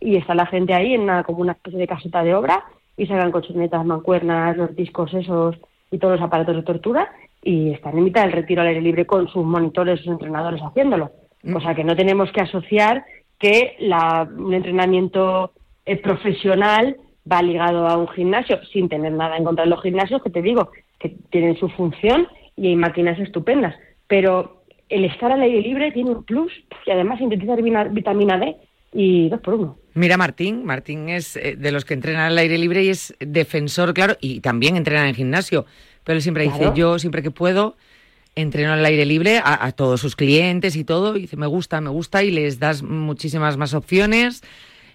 y 0.00 0.16
está 0.16 0.34
la 0.34 0.46
gente 0.46 0.74
ahí 0.74 0.94
en 0.94 1.02
una, 1.02 1.22
como 1.22 1.40
una 1.40 1.52
especie 1.52 1.78
de 1.78 1.86
caseta 1.86 2.22
de 2.22 2.34
obra 2.34 2.64
y 2.96 3.06
sacan 3.06 3.32
colchonetas, 3.32 3.84
mancuernas, 3.84 4.56
los 4.56 4.74
discos 4.74 5.12
esos 5.14 5.56
y 5.90 5.98
todos 5.98 6.14
los 6.18 6.26
aparatos 6.26 6.56
de 6.56 6.62
tortura 6.62 7.10
y 7.42 7.72
están 7.72 7.96
en 7.98 8.04
mitad 8.04 8.22
del 8.22 8.32
retiro 8.32 8.62
al 8.62 8.68
aire 8.68 8.80
libre 8.80 9.06
con 9.06 9.28
sus 9.28 9.44
monitores, 9.44 10.00
sus 10.00 10.08
entrenadores 10.08 10.60
haciéndolo. 10.62 11.12
O 11.54 11.60
sea 11.60 11.74
que 11.74 11.84
no 11.84 11.94
tenemos 11.94 12.32
que 12.32 12.40
asociar 12.40 13.04
que 13.38 13.76
la, 13.80 14.26
un 14.36 14.54
entrenamiento 14.54 15.52
eh, 15.84 15.96
profesional 15.96 16.96
va 17.30 17.42
ligado 17.42 17.86
a 17.86 17.98
un 17.98 18.08
gimnasio 18.08 18.60
sin 18.72 18.88
tener 18.88 19.12
nada 19.12 19.36
en 19.36 19.44
contra 19.44 19.64
de 19.64 19.70
los 19.70 19.82
gimnasios, 19.82 20.22
que 20.22 20.30
te 20.30 20.40
digo, 20.40 20.70
que 20.98 21.10
tienen 21.30 21.56
su 21.56 21.68
función 21.68 22.28
y 22.56 22.68
hay 22.68 22.76
máquinas 22.76 23.18
estupendas. 23.18 23.74
Pero 24.06 24.64
el 24.88 25.04
estar 25.04 25.32
al 25.32 25.42
aire 25.42 25.60
libre 25.60 25.92
tiene 25.92 26.10
un 26.10 26.24
plus 26.24 26.52
y 26.86 26.90
además 26.90 27.18
sintetizar 27.18 27.60
vitamina 27.62 28.38
D 28.38 28.56
y 28.94 29.28
dos 29.28 29.40
por 29.40 29.54
uno. 29.54 29.78
Mira, 29.94 30.16
Martín, 30.16 30.64
Martín 30.64 31.08
es 31.08 31.36
eh, 31.36 31.56
de 31.58 31.72
los 31.72 31.84
que 31.84 31.94
entrenan 31.94 32.22
al 32.22 32.38
aire 32.38 32.58
libre 32.58 32.82
y 32.84 32.88
es 32.88 33.14
defensor, 33.20 33.94
claro, 33.94 34.16
y 34.20 34.40
también 34.40 34.76
entrena 34.76 35.08
en 35.08 35.14
gimnasio. 35.14 35.66
Pero 36.04 36.16
él 36.16 36.22
siempre 36.22 36.44
dice, 36.44 36.72
yo 36.74 36.98
siempre 36.98 37.22
que 37.22 37.30
puedo, 37.30 37.76
entreno 38.34 38.72
al 38.72 38.84
aire 38.84 39.06
libre 39.06 39.40
a, 39.42 39.72
todos 39.72 40.00
sus 40.00 40.16
clientes 40.16 40.76
y 40.76 40.84
todo, 40.84 41.16
y 41.16 41.22
dice, 41.22 41.36
me 41.36 41.46
gusta, 41.46 41.80
me 41.80 41.90
gusta, 41.90 42.22
y 42.22 42.30
les 42.30 42.58
das 42.58 42.82
muchísimas 42.82 43.56
más 43.56 43.72
opciones, 43.72 44.42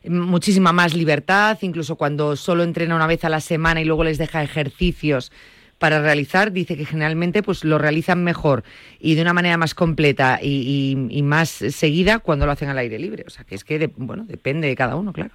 muchísima 0.08 0.72
más 0.72 0.93
libertad, 0.93 1.58
incluso 1.62 1.95
cuando 1.95 2.36
solo 2.36 2.64
entrena 2.64 2.95
una 2.95 3.08
vez 3.08 3.26
a 3.26 3.30
la 3.30 3.39
semana 3.39 3.82
y 3.82 3.86
luego 3.86 4.04
les 4.04 4.18
deja 4.18 4.43
ejercicios 4.43 5.32
para 5.80 6.01
realizar, 6.01 6.51
dice 6.51 6.77
que 6.77 6.86
generalmente 6.86 7.41
pues 7.41 7.63
lo 7.63 7.77
realizan 7.77 8.23
mejor 8.23 8.63
y 8.99 9.15
de 9.15 9.21
una 9.21 9.34
manera 9.34 9.57
más 9.57 9.73
completa 9.73 10.39
y, 10.41 11.21
más 11.23 11.49
seguida 11.49 12.19
cuando 12.19 12.45
lo 12.45 12.51
hacen 12.51 12.69
al 12.69 12.77
aire 12.77 12.99
libre. 12.99 13.23
O 13.25 13.30
sea, 13.30 13.45
que 13.45 13.55
es 13.55 13.63
que, 13.63 13.89
bueno, 13.95 14.25
depende 14.27 14.67
de 14.67 14.75
cada 14.75 14.95
uno, 14.97 15.13
claro. 15.13 15.32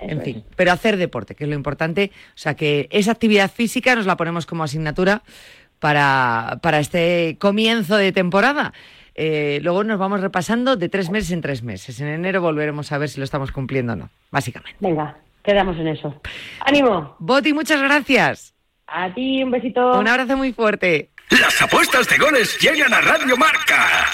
en 0.00 0.22
fin, 0.22 0.44
pero 0.56 0.72
hacer 0.72 0.96
deporte, 0.96 1.34
que 1.34 1.44
es 1.44 1.50
lo 1.50 1.56
importante. 1.56 2.12
O 2.28 2.38
sea, 2.38 2.54
que 2.54 2.88
esa 2.90 3.12
actividad 3.12 3.50
física 3.50 3.94
nos 3.94 4.06
la 4.06 4.16
ponemos 4.16 4.46
como 4.46 4.62
asignatura 4.62 5.22
para, 5.80 6.60
para 6.62 6.78
este 6.78 7.36
comienzo 7.40 7.96
de 7.96 8.12
temporada. 8.12 8.72
Eh, 9.16 9.58
luego 9.62 9.82
nos 9.82 9.98
vamos 9.98 10.20
repasando 10.20 10.76
de 10.76 10.88
tres 10.88 11.10
meses 11.10 11.32
en 11.32 11.40
tres 11.40 11.62
meses. 11.62 12.00
En 12.00 12.06
enero 12.06 12.40
volveremos 12.40 12.92
a 12.92 12.98
ver 12.98 13.08
si 13.08 13.18
lo 13.18 13.24
estamos 13.24 13.50
cumpliendo 13.50 13.94
o 13.94 13.96
no, 13.96 14.10
básicamente. 14.30 14.78
Venga, 14.80 15.16
quedamos 15.42 15.76
en 15.78 15.88
eso. 15.88 16.14
¡Ánimo! 16.60 17.16
Boti, 17.18 17.52
muchas 17.52 17.82
gracias. 17.82 18.49
A 18.92 19.12
ti, 19.14 19.42
un 19.42 19.50
besito. 19.50 19.98
Un 19.98 20.08
abrazo 20.08 20.36
muy 20.36 20.52
fuerte. 20.52 21.10
Las 21.30 21.62
apuestas 21.62 22.08
de 22.08 22.18
goles 22.18 22.58
llegan 22.58 22.92
a 22.92 23.00
Radio 23.00 23.36
Marca. 23.36 24.10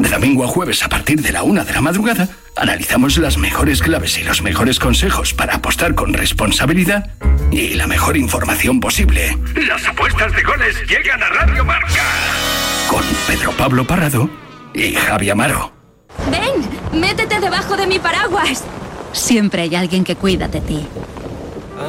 De 0.00 0.08
domingo 0.08 0.44
a 0.44 0.48
jueves 0.48 0.82
a 0.82 0.88
partir 0.88 1.20
de 1.22 1.30
la 1.30 1.44
una 1.44 1.64
de 1.64 1.72
la 1.72 1.80
madrugada, 1.80 2.28
analizamos 2.56 3.16
las 3.18 3.38
mejores 3.38 3.80
claves 3.80 4.18
y 4.18 4.24
los 4.24 4.42
mejores 4.42 4.80
consejos 4.80 5.32
para 5.32 5.54
apostar 5.54 5.94
con 5.94 6.12
responsabilidad 6.12 7.08
y 7.52 7.74
la 7.74 7.86
mejor 7.86 8.16
información 8.16 8.80
posible. 8.80 9.38
Las 9.54 9.86
apuestas 9.86 10.34
de 10.34 10.42
goles 10.42 10.76
llegan 10.88 11.22
a 11.22 11.28
Radio 11.28 11.64
Marca. 11.64 12.02
Con 12.88 13.04
Pedro 13.28 13.52
Pablo 13.52 13.86
Parrado 13.86 14.28
y 14.74 14.92
Javi 14.94 15.30
Amaro. 15.30 15.72
Ven, 16.30 17.00
métete 17.00 17.38
debajo 17.38 17.76
de 17.76 17.86
mi 17.86 18.00
paraguas. 18.00 18.64
Siempre 19.12 19.62
hay 19.62 19.76
alguien 19.76 20.02
que 20.02 20.16
cuida 20.16 20.48
de 20.48 20.60
ti. 20.60 20.86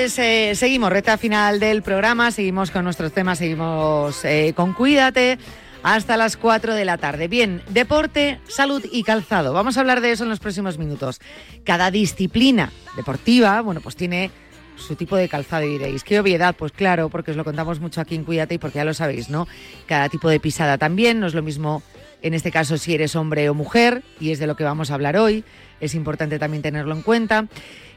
Pues, 0.00 0.18
eh, 0.18 0.54
seguimos, 0.54 0.90
reta 0.90 1.18
final 1.18 1.60
del 1.60 1.82
programa, 1.82 2.30
seguimos 2.30 2.70
con 2.70 2.84
nuestros 2.84 3.12
temas, 3.12 3.36
seguimos 3.36 4.24
eh, 4.24 4.54
con 4.56 4.72
Cuídate 4.72 5.38
hasta 5.82 6.16
las 6.16 6.38
4 6.38 6.74
de 6.74 6.86
la 6.86 6.96
tarde. 6.96 7.28
Bien, 7.28 7.60
deporte, 7.68 8.40
salud 8.48 8.82
y 8.90 9.02
calzado. 9.02 9.52
Vamos 9.52 9.76
a 9.76 9.80
hablar 9.80 10.00
de 10.00 10.12
eso 10.12 10.24
en 10.24 10.30
los 10.30 10.40
próximos 10.40 10.78
minutos. 10.78 11.20
Cada 11.64 11.90
disciplina 11.90 12.72
deportiva, 12.96 13.60
bueno, 13.60 13.82
pues 13.82 13.94
tiene 13.94 14.30
su 14.74 14.96
tipo 14.96 15.16
de 15.16 15.28
calzado 15.28 15.66
y 15.66 15.72
diréis, 15.72 16.02
¿qué 16.02 16.18
obviedad? 16.18 16.56
Pues 16.58 16.72
claro, 16.72 17.10
porque 17.10 17.32
os 17.32 17.36
lo 17.36 17.44
contamos 17.44 17.78
mucho 17.78 18.00
aquí 18.00 18.14
en 18.14 18.24
Cuídate 18.24 18.54
y 18.54 18.58
porque 18.58 18.78
ya 18.78 18.86
lo 18.86 18.94
sabéis, 18.94 19.28
¿no? 19.28 19.46
Cada 19.84 20.08
tipo 20.08 20.30
de 20.30 20.40
pisada 20.40 20.78
también, 20.78 21.20
no 21.20 21.26
es 21.26 21.34
lo 21.34 21.42
mismo 21.42 21.82
en 22.22 22.34
este 22.34 22.50
caso 22.50 22.78
si 22.78 22.94
eres 22.94 23.16
hombre 23.16 23.48
o 23.48 23.54
mujer, 23.54 24.02
y 24.20 24.30
es 24.30 24.38
de 24.38 24.46
lo 24.46 24.56
que 24.56 24.64
vamos 24.64 24.90
a 24.90 24.94
hablar 24.94 25.16
hoy, 25.16 25.44
es 25.80 25.94
importante 25.94 26.38
también 26.38 26.62
tenerlo 26.62 26.94
en 26.94 27.02
cuenta. 27.02 27.46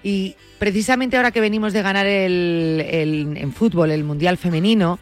Y 0.03 0.36
precisamente 0.59 1.17
ahora 1.17 1.32
que 1.32 1.41
venimos 1.41 1.74
de 1.74 1.82
ganar 1.82 2.05
el, 2.05 3.36
en 3.36 3.53
fútbol 3.53 3.91
el 3.91 4.03
Mundial 4.03 4.38
Femenino, 4.38 4.99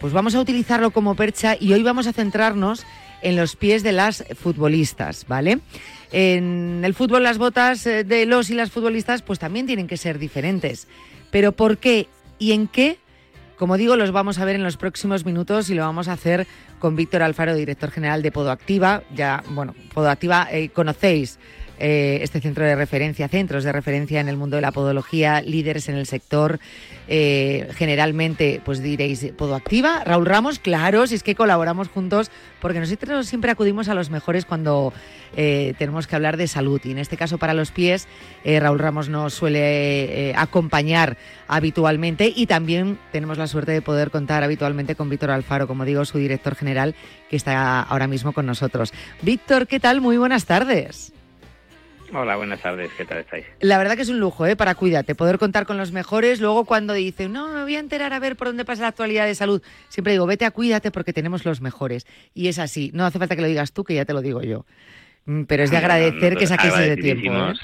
pues 0.00 0.12
vamos 0.12 0.34
a 0.34 0.40
utilizarlo 0.40 0.90
como 0.90 1.14
percha 1.14 1.56
y 1.58 1.72
hoy 1.72 1.82
vamos 1.82 2.06
a 2.06 2.12
centrarnos 2.12 2.84
en 3.22 3.36
los 3.36 3.56
pies 3.56 3.82
de 3.82 3.92
las 3.92 4.24
futbolistas, 4.36 5.26
¿vale? 5.26 5.60
En 6.12 6.82
el 6.84 6.94
fútbol 6.94 7.22
las 7.22 7.38
botas 7.38 7.86
eh, 7.86 8.04
de 8.04 8.26
los 8.26 8.50
y 8.50 8.54
las 8.54 8.70
futbolistas 8.70 9.22
pues 9.22 9.38
también 9.38 9.66
tienen 9.66 9.86
que 9.86 9.96
ser 9.96 10.18
diferentes. 10.18 10.86
Pero 11.30 11.52
¿por 11.52 11.78
qué 11.78 12.08
y 12.38 12.52
en 12.52 12.68
qué 12.68 12.98
Como 13.56 13.78
digo, 13.78 13.96
los 13.96 14.12
vamos 14.12 14.38
a 14.38 14.44
ver 14.44 14.56
en 14.56 14.62
los 14.62 14.76
próximos 14.76 15.24
minutos 15.24 15.70
y 15.70 15.74
lo 15.74 15.82
vamos 15.82 16.08
a 16.08 16.12
hacer 16.12 16.46
con 16.78 16.94
Víctor 16.94 17.22
Alfaro, 17.22 17.54
director 17.54 17.90
general 17.90 18.20
de 18.20 18.30
Podoactiva. 18.30 19.02
Ya, 19.14 19.42
bueno, 19.48 19.74
Podoactiva 19.94 20.46
eh, 20.50 20.68
conocéis 20.68 21.38
eh, 21.78 22.20
este 22.22 22.40
centro 22.40 22.64
de 22.64 22.74
referencia, 22.74 23.28
centros 23.28 23.64
de 23.64 23.72
referencia 23.72 24.20
en 24.20 24.28
el 24.28 24.36
mundo 24.36 24.56
de 24.56 24.62
la 24.62 24.72
podología, 24.72 25.40
líderes 25.42 25.88
en 25.88 25.96
el 25.96 26.06
sector. 26.06 26.58
Eh, 27.08 27.68
generalmente, 27.74 28.60
pues 28.64 28.82
diréis, 28.82 29.26
Podoactiva, 29.36 30.02
Raúl 30.04 30.26
Ramos, 30.26 30.58
claro, 30.58 31.06
si 31.06 31.14
es 31.14 31.22
que 31.22 31.34
colaboramos 31.34 31.88
juntos, 31.88 32.30
porque 32.60 32.80
nosotros 32.80 33.26
siempre 33.26 33.50
acudimos 33.50 33.88
a 33.88 33.94
los 33.94 34.10
mejores 34.10 34.44
cuando 34.44 34.92
eh, 35.36 35.74
tenemos 35.78 36.06
que 36.06 36.16
hablar 36.16 36.36
de 36.36 36.48
salud. 36.48 36.80
Y 36.84 36.92
en 36.92 36.98
este 36.98 37.16
caso, 37.16 37.38
para 37.38 37.54
los 37.54 37.70
pies, 37.70 38.08
Raúl 38.44 38.78
Ramos 38.78 39.08
nos 39.08 39.34
suele 39.34 40.32
acompañar 40.36 41.16
habitualmente 41.48 42.32
y 42.34 42.46
también 42.46 42.98
tenemos 43.12 43.38
la 43.38 43.46
suerte 43.46 43.72
de 43.72 43.82
poder 43.82 44.10
contar 44.10 44.42
habitualmente 44.42 44.94
con 44.94 45.10
Víctor 45.10 45.30
Alfaro, 45.30 45.66
como 45.66 45.84
digo, 45.84 46.04
su 46.04 46.18
director 46.18 46.54
general, 46.54 46.94
que 47.28 47.36
está 47.36 47.82
ahora 47.82 48.06
mismo 48.06 48.32
con 48.32 48.46
nosotros. 48.46 48.92
Víctor, 49.22 49.66
¿qué 49.66 49.80
tal? 49.80 50.00
Muy 50.00 50.16
buenas 50.16 50.46
tardes. 50.46 51.12
Hola, 52.12 52.36
buenas 52.36 52.60
tardes, 52.60 52.90
¿qué 52.96 53.04
tal 53.04 53.18
estáis? 53.18 53.44
La 53.60 53.78
verdad 53.78 53.96
que 53.96 54.02
es 54.02 54.08
un 54.08 54.20
lujo, 54.20 54.46
¿eh? 54.46 54.54
Para 54.54 54.74
cuídate, 54.74 55.14
poder 55.14 55.38
contar 55.38 55.66
con 55.66 55.76
los 55.76 55.92
mejores. 55.92 56.40
Luego 56.40 56.64
cuando 56.64 56.92
dicen, 56.92 57.32
no, 57.32 57.48
me 57.48 57.62
voy 57.62 57.76
a 57.76 57.80
enterar 57.80 58.12
a 58.12 58.18
ver 58.18 58.36
por 58.36 58.48
dónde 58.48 58.64
pasa 58.64 58.82
la 58.82 58.88
actualidad 58.88 59.26
de 59.26 59.34
salud, 59.34 59.62
siempre 59.88 60.12
digo, 60.12 60.26
vete 60.26 60.44
a 60.44 60.50
cuídate 60.50 60.90
porque 60.90 61.12
tenemos 61.12 61.44
los 61.44 61.60
mejores. 61.60 62.06
Y 62.32 62.48
es 62.48 62.58
así, 62.58 62.90
no 62.94 63.04
hace 63.04 63.18
falta 63.18 63.34
que 63.34 63.42
lo 63.42 63.48
digas 63.48 63.72
tú, 63.72 63.84
que 63.84 63.94
ya 63.94 64.04
te 64.04 64.12
lo 64.12 64.22
digo 64.22 64.42
yo. 64.42 64.66
Mm, 65.24 65.44
pero 65.44 65.64
es 65.64 65.70
de 65.70 65.76
agradecer 65.78 66.36
que 66.36 66.46
saquéis 66.46 66.76
de 66.76 66.96
tiempo. 66.96 67.32
¿eh? 67.32 67.54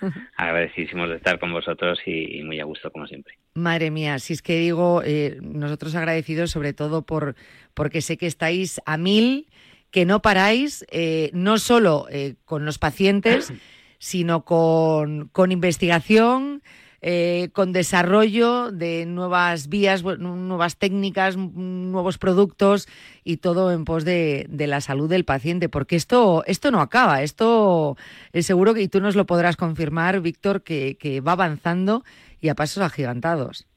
Agradecidísimos 0.36 1.08
de 1.08 1.16
estar 1.16 1.38
con 1.38 1.52
vosotros 1.52 2.00
y, 2.04 2.42
muy 2.42 2.58
a 2.58 2.64
gusto, 2.64 2.90
como 2.90 3.06
siempre. 3.06 3.34
Madre 3.54 3.92
mía, 3.92 4.18
si 4.18 4.32
es 4.32 4.42
que 4.42 4.58
digo, 4.58 5.02
eh, 5.04 5.38
nosotros 5.40 5.94
agradecidos 5.94 6.50
sobre 6.50 6.72
todo 6.72 7.02
por 7.02 7.36
porque 7.72 8.00
sé 8.00 8.16
que 8.16 8.26
estáis 8.26 8.80
a 8.84 8.96
mil, 8.96 9.46
que 9.92 10.04
no 10.04 10.20
paráis, 10.20 10.84
eh, 10.90 11.30
no 11.34 11.58
solo 11.58 12.08
con 12.44 12.64
los 12.64 12.78
pacientes, 12.78 13.52
sino 14.02 14.44
con, 14.44 15.28
con 15.28 15.52
investigación, 15.52 16.60
eh, 17.02 17.50
con 17.52 17.72
desarrollo 17.72 18.72
de 18.72 19.06
nuevas 19.06 19.68
vías, 19.68 20.02
nuevas 20.02 20.76
técnicas, 20.76 21.36
nuevos 21.36 22.18
productos 22.18 22.88
y 23.22 23.36
todo 23.36 23.70
en 23.70 23.84
pos 23.84 24.04
de, 24.04 24.46
de, 24.48 24.66
la 24.66 24.80
salud 24.80 25.08
del 25.08 25.24
paciente, 25.24 25.68
porque 25.68 25.94
esto, 25.94 26.42
esto 26.48 26.72
no 26.72 26.80
acaba, 26.80 27.22
esto 27.22 27.96
es 28.32 28.44
seguro 28.44 28.74
que 28.74 28.82
y 28.82 28.88
tú 28.88 29.00
nos 29.00 29.14
lo 29.14 29.24
podrás 29.24 29.56
confirmar, 29.56 30.20
Víctor, 30.20 30.64
que, 30.64 30.96
que 30.98 31.20
va 31.20 31.32
avanzando 31.32 32.02
y 32.40 32.48
a 32.48 32.56
pasos 32.56 32.82
agigantados. 32.82 33.68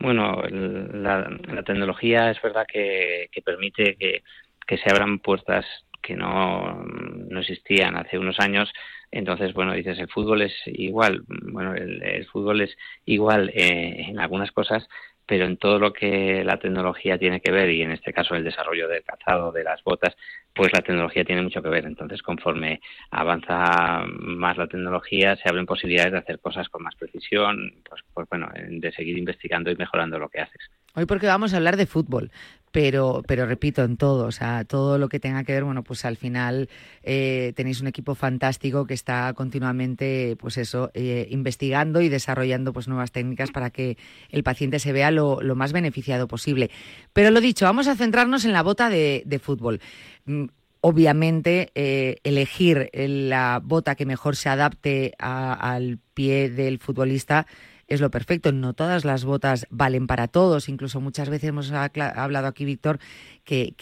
Bueno, 0.00 0.44
la, 0.48 1.28
la 1.28 1.62
tecnología 1.62 2.30
es 2.30 2.40
verdad 2.40 2.64
que, 2.66 3.28
que 3.30 3.42
permite 3.42 3.96
que, 3.96 4.22
que 4.66 4.78
se 4.78 4.88
abran 4.88 5.18
puertas 5.18 5.66
que 6.02 6.16
no, 6.16 6.84
no 6.84 7.40
existían 7.40 7.96
hace 7.96 8.18
unos 8.18 8.38
años. 8.40 8.70
Entonces, 9.10 9.52
bueno, 9.52 9.74
dices, 9.74 9.98
el 9.98 10.08
fútbol 10.08 10.42
es 10.42 10.54
igual. 10.66 11.22
Bueno, 11.28 11.74
el, 11.74 12.26
fútbol 12.26 12.62
es 12.62 12.76
igual 13.04 13.50
eh, 13.54 14.06
en 14.08 14.18
algunas 14.18 14.52
cosas, 14.52 14.88
pero 15.26 15.46
en 15.46 15.56
todo 15.56 15.78
lo 15.78 15.92
que 15.92 16.42
la 16.44 16.58
tecnología 16.58 17.18
tiene 17.18 17.40
que 17.40 17.52
ver, 17.52 17.70
y 17.70 17.82
en 17.82 17.92
este 17.92 18.12
caso 18.12 18.34
el 18.34 18.44
desarrollo 18.44 18.88
del 18.88 19.04
calzado, 19.04 19.52
de 19.52 19.64
las 19.64 19.82
botas, 19.84 20.16
pues 20.54 20.72
la 20.72 20.82
tecnología 20.82 21.24
tiene 21.24 21.42
mucho 21.42 21.62
que 21.62 21.68
ver. 21.68 21.84
Entonces, 21.84 22.22
conforme 22.22 22.80
avanza 23.10 24.04
más 24.06 24.56
la 24.56 24.66
tecnología, 24.66 25.36
se 25.36 25.48
abren 25.48 25.66
posibilidades 25.66 26.12
de 26.12 26.18
hacer 26.18 26.40
cosas 26.40 26.68
con 26.68 26.82
más 26.82 26.94
precisión, 26.96 27.72
pues, 27.88 28.02
pues 28.12 28.28
bueno, 28.28 28.50
de 28.54 28.92
seguir 28.92 29.16
investigando 29.16 29.70
y 29.70 29.76
mejorando 29.76 30.18
lo 30.18 30.28
que 30.28 30.40
haces. 30.40 30.70
Hoy 30.94 31.06
porque 31.06 31.26
vamos 31.26 31.54
a 31.54 31.56
hablar 31.56 31.76
de 31.76 31.86
fútbol, 31.86 32.30
pero, 32.72 33.22
pero 33.26 33.44
repito, 33.46 33.84
en 33.84 33.98
todo, 33.98 34.26
o 34.26 34.32
sea, 34.32 34.64
todo 34.64 34.96
lo 34.96 35.10
que 35.10 35.20
tenga 35.20 35.44
que 35.44 35.52
ver, 35.52 35.62
bueno, 35.62 35.84
pues 35.84 36.06
al 36.06 36.16
final 36.16 36.70
eh, 37.02 37.52
tenéis 37.54 37.82
un 37.82 37.86
equipo 37.86 38.14
fantástico 38.14 38.86
que 38.86 38.94
está 38.94 39.34
continuamente, 39.34 40.36
pues 40.40 40.56
eso, 40.56 40.90
eh, 40.94 41.28
investigando 41.30 42.00
y 42.00 42.08
desarrollando 42.08 42.72
pues 42.72 42.88
nuevas 42.88 43.12
técnicas 43.12 43.50
para 43.50 43.68
que 43.68 43.98
el 44.30 44.42
paciente 44.42 44.78
se 44.78 44.92
vea 44.92 45.10
lo, 45.10 45.38
más 45.54 45.74
beneficiado 45.74 46.26
posible. 46.26 46.70
Pero 47.12 47.30
lo 47.30 47.42
dicho, 47.42 47.66
vamos 47.66 47.88
a 47.88 47.94
centrarnos 47.94 48.46
en 48.46 48.54
la 48.54 48.62
bota 48.62 48.88
de, 48.88 49.40
fútbol 49.42 49.80
mm, 50.24 50.44
obviamente 50.80 51.70
eh, 51.74 52.16
elegir 52.24 52.90
la 52.94 53.60
bota 53.62 53.94
que 53.94 54.06
mejor 54.06 54.34
se 54.34 54.48
adapte 54.48 55.12
al 55.18 55.98
pie 56.14 56.48
del 56.48 56.78
futbolista 56.78 57.46
es 57.94 58.00
lo 58.00 58.10
perfecto. 58.10 58.52
No 58.52 58.74
todas 58.74 59.04
las 59.04 59.24
botas 59.24 59.66
valen 59.70 60.06
para 60.06 60.28
todos. 60.28 60.68
Incluso 60.68 61.00
muchas 61.00 61.28
veces 61.28 61.50
hemos 61.50 61.70
hablado 61.70 62.46
aquí, 62.46 62.64
Víctor, 62.64 62.98
que, 63.44 63.74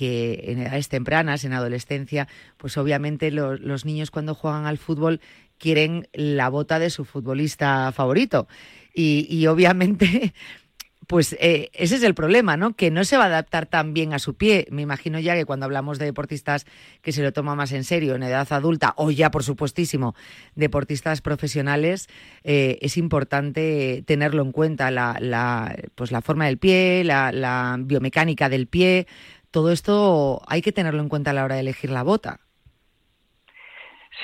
en 0.47 0.61
edades 0.61 0.89
tempranas, 0.89 1.45
en 1.45 1.53
adolescencia, 1.53 2.29
pues 2.57 2.77
obviamente 2.77 3.31
los 3.31 3.85
niños 3.85 4.11
cuando 4.11 4.35
juegan 4.35 4.67
al 4.67 4.79
fútbol 4.79 5.21
quieren 5.59 6.09
la 6.13 6.49
bota 6.49 6.79
de 6.79 6.91
su 6.91 7.05
futbolista 7.05 7.93
favorito. 7.93 8.49
Y, 8.93 9.47
obviamente 9.47 10.35
pues 11.11 11.37
eh, 11.41 11.71
ese 11.73 11.97
es 11.97 12.05
el 12.05 12.15
problema, 12.15 12.57
¿no? 12.57 12.77
Que 12.77 12.93
no 12.93 13.03
se 13.03 13.17
va 13.17 13.25
a 13.25 13.27
adaptar 13.27 13.67
tan 13.67 13.95
bien 13.95 14.13
a 14.13 14.21
su 14.21 14.37
pie. 14.37 14.69
Me 14.71 14.83
imagino 14.83 15.19
ya 15.19 15.35
que 15.35 15.45
cuando 15.45 15.67
hablamos 15.67 15.99
de 15.99 16.05
deportistas 16.05 16.67
que 17.03 17.11
se 17.11 17.25
lo 17.25 17.33
toman 17.33 17.57
más 17.57 17.73
en 17.73 17.83
serio 17.83 18.15
en 18.15 18.23
edad 18.23 18.47
adulta 18.53 18.95
o 18.97 19.11
ya, 19.11 19.33
por 19.33 19.43
supuestísimo, 19.43 20.15
deportistas 20.55 21.21
profesionales, 21.21 22.07
eh, 22.45 22.79
es 22.81 22.97
importante 22.97 24.05
tenerlo 24.07 24.45
en 24.45 24.53
cuenta, 24.53 24.93
la, 24.93 25.75
pues 25.97 26.13
la 26.13 26.21
forma 26.21 26.47
del 26.47 26.59
pie, 26.59 27.03
la, 27.03 27.77
biomecánica 27.81 28.49
del 28.49 28.69
pie, 28.69 29.09
todo 29.51 29.73
esto 29.73 30.43
hay 30.47 30.63
que 30.63 30.71
tenerlo 30.71 31.03
en 31.03 31.09
cuenta 31.09 31.33
a 31.33 31.35
la 31.35 31.45
hora 31.45 31.57
de 31.57 31.63
elegir 31.63 31.91
la 31.91 32.05
bota. 32.05 32.39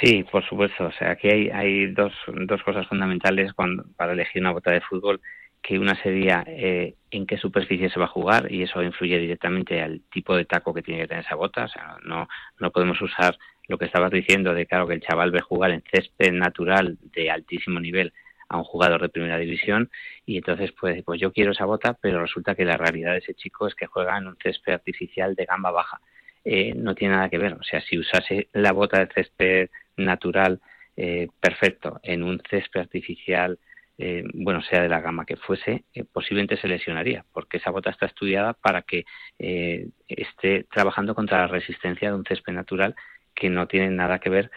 Sí, 0.00 0.24
por 0.30 0.48
supuesto. 0.48 0.84
O 0.84 0.92
sea, 0.92 1.10
aquí 1.10 1.26
hay, 1.26 1.48
hay 1.48 1.86
dos, 1.86 2.12
dos 2.46 2.62
cosas 2.62 2.86
fundamentales 2.86 3.52
cuando, 3.54 3.84
para 3.96 4.12
elegir 4.12 4.40
una 4.40 4.52
bota 4.52 4.70
de 4.70 4.82
fútbol 4.82 5.20
que 5.66 5.80
una 5.80 6.00
sería 6.00 6.44
eh, 6.46 6.94
en 7.10 7.26
qué 7.26 7.38
superficie 7.38 7.90
se 7.90 7.98
va 7.98 8.04
a 8.04 8.08
jugar 8.08 8.52
y 8.52 8.62
eso 8.62 8.84
influye 8.84 9.18
directamente 9.18 9.82
al 9.82 10.00
tipo 10.12 10.36
de 10.36 10.44
taco 10.44 10.72
que 10.72 10.80
tiene 10.80 11.00
que 11.00 11.08
tener 11.08 11.24
esa 11.24 11.34
bota. 11.34 11.64
O 11.64 11.68
sea, 11.68 11.96
no, 12.04 12.28
no 12.60 12.70
podemos 12.70 13.02
usar 13.02 13.36
lo 13.66 13.76
que 13.76 13.86
estabas 13.86 14.12
diciendo 14.12 14.54
de 14.54 14.66
claro 14.66 14.86
que 14.86 14.94
el 14.94 15.00
chaval 15.00 15.32
ve 15.32 15.40
jugar 15.40 15.72
en 15.72 15.82
césped 15.90 16.32
natural 16.32 16.98
de 17.12 17.32
altísimo 17.32 17.80
nivel 17.80 18.12
a 18.48 18.58
un 18.58 18.62
jugador 18.62 19.02
de 19.02 19.08
primera 19.08 19.38
división 19.38 19.90
y 20.24 20.36
entonces 20.36 20.70
pues, 20.70 21.02
pues 21.02 21.20
yo 21.20 21.32
quiero 21.32 21.50
esa 21.50 21.64
bota 21.64 21.98
pero 22.00 22.20
resulta 22.20 22.54
que 22.54 22.64
la 22.64 22.76
realidad 22.76 23.14
de 23.14 23.18
ese 23.18 23.34
chico 23.34 23.66
es 23.66 23.74
que 23.74 23.86
juega 23.86 24.16
en 24.18 24.28
un 24.28 24.36
césped 24.40 24.72
artificial 24.72 25.34
de 25.34 25.46
gamba 25.46 25.72
baja. 25.72 26.00
Eh, 26.44 26.74
no 26.76 26.94
tiene 26.94 27.16
nada 27.16 27.28
que 27.28 27.38
ver. 27.38 27.54
O 27.54 27.64
sea, 27.64 27.80
si 27.80 27.98
usase 27.98 28.46
la 28.52 28.70
bota 28.70 29.00
de 29.00 29.12
césped 29.12 29.70
natural 29.96 30.60
eh, 30.96 31.26
perfecto 31.40 31.98
en 32.04 32.22
un 32.22 32.40
césped 32.48 32.82
artificial 32.82 33.58
eh, 33.98 34.24
bueno, 34.34 34.62
sea 34.62 34.82
de 34.82 34.88
la 34.88 35.00
gama 35.00 35.24
que 35.24 35.36
fuese, 35.36 35.84
eh, 35.94 36.04
posiblemente 36.04 36.58
se 36.58 36.68
lesionaría, 36.68 37.24
porque 37.32 37.56
esa 37.56 37.70
bota 37.70 37.90
está 37.90 38.06
estudiada 38.06 38.52
para 38.52 38.82
que 38.82 39.04
eh, 39.38 39.88
esté 40.08 40.64
trabajando 40.64 41.14
contra 41.14 41.38
la 41.38 41.46
resistencia 41.46 42.10
de 42.10 42.16
un 42.16 42.24
césped 42.24 42.52
natural 42.52 42.94
que 43.34 43.48
no 43.48 43.66
tiene 43.66 43.90
nada 43.90 44.18
que 44.18 44.30
ver 44.30 44.50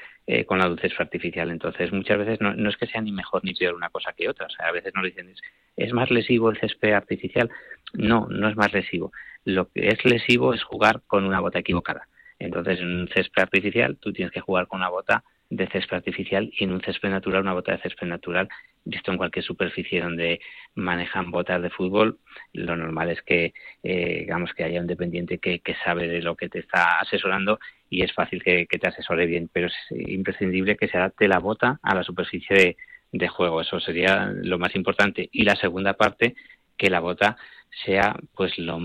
con 0.45 0.59
la 0.59 0.69
césped 0.79 1.01
artificial. 1.01 1.49
Entonces, 1.49 1.91
muchas 1.91 2.19
veces 2.19 2.39
no, 2.39 2.53
no, 2.53 2.69
es 2.69 2.77
que 2.77 2.85
sea 2.85 3.01
ni 3.01 3.11
mejor 3.11 3.43
ni 3.43 3.55
peor 3.55 3.73
una 3.73 3.89
cosa 3.89 4.13
que 4.13 4.29
otra. 4.29 4.45
O 4.45 4.49
sea, 4.49 4.67
a 4.67 4.71
veces 4.71 4.93
nos 4.93 5.03
dicen, 5.03 5.27
¿es, 5.27 5.41
¿es 5.75 5.91
más 5.91 6.11
lesivo 6.11 6.51
el 6.51 6.59
césped 6.59 6.93
artificial? 6.93 7.49
No, 7.93 8.27
no 8.29 8.47
es 8.47 8.55
más 8.55 8.71
lesivo. 8.71 9.11
Lo 9.43 9.69
que 9.71 9.87
es 9.87 10.05
lesivo 10.05 10.53
es 10.53 10.63
jugar 10.63 11.01
con 11.07 11.25
una 11.25 11.39
bota 11.39 11.57
equivocada. 11.57 12.07
Entonces, 12.37 12.79
en 12.79 13.01
un 13.01 13.07
césped 13.07 13.41
artificial, 13.41 13.97
tú 13.97 14.13
tienes 14.13 14.31
que 14.31 14.39
jugar 14.39 14.67
con 14.67 14.79
una 14.79 14.89
bota 14.89 15.23
de 15.49 15.67
césped 15.67 15.97
artificial 15.97 16.51
y 16.57 16.63
en 16.63 16.71
un 16.71 16.81
césped 16.81 17.09
natural, 17.09 17.41
una 17.41 17.53
bota 17.53 17.71
de 17.71 17.79
césped 17.79 18.07
natural, 18.07 18.47
visto 18.89 19.11
en 19.11 19.17
cualquier 19.17 19.45
superficie 19.45 20.01
donde 20.01 20.39
manejan 20.75 21.31
botas 21.31 21.61
de 21.61 21.69
fútbol, 21.69 22.19
lo 22.53 22.75
normal 22.75 23.09
es 23.09 23.21
que, 23.21 23.53
eh, 23.83 24.19
digamos, 24.21 24.53
que 24.53 24.63
haya 24.63 24.81
un 24.81 24.87
dependiente 24.87 25.37
que, 25.37 25.59
que, 25.59 25.75
sabe 25.83 26.07
de 26.07 26.21
lo 26.21 26.35
que 26.35 26.49
te 26.49 26.59
está 26.59 26.99
asesorando 26.99 27.59
y 27.89 28.03
es 28.03 28.13
fácil 28.13 28.43
que, 28.43 28.65
te 28.65 28.87
asesore 28.87 29.25
bien, 29.25 29.49
pero 29.51 29.67
es 29.67 29.73
imprescindible 29.91 30.77
que 30.77 30.87
se 30.87 30.97
adapte 30.97 31.27
la 31.27 31.39
bota 31.39 31.79
a 31.81 31.95
la 31.95 32.03
superficie 32.03 32.55
de, 32.55 32.77
de 33.11 33.27
juego. 33.27 33.61
Eso 33.61 33.79
sería 33.79 34.31
lo 34.33 34.59
más 34.59 34.75
importante. 34.75 35.29
Y 35.31 35.43
la 35.43 35.55
segunda 35.55 35.93
parte, 35.93 36.35
que 36.77 36.89
la 36.89 36.99
bota 36.99 37.37
sea 37.85 38.15
pues 38.35 38.57
lo 38.57 38.79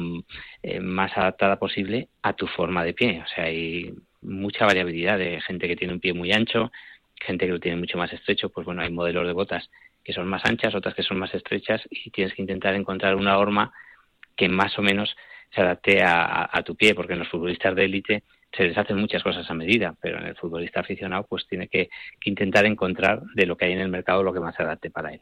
eh, 0.63 0.81
más 0.81 1.17
adaptada 1.17 1.59
posible 1.59 2.09
a 2.23 2.35
tu 2.35 2.47
forma 2.47 2.85
de 2.85 2.95
pie. 2.95 3.23
O 3.25 3.29
sea, 3.29 3.45
hay 3.45 3.95
mucha 4.21 4.67
variabilidad 4.67 5.19
de 5.19 5.41
gente 5.41 5.69
que 5.69 5.77
tiene 5.77 5.95
un 5.95 6.01
pie 6.01 6.13
muy 6.13 6.33
ancho, 6.33 6.71
gente 7.21 7.47
que 7.47 7.53
lo 7.53 7.61
tiene 7.61 7.79
mucho 7.79 7.99
más 7.99 8.13
estrecho, 8.13 8.51
pues 8.51 8.65
bueno, 8.65 8.83
hay 8.83 8.91
modelos 8.91 9.27
de 9.27 9.33
botas 9.33 9.71
que 10.05 10.13
son 10.13 10.29
más 10.29 10.45
anchas, 10.45 10.75
otras 10.75 10.95
que 10.95 11.03
son 11.03 11.19
más 11.19 11.35
estrechas 11.35 11.83
y 11.91 12.11
tienes 12.11 12.35
que 12.35 12.43
intentar 12.43 12.75
encontrar 12.75 13.17
una 13.17 13.39
horma 13.39 13.73
que 14.37 14.49
más 14.49 14.79
o 14.79 14.83
menos 14.83 15.17
se 15.55 15.61
adapte 15.61 16.03
a, 16.03 16.63
tu 16.65 16.75
pie, 16.77 16.95
porque 16.95 17.13
en 17.13 17.21
los 17.21 17.29
futbolistas 17.29 17.75
de 17.75 17.85
élite 17.85 18.25
se 18.53 18.65
les 18.65 18.77
hacen 18.77 18.97
muchas 18.97 19.23
cosas 19.23 19.49
a 19.49 19.55
medida, 19.55 19.95
pero 20.01 20.19
en 20.19 20.27
el 20.27 20.37
futbolista 20.37 20.81
aficionado 20.81 21.27
pues 21.29 21.47
tiene 21.49 21.69
que, 21.69 21.89
intentar 22.25 22.67
encontrar 22.67 23.23
de 23.35 23.47
lo 23.47 23.57
que 23.57 23.67
hay 23.67 23.73
en 23.73 23.81
el 23.81 23.89
mercado 23.89 24.23
lo 24.23 24.33
que 24.33 24.41
más 24.41 24.55
se 24.57 24.63
adapte 24.63 24.91
para 24.91 25.13
él. 25.13 25.21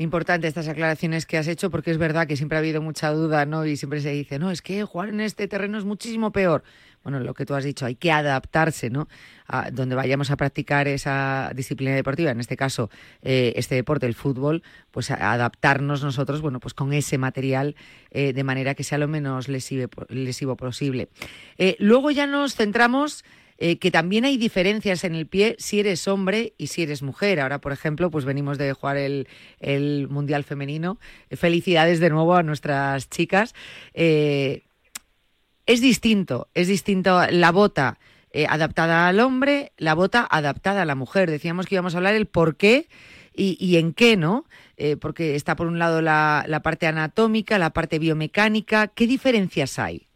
Importante 0.00 0.48
estas 0.48 0.66
aclaraciones 0.66 1.26
que 1.26 1.36
has 1.36 1.46
hecho 1.46 1.70
porque 1.70 1.90
es 1.90 1.98
verdad 1.98 2.26
que 2.26 2.34
siempre 2.34 2.56
ha 2.56 2.60
habido 2.60 2.80
mucha 2.80 3.10
duda, 3.10 3.44
¿no? 3.44 3.66
Y 3.66 3.76
siempre 3.76 4.00
se 4.00 4.08
dice, 4.08 4.38
no, 4.38 4.50
es 4.50 4.62
que 4.62 4.82
jugar 4.82 5.10
en 5.10 5.20
este 5.20 5.46
terreno 5.46 5.76
es 5.76 5.84
muchísimo 5.84 6.32
peor. 6.32 6.64
Bueno, 7.02 7.20
lo 7.20 7.34
que 7.34 7.44
tú 7.44 7.54
has 7.54 7.64
dicho, 7.64 7.84
hay 7.84 7.96
que 7.96 8.10
adaptarse, 8.10 8.88
¿no? 8.88 9.08
A 9.46 9.70
donde 9.70 9.94
vayamos 9.96 10.30
a 10.30 10.36
practicar 10.36 10.88
esa 10.88 11.52
disciplina 11.54 11.94
deportiva, 11.94 12.30
en 12.30 12.40
este 12.40 12.56
caso, 12.56 12.88
eh, 13.20 13.52
este 13.56 13.74
deporte, 13.74 14.06
el 14.06 14.14
fútbol, 14.14 14.62
pues 14.90 15.10
adaptarnos 15.10 16.02
nosotros, 16.02 16.40
bueno, 16.40 16.60
pues 16.60 16.72
con 16.72 16.94
ese 16.94 17.18
material 17.18 17.76
eh, 18.10 18.32
de 18.32 18.42
manera 18.42 18.74
que 18.74 18.84
sea 18.84 18.96
lo 18.96 19.06
menos 19.06 19.48
lesivo, 19.48 19.90
lesivo 20.08 20.56
posible. 20.56 21.10
Eh, 21.58 21.76
luego 21.78 22.10
ya 22.10 22.26
nos 22.26 22.54
centramos 22.54 23.22
eh, 23.62 23.78
que 23.78 23.90
también 23.90 24.24
hay 24.24 24.38
diferencias 24.38 25.04
en 25.04 25.14
el 25.14 25.26
pie 25.26 25.54
si 25.58 25.80
eres 25.80 26.08
hombre 26.08 26.54
y 26.56 26.68
si 26.68 26.82
eres 26.82 27.02
mujer. 27.02 27.40
Ahora, 27.40 27.60
por 27.60 27.72
ejemplo, 27.72 28.10
pues 28.10 28.24
venimos 28.24 28.56
de 28.56 28.72
jugar 28.72 28.96
el, 28.96 30.08
Mundial 30.08 30.44
Femenino. 30.44 30.98
Felicidades 31.30 32.00
de 32.00 32.08
nuevo 32.08 32.36
a 32.36 32.42
nuestras 32.42 33.10
chicas. 33.10 33.54
Eh, 33.92 34.62
es 35.66 35.82
distinto, 35.82 36.48
es 36.54 36.68
distinto 36.68 37.20
la 37.30 37.52
bota 37.52 37.98
eh, 38.32 38.46
adaptada 38.48 39.08
al 39.08 39.20
hombre, 39.20 39.72
la 39.76 39.94
bota 39.94 40.26
adaptada 40.30 40.80
a 40.80 40.86
la 40.86 40.94
mujer. 40.94 41.30
Decíamos 41.30 41.66
que 41.66 41.74
íbamos 41.74 41.94
a 41.94 41.98
hablar 41.98 42.14
el 42.14 42.24
por 42.24 42.56
qué 42.56 42.88
y, 43.34 43.76
en 43.76 43.92
qué, 43.92 44.16
¿no? 44.16 44.46
porque 45.00 45.34
está 45.34 45.56
por 45.56 45.66
un 45.66 45.78
lado 45.78 46.02
la, 46.02 46.44
la 46.46 46.60
parte 46.62 46.86
anatómica, 46.86 47.58
la 47.58 47.70
parte 47.70 47.98
biomecánica. 47.98 48.88
¿Qué 48.88 49.06
diferencias 49.06 49.78
hay? 49.78 50.09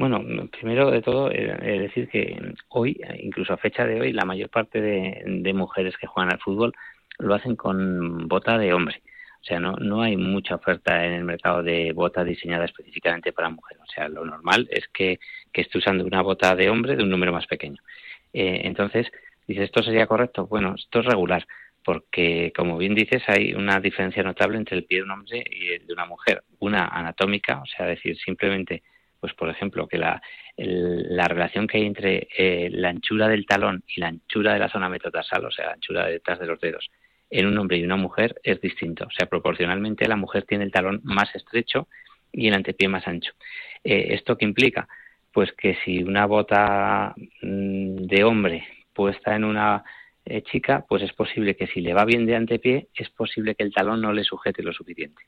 Bueno, 0.00 0.24
primero 0.48 0.90
de 0.90 1.02
todo, 1.02 1.30
eh, 1.30 1.78
decir 1.78 2.08
que 2.08 2.34
hoy, 2.70 2.98
incluso 3.18 3.52
a 3.52 3.58
fecha 3.58 3.84
de 3.84 4.00
hoy, 4.00 4.14
la 4.14 4.24
mayor 4.24 4.48
parte 4.48 4.80
de, 4.80 5.52
mujeres 5.52 5.94
que 5.98 6.06
juegan 6.06 6.32
al 6.32 6.40
fútbol 6.40 6.72
lo 7.18 7.34
hacen 7.34 7.54
con 7.54 8.26
bota 8.26 8.56
de 8.56 8.72
hombre. 8.72 9.02
O 9.42 9.44
sea, 9.44 9.60
no, 9.60 9.72
no 9.76 10.00
hay 10.00 10.16
mucha 10.16 10.54
oferta 10.54 11.04
en 11.04 11.12
el 11.12 11.24
mercado 11.24 11.62
de 11.62 11.92
bota 11.92 12.24
diseñada 12.24 12.64
específicamente 12.64 13.34
para 13.34 13.50
mujeres. 13.50 13.82
O 13.82 13.92
sea, 13.92 14.08
lo 14.08 14.24
normal 14.24 14.68
es 14.70 14.88
que, 14.88 15.20
que 15.52 15.60
esté 15.60 15.76
usando 15.76 16.02
una 16.06 16.22
bota 16.22 16.56
de 16.56 16.70
hombre 16.70 16.96
de 16.96 17.02
un 17.02 17.10
número 17.10 17.30
más 17.30 17.46
pequeño. 17.46 17.82
Eh, 18.32 18.62
entonces, 18.64 19.06
dices, 19.46 19.64
¿esto 19.64 19.82
sería 19.82 20.06
correcto? 20.06 20.46
Bueno, 20.46 20.76
esto 20.76 21.00
es 21.00 21.04
regular, 21.04 21.46
porque, 21.84 22.54
como 22.56 22.78
bien 22.78 22.94
dices, 22.94 23.22
hay 23.26 23.52
una 23.52 23.80
diferencia 23.80 24.22
notable 24.22 24.56
entre 24.56 24.78
el 24.78 24.84
pie 24.84 25.00
de 25.00 25.04
un 25.04 25.10
hombre 25.10 25.44
y 25.50 25.72
el 25.72 25.86
de 25.86 25.92
una 25.92 26.06
mujer. 26.06 26.42
Una 26.58 26.86
anatómica, 26.86 27.60
o 27.60 27.66
sea, 27.66 27.84
decir, 27.84 28.16
simplemente 28.16 28.82
pues 29.20 29.34
por 29.34 29.50
ejemplo, 29.50 29.86
que 29.86 29.98
la, 29.98 30.20
la 30.56 31.28
relación 31.28 31.66
que 31.66 31.78
hay 31.78 31.86
entre 31.86 32.28
eh, 32.36 32.70
la 32.70 32.88
anchura 32.88 33.28
del 33.28 33.46
talón 33.46 33.84
y 33.86 34.00
la 34.00 34.08
anchura 34.08 34.54
de 34.54 34.58
la 34.58 34.68
zona 34.68 34.88
metatarsal, 34.88 35.44
o 35.44 35.50
sea, 35.50 35.66
la 35.66 35.72
anchura 35.72 36.06
detrás 36.06 36.38
de 36.38 36.46
los 36.46 36.60
dedos, 36.60 36.90
en 37.28 37.46
un 37.46 37.58
hombre 37.58 37.76
y 37.76 37.84
una 37.84 37.96
mujer 37.96 38.40
es 38.42 38.60
distinto. 38.60 39.04
O 39.04 39.10
sea, 39.10 39.26
proporcionalmente 39.26 40.08
la 40.08 40.16
mujer 40.16 40.44
tiene 40.44 40.64
el 40.64 40.72
talón 40.72 41.00
más 41.04 41.34
estrecho 41.34 41.86
y 42.32 42.48
el 42.48 42.54
antepié 42.54 42.88
más 42.88 43.06
ancho. 43.06 43.32
Eh, 43.84 44.08
¿Esto 44.10 44.36
qué 44.36 44.46
implica? 44.46 44.88
Pues 45.32 45.52
que 45.52 45.76
si 45.84 46.02
una 46.02 46.26
bota 46.26 47.14
mm, 47.42 47.96
de 48.06 48.24
hombre 48.24 48.66
puesta 48.92 49.36
en 49.36 49.44
una 49.44 49.84
eh, 50.24 50.42
chica, 50.42 50.84
pues 50.88 51.02
es 51.02 51.12
posible 51.12 51.54
que 51.56 51.66
si 51.68 51.80
le 51.80 51.94
va 51.94 52.04
bien 52.04 52.26
de 52.26 52.36
antepié, 52.36 52.88
es 52.94 53.10
posible 53.10 53.54
que 53.54 53.64
el 53.64 53.72
talón 53.72 54.00
no 54.00 54.12
le 54.12 54.24
sujete 54.24 54.62
lo 54.62 54.72
suficiente 54.72 55.22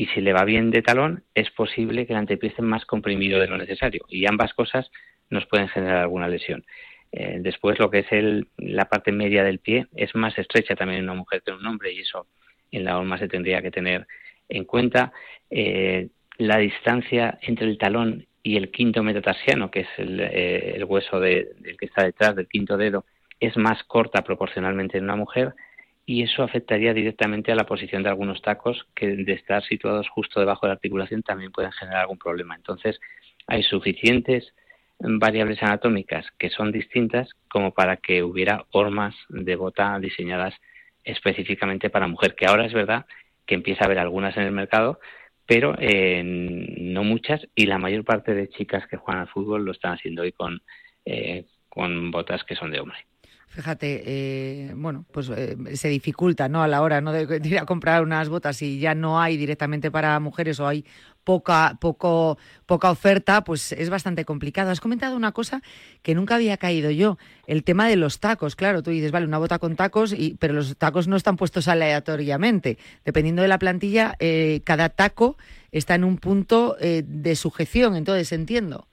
y 0.00 0.06
si 0.06 0.22
le 0.22 0.32
va 0.32 0.46
bien 0.46 0.70
de 0.70 0.80
talón, 0.80 1.24
es 1.34 1.50
posible 1.50 2.06
que 2.06 2.14
el 2.14 2.20
antepié 2.20 2.48
esté 2.48 2.62
más 2.62 2.86
comprimido 2.86 3.38
de 3.38 3.48
lo 3.48 3.58
necesario. 3.58 4.06
Y 4.08 4.24
ambas 4.24 4.54
cosas 4.54 4.90
nos 5.28 5.44
pueden 5.44 5.68
generar 5.68 5.98
alguna 5.98 6.26
lesión. 6.26 6.64
Eh, 7.12 7.36
después, 7.40 7.78
lo 7.78 7.90
que 7.90 7.98
es 7.98 8.46
la 8.56 8.86
parte 8.86 9.12
media 9.12 9.44
del 9.44 9.58
pie 9.58 9.88
es 9.94 10.14
más 10.14 10.38
estrecha 10.38 10.74
también 10.74 11.00
en 11.00 11.04
una 11.04 11.18
mujer 11.18 11.42
que 11.42 11.50
en 11.50 11.58
un 11.58 11.66
hombre, 11.66 11.92
y 11.92 12.00
eso 12.00 12.28
en 12.72 12.84
la 12.84 12.96
horma 12.96 13.18
se 13.18 13.28
tendría 13.28 13.60
que 13.60 13.70
tener 13.70 14.06
en 14.48 14.64
cuenta. 14.64 15.12
Eh, 15.50 16.08
la 16.38 16.56
distancia 16.56 17.38
entre 17.42 17.66
el 17.66 17.76
talón 17.76 18.26
y 18.42 18.56
el 18.56 18.70
quinto 18.70 19.02
metatarsiano, 19.02 19.70
que 19.70 19.80
es 19.80 19.88
el, 19.98 20.18
eh, 20.18 20.82
hueso 20.88 21.20
del 21.20 21.76
que 21.78 21.84
está 21.84 22.04
detrás 22.04 22.34
del 22.36 22.48
quinto 22.48 22.78
dedo, 22.78 23.04
es 23.38 23.54
más 23.58 23.84
corta 23.84 24.24
proporcionalmente 24.24 24.96
en 24.96 25.04
una 25.04 25.16
mujer 25.16 25.52
y 26.10 26.24
eso 26.24 26.42
afectaría 26.42 26.92
directamente 26.92 27.52
a 27.52 27.54
la 27.54 27.66
posición 27.66 28.02
de 28.02 28.08
algunos 28.08 28.42
tacos 28.42 28.84
que 28.96 29.06
de 29.06 29.32
estar 29.32 29.62
situados 29.62 30.08
justo 30.08 30.40
debajo 30.40 30.66
de 30.66 30.70
la 30.70 30.74
articulación 30.74 31.22
también 31.22 31.52
pueden 31.52 31.70
generar 31.70 32.00
algún 32.00 32.18
problema. 32.18 32.56
Entonces, 32.56 33.00
hay 33.46 33.62
suficientes 33.62 34.52
variables 34.98 35.62
anatómicas 35.62 36.26
que 36.36 36.50
son 36.50 36.72
distintas 36.72 37.30
como 37.48 37.70
para 37.70 37.98
que 37.98 38.24
hubiera 38.24 38.64
hormas 38.72 39.14
de 39.28 39.54
bota 39.54 39.96
diseñadas 40.00 40.52
específicamente 41.04 41.90
para 41.90 42.08
mujer, 42.08 42.34
que 42.34 42.46
ahora 42.46 42.66
es 42.66 42.72
verdad 42.72 43.06
que 43.46 43.54
empieza 43.54 43.84
a 43.84 43.86
haber 43.86 44.00
algunas 44.00 44.36
en 44.36 44.42
el 44.42 44.52
mercado, 44.52 44.98
pero 45.46 45.76
eh, 45.78 46.22
no 46.24 47.04
muchas 47.04 47.46
y 47.54 47.66
la 47.66 47.78
mayor 47.78 48.04
parte 48.04 48.34
de 48.34 48.48
chicas 48.48 48.84
que 48.88 48.96
juegan 48.96 49.22
al 49.22 49.28
fútbol 49.28 49.64
lo 49.64 49.70
están 49.70 49.92
haciendo 49.92 50.22
hoy 50.22 50.32
con, 50.32 50.60
eh, 51.04 51.44
con 51.68 52.10
botas 52.10 52.42
que 52.42 52.56
son 52.56 52.72
de 52.72 52.80
hombre. 52.80 52.98
Fíjate, 53.52 54.02
eh, 54.06 54.72
bueno, 54.76 55.04
pues 55.10 55.28
eh, 55.28 55.56
se 55.74 55.88
dificulta, 55.88 56.48
¿no? 56.48 56.62
A 56.62 56.68
la 56.68 56.82
hora 56.82 57.00
¿no? 57.00 57.10
de, 57.10 57.40
ir 57.42 57.58
a 57.58 57.66
comprar 57.66 58.00
unas 58.00 58.28
botas 58.28 58.62
y 58.62 58.78
ya 58.78 58.94
no 58.94 59.20
hay 59.20 59.36
directamente 59.36 59.90
para 59.90 60.20
mujeres 60.20 60.60
o 60.60 60.68
hay 60.68 60.84
poca, 61.24 61.76
poco, 61.80 62.38
poca 62.66 62.92
oferta, 62.92 63.42
pues 63.42 63.72
es 63.72 63.90
bastante 63.90 64.24
complicado. 64.24 64.70
Has 64.70 64.80
comentado 64.80 65.16
una 65.16 65.32
cosa 65.32 65.62
que 66.02 66.14
nunca 66.14 66.36
había 66.36 66.58
caído 66.58 66.92
yo, 66.92 67.18
el 67.48 67.64
tema 67.64 67.88
de 67.88 67.96
los 67.96 68.20
tacos. 68.20 68.54
Claro, 68.54 68.84
tú 68.84 68.92
dices, 68.92 69.10
vale, 69.10 69.26
una 69.26 69.38
bota 69.38 69.58
con 69.58 69.74
tacos, 69.74 70.12
y, 70.12 70.36
pero 70.38 70.54
los 70.54 70.76
tacos 70.76 71.08
no 71.08 71.16
están 71.16 71.36
puestos 71.36 71.66
aleatoriamente. 71.66 72.78
Dependiendo 73.04 73.42
de 73.42 73.48
la 73.48 73.58
plantilla, 73.58 74.14
eh, 74.20 74.60
cada 74.62 74.90
taco 74.90 75.38
está 75.72 75.96
en 75.96 76.04
un 76.04 76.18
punto 76.18 76.76
de 76.80 77.36
sujeción, 77.36 77.96
entonces 77.96 78.30
entiendo 78.30 78.89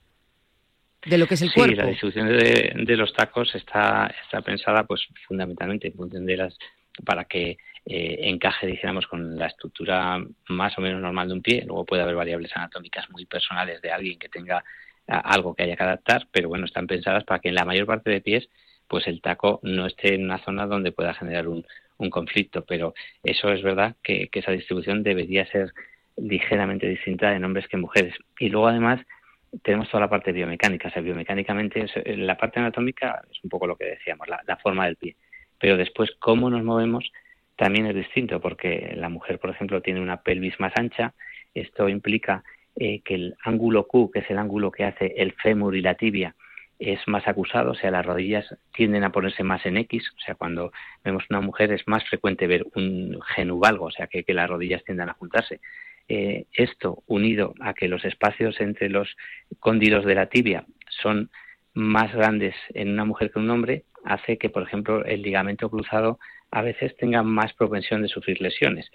de 1.04 1.18
lo 1.18 1.26
que 1.26 1.34
es 1.34 1.42
el 1.42 1.52
cuerpo. 1.52 1.74
Sí, 1.74 1.76
la 1.76 1.86
distribución 1.86 2.28
de, 2.28 2.96
los 2.96 3.12
tacos 3.12 3.54
está, 3.54 4.12
está 4.24 4.42
pensada 4.42 4.84
pues 4.84 5.06
fundamentalmente 5.26 5.88
en 5.88 5.94
función 5.94 6.26
de 6.26 6.36
las 6.36 6.58
para 7.04 7.24
que 7.24 7.58
eh, 7.86 8.18
encaje, 8.22 8.66
dijéramos, 8.66 9.06
con 9.06 9.38
la 9.38 9.46
estructura 9.46 10.20
más 10.48 10.76
o 10.76 10.80
menos 10.80 11.00
normal 11.00 11.28
de 11.28 11.34
un 11.34 11.42
pie. 11.42 11.64
Luego 11.64 11.84
puede 11.84 12.02
haber 12.02 12.16
variables 12.16 12.50
anatómicas 12.56 13.08
muy 13.10 13.24
personales 13.24 13.80
de 13.80 13.92
alguien 13.92 14.18
que 14.18 14.28
tenga 14.28 14.64
algo 15.06 15.54
que 15.54 15.62
haya 15.62 15.76
que 15.76 15.82
adaptar, 15.84 16.26
pero 16.30 16.48
bueno, 16.48 16.66
están 16.66 16.86
pensadas 16.86 17.24
para 17.24 17.40
que 17.40 17.48
en 17.48 17.54
la 17.54 17.64
mayor 17.64 17.86
parte 17.86 18.10
de 18.10 18.20
pies 18.20 18.48
pues 18.88 19.06
el 19.06 19.20
taco 19.20 19.60
no 19.62 19.86
esté 19.86 20.14
en 20.14 20.24
una 20.24 20.42
zona 20.44 20.66
donde 20.66 20.92
pueda 20.92 21.14
generar 21.14 21.46
un, 21.46 21.64
un 21.98 22.10
conflicto. 22.10 22.64
Pero 22.66 22.94
eso 23.22 23.50
es 23.52 23.62
verdad 23.62 23.96
que, 24.02 24.28
que 24.28 24.40
esa 24.40 24.52
distribución 24.52 25.02
debería 25.02 25.46
ser 25.46 25.72
ligeramente 26.16 26.88
distinta 26.88 27.34
en 27.34 27.44
hombres 27.44 27.68
que 27.68 27.76
en 27.76 27.82
mujeres. 27.82 28.14
Y 28.38 28.48
luego 28.48 28.68
además 28.68 29.00
tenemos 29.62 29.88
toda 29.88 30.02
la 30.02 30.10
parte 30.10 30.32
biomecánica. 30.32 30.88
O 30.88 30.90
sea, 30.90 31.02
biomecánicamente, 31.02 31.86
eh, 31.94 32.16
la 32.16 32.36
parte 32.36 32.60
anatómica 32.60 33.22
es 33.30 33.42
un 33.42 33.50
poco 33.50 33.66
lo 33.66 33.76
que 33.76 33.86
decíamos, 33.86 34.28
la, 34.28 34.56
forma 34.56 34.86
del 34.86 34.96
pie. 34.96 35.16
Pero 35.58 35.76
después, 35.76 36.10
cómo 36.18 36.50
nos 36.50 36.62
movemos 36.62 37.10
también 37.56 37.86
es 37.86 37.94
distinto, 37.94 38.40
porque 38.40 38.92
la 38.96 39.08
mujer, 39.08 39.38
por 39.38 39.50
ejemplo, 39.50 39.82
tiene 39.82 40.00
una 40.00 40.22
pelvis 40.22 40.58
más 40.60 40.72
ancha. 40.76 41.14
Esto 41.54 41.88
implica 41.88 42.44
eh, 42.76 43.00
que 43.04 43.14
el 43.14 43.36
ángulo 43.44 43.86
Q, 43.86 44.10
que 44.12 44.20
es 44.20 44.30
el 44.30 44.38
ángulo 44.38 44.70
que 44.70 44.84
hace 44.84 45.14
el 45.16 45.32
fémur 45.32 45.74
y 45.74 45.82
la 45.82 45.94
tibia, 45.94 46.34
es 46.78 47.00
más 47.08 47.26
acusado, 47.26 47.72
o 47.72 47.74
sea, 47.74 47.90
las 47.90 48.06
rodillas 48.06 48.46
tienden 48.72 49.02
a 49.02 49.10
ponerse 49.10 49.42
más 49.42 49.66
en 49.66 49.78
X, 49.78 50.12
o 50.16 50.20
sea, 50.20 50.36
cuando 50.36 50.72
vemos 51.02 51.24
una 51.28 51.40
mujer 51.40 51.72
es 51.72 51.86
más 51.88 52.04
frecuente 52.08 52.46
ver 52.46 52.64
un 52.76 53.18
genuvalgo, 53.34 53.86
o 53.86 53.90
sea, 53.90 54.06
que, 54.06 54.22
que 54.22 54.32
las 54.32 54.48
rodillas 54.48 54.84
tiendan 54.84 55.08
a 55.08 55.14
juntarse. 55.14 55.60
Eh, 56.08 56.46
esto 56.54 57.02
unido 57.06 57.54
a 57.60 57.74
que 57.74 57.88
los 57.88 58.04
espacios 58.04 58.60
entre 58.60 58.88
los 58.88 59.14
cóndilos 59.60 60.06
de 60.06 60.14
la 60.14 60.26
tibia 60.26 60.64
son 60.88 61.30
más 61.74 62.12
grandes 62.14 62.54
en 62.74 62.90
una 62.90 63.04
mujer 63.04 63.30
que 63.30 63.38
en 63.38 63.44
un 63.44 63.50
hombre, 63.50 63.84
hace 64.04 64.38
que, 64.38 64.48
por 64.48 64.62
ejemplo, 64.62 65.04
el 65.04 65.22
ligamento 65.22 65.68
cruzado 65.70 66.18
a 66.50 66.62
veces 66.62 66.96
tenga 66.96 67.22
más 67.22 67.52
propensión 67.52 68.02
de 68.02 68.08
sufrir 68.08 68.40
lesiones. 68.40 68.90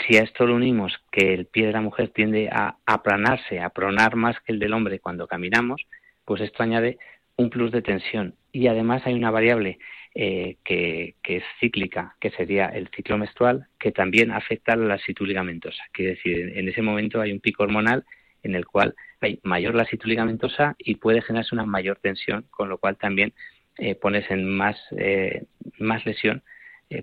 Si 0.00 0.16
a 0.16 0.22
esto 0.22 0.46
lo 0.46 0.54
unimos 0.54 0.92
que 1.10 1.34
el 1.34 1.46
pie 1.46 1.66
de 1.66 1.72
la 1.72 1.80
mujer 1.80 2.10
tiende 2.10 2.48
a 2.52 2.76
aplanarse, 2.86 3.60
a 3.60 3.70
pronar 3.70 4.14
más 4.14 4.38
que 4.40 4.52
el 4.52 4.58
del 4.58 4.74
hombre 4.74 5.00
cuando 5.00 5.26
caminamos, 5.26 5.86
pues 6.24 6.40
esto 6.42 6.62
añade 6.62 6.98
un 7.36 7.50
plus 7.50 7.72
de 7.72 7.82
tensión. 7.82 8.34
Y 8.52 8.68
además 8.68 9.02
hay 9.04 9.14
una 9.14 9.30
variable 9.30 9.78
eh, 10.18 10.56
que, 10.64 11.14
es 11.22 11.42
cíclica, 11.60 12.16
que 12.18 12.30
sería 12.30 12.68
el 12.68 12.88
ciclo 12.88 13.18
menstrual, 13.18 13.66
que 13.78 13.92
también 13.92 14.30
afecta 14.30 14.72
a 14.72 14.76
la 14.76 14.86
lasitud 14.86 15.28
ligamentosa. 15.28 15.82
Quiere 15.92 16.12
decir, 16.12 16.56
en 16.56 16.66
ese 16.70 16.80
momento 16.80 17.20
hay 17.20 17.32
un 17.32 17.40
pico 17.40 17.64
hormonal 17.64 18.02
en 18.42 18.54
el 18.54 18.64
cual 18.64 18.94
hay 19.20 19.40
mayor 19.42 19.74
lasitud 19.74 20.08
ligamentosa 20.08 20.74
y 20.78 20.94
puede 20.94 21.20
generarse 21.20 21.54
una 21.54 21.66
mayor 21.66 21.98
tensión, 22.00 22.46
con 22.48 22.70
lo 22.70 22.78
cual 22.78 22.96
también 22.96 23.34
eh, 23.76 23.94
pones 23.94 24.30
en 24.30 24.48
más, 24.48 24.78
eh, 24.96 25.44
más 25.78 26.06
lesión, 26.06 26.42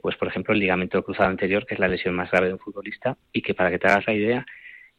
pues 0.01 0.16
por 0.16 0.30
ejemplo 0.30 0.55
el 0.55 0.59
ligamento 0.59 1.03
cruzado 1.03 1.30
anterior, 1.30 1.68
que 1.68 1.76
es 1.76 1.80
la 1.80 1.89
lesión 1.89 2.16
más 2.16 2.32
grave 2.32 2.47
de 2.47 2.53
un 2.53 2.59
futbolista, 2.59 3.16
y 3.32 3.43
que 3.43 3.53
para 3.53 3.70
que 3.70 3.78
te 3.78 3.89
hagas 3.89 4.07
la 4.07 4.16
idea, 4.16 4.43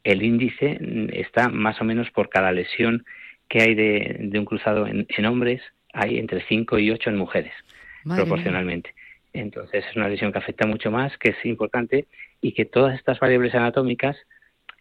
el 0.05 0.23
índice 0.23 0.79
mm, 0.81 1.09
está 1.15 1.49
más 1.49 1.81
o 1.81 1.85
menos 1.85 2.13
por 2.13 2.29
cada 2.29 2.53
lesión 2.53 3.05
que 3.49 3.61
hay 3.61 3.75
de, 3.75 4.39
un 4.39 4.45
cruzado 4.45 4.87
en, 4.87 5.05
en 5.09 5.27
hombres, 5.27 5.63
hay 5.93 6.19
entre 6.19 6.45
5 6.47 6.79
y 6.79 6.93
8 6.93 7.11
en 7.11 7.17
mujeres 7.17 7.53
proporcionalmente. 8.05 8.95
Entonces 9.33 9.85
es 9.89 9.97
una 9.97 10.09
lesión 10.09 10.33
que 10.33 10.39
afecta 10.39 10.67
mucho 10.67 10.91
más, 10.91 11.17
que 11.19 11.31
es 11.31 11.45
importante 11.45 12.07
y 12.41 12.53
que 12.53 12.65
todas 12.65 12.95
estas 12.95 13.19
variables 13.19 13.55
anatómicas 13.55 14.17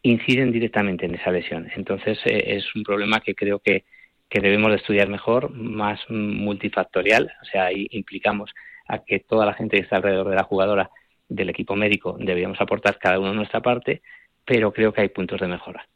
inciden 0.04 0.52
directamente 0.52 1.06
en 1.06 1.16
esa 1.16 1.32
lesión. 1.32 1.70
Entonces 1.76 2.20
eh, 2.26 2.56
es 2.58 2.76
un 2.76 2.84
problema 2.84 3.20
que 3.22 3.34
creo 3.34 3.60
que, 3.60 3.86
que 4.30 4.42
debemos 4.42 4.70
de 4.70 4.78
estudiar 4.78 5.10
mejor, 5.10 5.50
más 5.52 6.00
multifactorial, 6.10 7.32
o 7.42 7.46
sea, 7.46 7.66
ahí 7.66 7.88
implicamos 7.92 8.52
a 8.88 9.00
que 9.00 9.20
toda 9.20 9.46
la 9.46 9.54
gente 9.54 9.78
que 9.78 9.84
está 9.84 9.96
alrededor 9.96 10.30
de 10.30 10.36
la 10.36 10.44
jugadora 10.44 10.90
del 11.30 11.50
equipo 11.50 11.76
médico 11.76 12.18
deberíamos 12.20 12.60
aportar 12.62 13.00
cada 13.00 13.20
uno 13.20 13.34
nuestra 13.34 13.62
parte, 13.62 14.02
pero 14.46 14.72
creo 14.72 14.94
que 14.94 15.02
hay 15.02 15.10
puntos 15.10 15.40
de 15.40 15.48
mejora. 15.48 15.88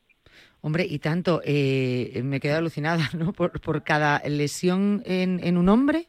Hombre, 0.62 0.86
y 0.90 1.00
tanto, 1.00 1.42
eh, 1.46 2.22
me 2.24 2.40
quedo 2.40 2.58
alucinada, 2.58 3.10
¿no? 3.14 3.34
Por, 3.34 3.60
por 3.62 3.84
cada 3.84 4.22
lesión 4.28 5.04
en, 5.06 5.40
en 5.44 5.58
un 5.58 5.70
hombre 5.70 6.08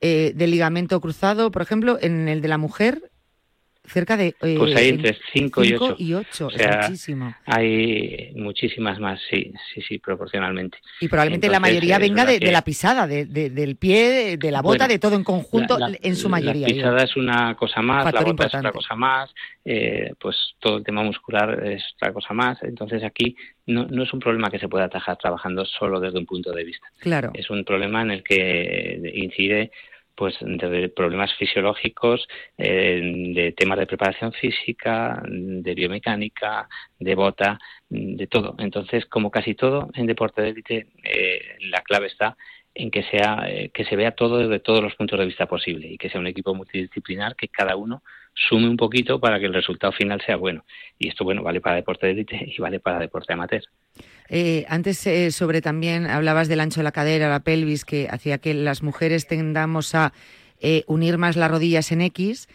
eh, 0.00 0.32
de 0.34 0.46
ligamento 0.46 1.00
cruzado, 1.00 1.50
por 1.50 1.62
ejemplo, 1.62 1.98
en 2.00 2.28
el 2.28 2.40
de 2.40 2.48
la 2.48 2.58
mujer, 2.58 3.10
cerca 3.86 4.16
de... 4.16 4.34
Eh, 4.42 4.54
pues 4.58 4.76
hay 4.76 4.88
entre 4.90 5.16
5 5.32 5.64
y 5.64 5.74
8. 5.74 5.96
y 5.98 6.14
8, 6.14 6.48
es 6.56 6.76
muchísimo. 6.76 7.34
Hay 7.46 8.32
muchísimas 8.36 8.98
más, 8.98 9.20
sí, 9.30 9.52
sí, 9.72 9.82
sí, 9.82 9.98
proporcionalmente. 9.98 10.78
Y 11.00 11.08
probablemente 11.08 11.48
la 11.48 11.60
mayoría 11.60 11.98
venga 11.98 12.24
de, 12.24 12.38
la 12.50 12.62
pisada, 12.62 13.06
de, 13.06 13.24
del 13.26 13.76
pie, 13.76 14.36
de 14.36 14.50
la 14.50 14.62
bota, 14.62 14.88
de 14.88 14.98
todo 14.98 15.16
en 15.16 15.24
conjunto, 15.24 15.78
en 16.02 16.16
su 16.16 16.28
mayoría. 16.28 16.68
La 16.68 16.74
pisada 16.74 17.02
es 17.02 17.16
una 17.16 17.54
cosa 17.56 17.82
más, 17.82 18.12
la 18.12 18.20
bota 18.20 18.46
es 18.46 18.54
otra 18.54 18.72
cosa 18.72 18.94
más, 18.94 19.34
eh, 19.64 20.12
pues 20.18 20.36
todo 20.58 20.78
el 20.78 20.84
tema 20.84 21.02
muscular 21.02 21.66
es 21.66 21.82
otra 21.96 22.12
cosa 22.12 22.34
más. 22.34 22.62
Entonces 22.62 23.02
aquí 23.04 23.36
no, 23.66 23.86
no 23.86 24.02
es 24.02 24.12
un 24.12 24.20
problema 24.20 24.50
que 24.50 24.58
se 24.58 24.68
pueda 24.68 24.84
atajar 24.84 25.16
trabajando 25.16 25.64
solo 25.64 26.00
desde 26.00 26.18
un 26.18 26.26
punto 26.26 26.52
de 26.52 26.64
vista. 26.64 26.86
Claro. 27.00 27.30
Es 27.34 27.50
un 27.50 27.64
problema 27.64 28.02
en 28.02 28.10
el 28.10 28.22
que 28.22 29.12
incide 29.14 29.70
pues 30.16 30.36
de 30.40 30.88
problemas 30.88 31.32
fisiológicos, 31.34 32.26
eh, 32.56 33.00
de 33.34 33.52
temas 33.52 33.78
de 33.78 33.86
preparación 33.86 34.32
física, 34.32 35.22
de 35.28 35.74
biomecánica, 35.74 36.68
de 36.98 37.14
bota, 37.14 37.58
de 37.88 38.26
todo. 38.26 38.54
Entonces, 38.58 39.06
como 39.06 39.30
casi 39.30 39.54
todo 39.54 39.90
en 39.94 40.06
deporte 40.06 40.42
de 40.42 40.48
élite, 40.48 40.86
eh, 41.04 41.58
la 41.70 41.82
clave 41.82 42.06
está 42.06 42.36
en 42.76 42.90
que 42.90 43.02
sea 43.04 43.44
eh, 43.48 43.70
que 43.72 43.84
se 43.84 43.96
vea 43.96 44.12
todo 44.12 44.38
desde 44.38 44.60
todos 44.60 44.82
los 44.82 44.94
puntos 44.94 45.18
de 45.18 45.26
vista 45.26 45.46
posible 45.46 45.88
y 45.88 45.98
que 45.98 46.10
sea 46.10 46.20
un 46.20 46.26
equipo 46.26 46.54
multidisciplinar 46.54 47.34
que 47.34 47.48
cada 47.48 47.74
uno 47.76 48.02
sume 48.36 48.68
un 48.68 48.76
poquito 48.76 49.18
para 49.18 49.40
que 49.40 49.46
el 49.46 49.54
resultado 49.54 49.92
final 49.92 50.20
sea 50.24 50.36
bueno. 50.36 50.64
Y 50.98 51.08
esto, 51.08 51.24
bueno, 51.24 51.42
vale 51.42 51.60
para 51.60 51.76
deporte 51.76 52.06
de 52.06 52.12
élite 52.12 52.52
y 52.54 52.60
vale 52.60 52.80
para 52.80 52.98
deporte 52.98 53.32
amateur. 53.32 53.62
Eh, 54.28 54.66
antes 54.68 55.06
eh, 55.06 55.30
sobre 55.30 55.62
también 55.62 56.06
hablabas 56.06 56.48
del 56.48 56.60
ancho 56.60 56.80
de 56.80 56.84
la 56.84 56.92
cadera, 56.92 57.30
la 57.30 57.40
pelvis, 57.40 57.84
que 57.84 58.08
hacía 58.10 58.38
que 58.38 58.54
las 58.54 58.82
mujeres 58.82 59.26
tendamos 59.26 59.94
a 59.94 60.12
eh, 60.60 60.84
unir 60.86 61.18
más 61.18 61.36
las 61.36 61.50
rodillas 61.50 61.90
en 61.92 62.02
X. 62.02 62.48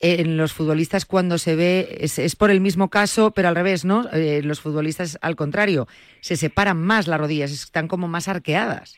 En 0.00 0.36
los 0.36 0.52
futbolistas 0.52 1.06
cuando 1.06 1.38
se 1.38 1.56
ve 1.56 1.96
es, 2.00 2.36
por 2.36 2.50
el 2.50 2.60
mismo 2.60 2.90
caso, 2.90 3.30
pero 3.30 3.48
al 3.48 3.54
revés, 3.54 3.86
¿no? 3.86 4.06
los 4.12 4.60
futbolistas 4.60 5.16
al 5.22 5.34
contrario, 5.34 5.86
se 6.20 6.36
separan 6.36 6.76
más 6.76 7.06
las 7.06 7.18
rodillas, 7.18 7.52
están 7.52 7.88
como 7.88 8.06
más 8.06 8.28
arqueadas. 8.28 8.96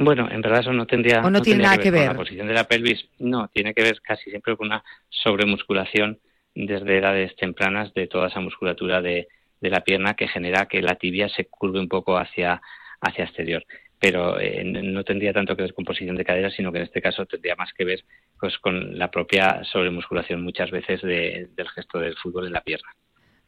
Bueno, 0.00 0.28
en 0.30 0.40
verdad 0.40 0.60
eso 0.60 0.72
no 0.72 0.86
tendría, 0.86 1.22
no, 1.22 1.42
tiene 1.42 1.64
nada 1.64 1.78
que 1.78 1.90
ver, 1.90 2.06
con 2.06 2.16
la 2.16 2.22
posición 2.22 2.46
de 2.46 2.54
la 2.54 2.64
pelvis. 2.64 3.08
No, 3.18 3.48
tiene 3.48 3.74
que 3.74 3.82
ver 3.82 4.00
casi 4.00 4.30
siempre 4.30 4.56
con 4.56 4.68
una 4.68 4.84
sobremusculación 5.08 6.18
desde 6.54 6.98
edades 6.98 7.34
tempranas 7.36 7.92
de 7.94 8.06
toda 8.06 8.28
esa 8.28 8.40
musculatura 8.40 9.00
de, 9.00 9.28
de 9.60 9.70
la 9.70 9.82
pierna 9.82 10.14
que 10.14 10.28
genera 10.28 10.66
que 10.66 10.82
la 10.82 10.94
tibia 10.94 11.28
se 11.28 11.46
curve 11.46 11.80
un 11.80 11.88
poco 11.88 12.16
hacia, 12.16 12.60
hacia 13.00 13.24
exterior. 13.24 13.64
Pero 14.00 14.38
eh, 14.38 14.62
no 14.64 15.02
tendría 15.02 15.32
tanto 15.32 15.56
que 15.56 15.62
ver 15.62 15.74
con 15.74 15.84
posición 15.84 16.14
de 16.14 16.24
cadera, 16.24 16.50
sino 16.50 16.70
que 16.70 16.78
en 16.78 16.84
este 16.84 17.02
caso 17.02 17.26
tendría 17.26 17.56
más 17.56 17.72
que 17.72 17.84
ver 17.84 18.04
pues, 18.38 18.56
con 18.58 18.96
la 18.96 19.10
propia 19.10 19.64
sobremusculación 19.64 20.42
muchas 20.42 20.70
veces 20.70 21.02
del 21.02 21.68
gesto 21.74 21.98
del 21.98 22.16
fútbol 22.16 22.46
en 22.46 22.52
la 22.52 22.60
pierna. 22.60 22.88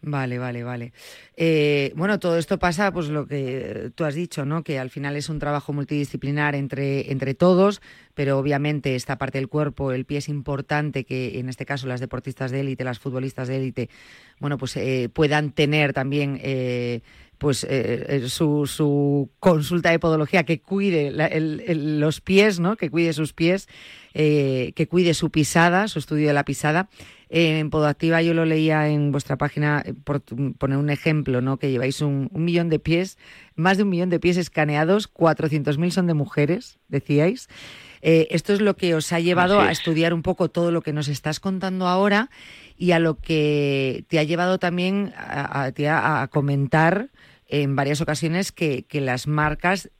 Vale, 0.02 0.38
vale, 0.38 0.64
vale. 0.64 0.92
Eh, 1.36 1.92
bueno, 1.94 2.18
todo 2.18 2.38
esto 2.38 2.58
pasa, 2.58 2.90
pues 2.90 3.08
lo 3.08 3.26
que 3.26 3.90
tú 3.94 4.04
has 4.04 4.14
dicho, 4.14 4.46
¿no? 4.46 4.64
Que 4.64 4.78
al 4.78 4.88
final 4.88 5.14
es 5.14 5.28
un 5.28 5.38
trabajo 5.38 5.74
multidisciplinar 5.74 6.54
entre, 6.54 7.12
entre 7.12 7.34
todos, 7.34 7.82
pero 8.14 8.38
obviamente 8.38 8.96
esta 8.96 9.18
parte 9.18 9.36
del 9.36 9.48
cuerpo, 9.48 9.92
el 9.92 10.06
pie 10.06 10.18
es 10.18 10.30
importante 10.30 11.04
que 11.04 11.38
en 11.38 11.50
este 11.50 11.66
caso 11.66 11.86
las 11.86 12.00
deportistas 12.00 12.50
de 12.50 12.60
élite, 12.60 12.82
las 12.82 12.98
futbolistas 12.98 13.48
de 13.48 13.56
élite, 13.56 13.90
bueno, 14.38 14.56
pues 14.56 14.74
eh, 14.78 15.10
puedan 15.12 15.52
tener 15.52 15.92
también 15.92 16.40
eh, 16.42 17.02
pues 17.36 17.66
su, 18.28 18.66
su, 18.66 19.30
consulta 19.38 19.90
de 19.90 19.98
podología 19.98 20.44
que 20.44 20.60
cuide 20.60 21.10
los 21.10 22.20
pies, 22.20 22.58
¿no? 22.58 22.76
Que 22.76 22.90
cuide 22.90 23.14
sus 23.14 23.32
pies, 23.32 23.66
que 24.12 24.88
cuide 24.90 25.14
su 25.14 25.30
pisada, 25.30 25.88
su 25.88 25.98
estudio 25.98 26.28
de 26.28 26.34
la 26.34 26.44
pisada 26.44 26.90
en 27.32 27.70
Podoactiva 27.70 28.20
yo 28.22 28.34
lo 28.34 28.44
leía 28.44 28.88
en 28.88 29.12
vuestra 29.12 29.36
página, 29.36 29.82
eh, 29.86 29.94
por 29.94 30.20
poner 30.20 30.76
un 30.76 30.90
ejemplo, 30.90 31.40
¿no? 31.40 31.58
que 31.58 31.70
lleváis 31.70 32.00
un, 32.00 32.28
millón 32.32 32.68
de 32.68 32.80
pies, 32.80 33.18
más 33.54 33.76
de 33.76 33.84
un 33.84 33.90
millón 33.90 34.10
de 34.10 34.18
pies 34.18 34.36
escaneados, 34.36 35.12
400.000 35.12 35.90
son 35.90 36.06
de 36.08 36.14
mujeres, 36.14 36.80
decíais. 36.88 37.48
Eh, 38.02 38.26
esto 38.30 38.52
es 38.52 38.60
lo 38.60 38.76
que 38.76 38.94
os 38.94 39.12
ha 39.12 39.20
llevado 39.20 39.60
a 39.60 39.70
estudiar 39.70 40.12
un 40.12 40.22
poco 40.22 40.48
todo 40.48 40.72
lo 40.72 40.82
que 40.82 40.92
nos 40.92 41.06
estás 41.06 41.38
contando 41.38 41.86
ahora 41.86 42.30
y 42.76 42.92
a 42.92 42.98
lo 42.98 43.16
que 43.16 44.04
te 44.08 44.18
ha 44.18 44.24
llevado 44.24 44.58
también 44.58 45.12
a, 45.16 46.28
comentar 46.32 47.10
en 47.46 47.76
varias 47.76 48.00
ocasiones 48.00 48.52
que, 48.52 48.84
que 48.84 49.00
las 49.00 49.26
marcas 49.26 49.90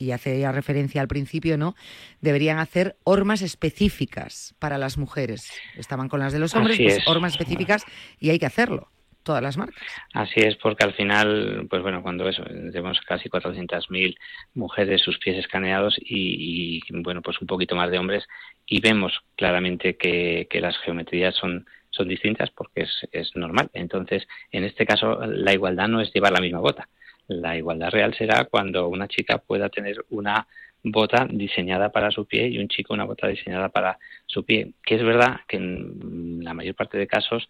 y 0.00 0.12
hace 0.12 0.40
ya 0.40 0.50
referencia 0.50 1.02
al 1.02 1.08
principio, 1.08 1.58
¿no? 1.58 1.76
Deberían 2.20 2.58
hacer 2.58 2.96
hormas 3.04 3.42
específicas 3.42 4.54
para 4.58 4.78
las 4.78 4.96
mujeres. 4.96 5.52
Estaban 5.76 6.08
con 6.08 6.20
las 6.20 6.32
de 6.32 6.38
los 6.38 6.54
hombres, 6.54 6.78
pues 6.78 7.06
hormas 7.06 7.32
específicas 7.32 7.84
y 8.18 8.30
hay 8.30 8.38
que 8.38 8.46
hacerlo 8.46 8.88
todas 9.22 9.42
las 9.42 9.58
marcas. 9.58 9.84
Así 10.14 10.40
es, 10.40 10.56
porque 10.56 10.84
al 10.84 10.94
final, 10.94 11.66
pues 11.68 11.82
bueno, 11.82 12.02
cuando 12.02 12.26
eso, 12.26 12.42
tenemos 12.44 12.98
casi 13.02 13.28
400.000 13.28 14.16
mujeres 14.54 15.02
sus 15.02 15.18
pies 15.18 15.36
escaneados 15.36 15.96
y, 16.00 16.80
bueno, 16.90 17.20
pues 17.20 17.38
un 17.42 17.46
poquito 17.46 17.76
más 17.76 17.90
de 17.90 17.98
hombres 17.98 18.26
y 18.66 18.80
vemos 18.80 19.20
claramente 19.36 19.96
que, 19.96 20.48
las 20.60 20.78
geometrías 20.78 21.34
son 21.36 21.66
son 21.92 22.06
distintas 22.06 22.50
porque 22.50 22.82
es, 22.82 23.08
es 23.10 23.34
normal. 23.34 23.68
Entonces, 23.74 24.26
en 24.52 24.62
este 24.62 24.86
caso, 24.86 25.26
la 25.26 25.52
igualdad 25.52 25.88
no 25.88 26.00
es 26.00 26.12
llevar 26.12 26.32
la 26.32 26.40
misma 26.40 26.60
bota. 26.60 26.88
La 27.30 27.56
igualdad 27.56 27.90
real 27.90 28.12
será 28.14 28.46
cuando 28.46 28.88
una 28.88 29.06
chica 29.06 29.38
pueda 29.38 29.68
tener 29.68 30.04
una 30.10 30.48
bota 30.82 31.28
diseñada 31.30 31.92
para 31.92 32.10
su 32.10 32.26
pie 32.26 32.48
y 32.48 32.58
un 32.58 32.66
chico 32.66 32.92
una 32.92 33.04
bota 33.04 33.28
diseñada 33.28 33.68
para 33.68 34.00
su 34.26 34.44
pie. 34.44 34.72
Que 34.84 34.96
es 34.96 35.04
verdad 35.04 35.40
que 35.46 35.58
en 35.58 36.42
la 36.42 36.54
mayor 36.54 36.74
parte 36.74 36.98
de 36.98 37.06
casos 37.06 37.48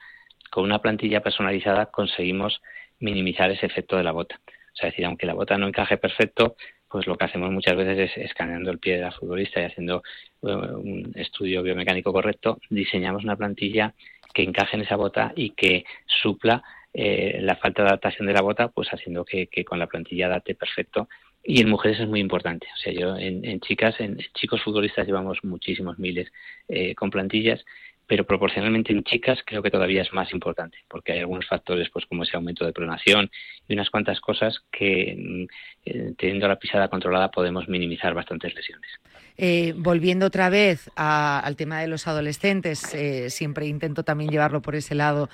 con 0.50 0.64
una 0.64 0.82
plantilla 0.82 1.22
personalizada 1.22 1.86
conseguimos 1.86 2.60
minimizar 2.98 3.50
ese 3.50 3.64
efecto 3.64 3.96
de 3.96 4.04
la 4.04 4.12
bota. 4.12 4.38
O 4.46 4.76
sea, 4.76 4.88
es 4.88 4.92
decir, 4.92 5.06
aunque 5.06 5.24
la 5.24 5.32
bota 5.32 5.56
no 5.56 5.66
encaje 5.66 5.96
perfecto, 5.96 6.56
pues 6.86 7.06
lo 7.06 7.16
que 7.16 7.24
hacemos 7.24 7.50
muchas 7.50 7.74
veces 7.74 8.10
es 8.10 8.26
escaneando 8.26 8.70
el 8.70 8.80
pie 8.80 8.96
de 8.96 9.02
la 9.02 9.12
futbolista 9.12 9.62
y 9.62 9.64
haciendo 9.64 10.02
eh, 10.42 10.46
un 10.46 11.10
estudio 11.14 11.62
biomecánico 11.62 12.12
correcto, 12.12 12.58
diseñamos 12.68 13.24
una 13.24 13.36
plantilla 13.36 13.94
que 14.32 14.42
encaje 14.42 14.76
en 14.76 14.82
esa 14.82 14.96
bota 14.96 15.32
y 15.36 15.50
que 15.50 15.84
supla 16.06 16.62
eh, 16.92 17.38
la 17.42 17.56
falta 17.56 17.82
de 17.82 17.88
adaptación 17.88 18.26
de 18.26 18.32
la 18.32 18.42
bota, 18.42 18.68
pues 18.68 18.88
haciendo 18.88 19.24
que, 19.24 19.48
con 19.64 19.78
la 19.78 19.86
plantilla 19.86 20.26
adapte 20.26 20.54
perfecto. 20.54 21.08
Y 21.42 21.62
en 21.62 21.70
mujeres 21.70 22.00
es 22.00 22.08
muy 22.08 22.20
importante. 22.20 22.66
O 22.74 22.76
sea, 22.76 22.92
yo 22.92 23.16
en, 23.16 23.60
chicas, 23.60 23.98
en, 24.00 24.18
chicos 24.34 24.62
futbolistas 24.62 25.06
llevamos 25.06 25.38
muchísimos 25.42 25.98
miles 25.98 26.30
eh, 26.68 26.94
con 26.94 27.10
plantillas, 27.10 27.64
pero 28.10 28.26
proporcionalmente 28.26 28.92
en 28.92 29.04
chicas 29.04 29.38
creo 29.46 29.62
que 29.62 29.70
todavía 29.70 30.02
es 30.02 30.12
más 30.12 30.32
importante, 30.32 30.78
porque 30.88 31.12
hay 31.12 31.20
algunos 31.20 31.46
factores, 31.46 31.88
pues 31.90 32.06
como 32.06 32.24
ese 32.24 32.36
aumento 32.36 32.66
de 32.66 32.72
pronación 32.72 33.30
y 33.68 33.74
unas 33.74 33.88
cuantas 33.88 34.20
cosas 34.20 34.58
que 34.72 35.14
mm, 35.16 35.44
eh, 35.82 36.12
teniendo 36.18 36.46
la 36.46 36.56
pisada 36.56 36.88
controlada 36.88 37.30
podemos 37.30 37.66
minimizar 37.66 38.12
bastantes 38.12 38.54
lesiones. 38.54 38.90
Eh, 39.38 39.72
volviendo 39.74 40.26
otra 40.26 40.50
vez 40.50 40.90
al 40.94 41.56
tema 41.56 41.80
de 41.80 41.86
los 41.86 42.06
adolescentes, 42.06 42.92
eh, 42.92 43.30
siempre 43.30 43.66
intento 43.66 44.02
también 44.02 44.30
llevarlo 44.30 44.60
por 44.60 44.74
ese 44.74 44.94
lado, 44.94 45.30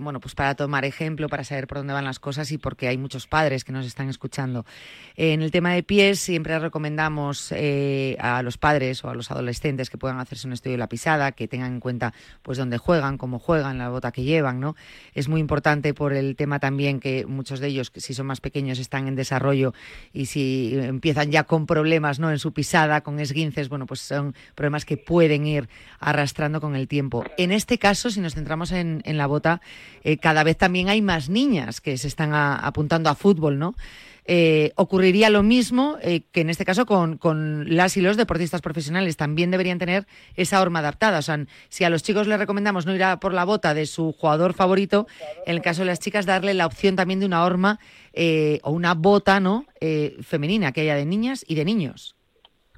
bueno, 0.00 0.18
pues 0.18 0.34
para 0.34 0.54
tomar 0.54 0.86
ejemplo, 0.86 1.28
para 1.28 1.44
saber 1.44 1.66
por 1.66 1.76
dónde 1.76 1.92
van 1.92 2.06
las 2.06 2.18
cosas 2.18 2.50
y 2.52 2.56
porque 2.56 2.88
hay 2.88 2.96
muchos 2.96 3.26
padres 3.26 3.64
que 3.64 3.72
nos 3.72 3.84
están 3.84 4.08
escuchando. 4.08 4.64
en 5.14 5.42
el 5.42 5.50
tema 5.50 5.74
de 5.74 5.82
pies 5.82 6.20
siempre 6.20 6.58
recomendamos 6.58 7.52
a 7.52 8.42
los 8.42 8.56
padres 8.56 9.04
o 9.04 9.10
a 9.10 9.14
los 9.14 9.30
adolescentes 9.30 9.90
que 9.90 9.98
puedan 9.98 10.20
hacerse 10.20 10.46
un 10.46 10.54
estudio 10.54 10.72
de 10.72 10.78
la 10.78 10.88
pisada, 10.88 11.32
que 11.32 11.48
tengan 11.48 11.74
en 11.74 11.80
cuenta 11.80 12.14
pues 12.40 12.56
dónde 12.56 12.78
juegan, 12.78 13.18
cómo 13.18 13.38
juegan, 13.38 13.76
la 13.76 13.90
bota 13.90 14.10
que 14.10 14.22
llevan, 14.22 14.58
¿no? 14.58 14.74
Es 15.12 15.28
muy 15.28 15.40
importante 15.40 15.92
por 15.92 16.14
el 16.14 16.34
tema 16.34 16.60
también 16.60 16.98
que 16.98 17.26
muchos 17.26 17.60
de 17.60 17.66
ellos, 17.66 17.92
si 17.94 18.14
son 18.14 18.24
más 18.24 18.40
pequeños, 18.40 18.78
están 18.78 19.06
en 19.06 19.16
desarrollo 19.16 19.74
y 20.12 20.26
si 20.26 20.76
empiezan 20.78 21.30
ya 21.30 21.44
con 21.44 21.66
problemas, 21.66 22.18
¿no? 22.18 22.30
En 22.30 22.38
su 22.38 22.52
pisada, 22.52 23.00
con 23.00 23.20
esguince 23.20 23.64
bueno, 23.68 23.86
pues 23.86 24.00
son 24.00 24.34
problemas 24.54 24.84
que 24.84 24.96
pueden 24.96 25.46
ir 25.46 25.68
arrastrando 26.00 26.60
con 26.60 26.76
el 26.76 26.88
tiempo. 26.88 27.24
En 27.38 27.52
este 27.52 27.78
caso, 27.78 28.10
si 28.10 28.20
nos 28.20 28.34
centramos 28.34 28.72
en, 28.72 29.02
la 29.04 29.26
bota, 29.26 29.60
eh, 30.02 30.18
cada 30.18 30.44
vez 30.44 30.56
también 30.56 30.88
hay 30.88 31.02
más 31.02 31.28
niñas 31.28 31.80
que 31.80 31.96
se 31.98 32.08
están 32.08 32.34
apuntando 32.34 33.10
a 33.10 33.14
fútbol, 33.14 33.58
¿no? 33.58 33.74
Eh, 34.26 34.72
ocurriría 34.76 35.28
lo 35.28 35.42
mismo 35.42 35.98
eh, 36.00 36.22
que 36.32 36.40
en 36.40 36.48
este 36.48 36.64
caso 36.64 36.86
con, 36.86 37.18
con, 37.18 37.76
las 37.76 37.96
y 37.96 38.00
los 38.00 38.16
deportistas 38.16 38.62
profesionales. 38.62 39.16
También 39.16 39.50
deberían 39.50 39.78
tener 39.78 40.06
esa 40.34 40.62
horma 40.62 40.78
adaptada. 40.78 41.18
O 41.18 41.22
sea, 41.22 41.44
si 41.68 41.84
a 41.84 41.90
los 41.90 42.02
chicos 42.02 42.26
les 42.26 42.38
recomendamos 42.38 42.86
no 42.86 42.94
ir 42.94 43.04
a 43.04 43.20
por 43.20 43.34
la 43.34 43.44
bota 43.44 43.74
de 43.74 43.86
su 43.86 44.12
jugador 44.12 44.54
favorito, 44.54 45.06
en 45.46 45.56
el 45.56 45.62
caso 45.62 45.82
de 45.82 45.86
las 45.86 46.00
chicas 46.00 46.24
darle 46.24 46.54
la 46.54 46.66
opción 46.66 46.96
también 46.96 47.20
de 47.20 47.26
una 47.26 47.44
horma 47.44 47.78
eh, 48.12 48.60
o 48.62 48.70
una 48.70 48.94
bota 48.94 49.40
¿no? 49.40 49.66
femenina 50.22 50.72
que 50.72 50.80
haya 50.80 50.94
de 50.94 51.04
niñas 51.04 51.44
y 51.46 51.54
de 51.56 51.64
niños. 51.66 52.16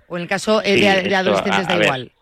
O 0.08 0.16
en 0.16 0.22
el 0.22 0.28
caso 0.28 0.60
de, 0.60 1.14
adolescentes 1.14 1.68
da 1.68 1.82
igual. 1.82 2.12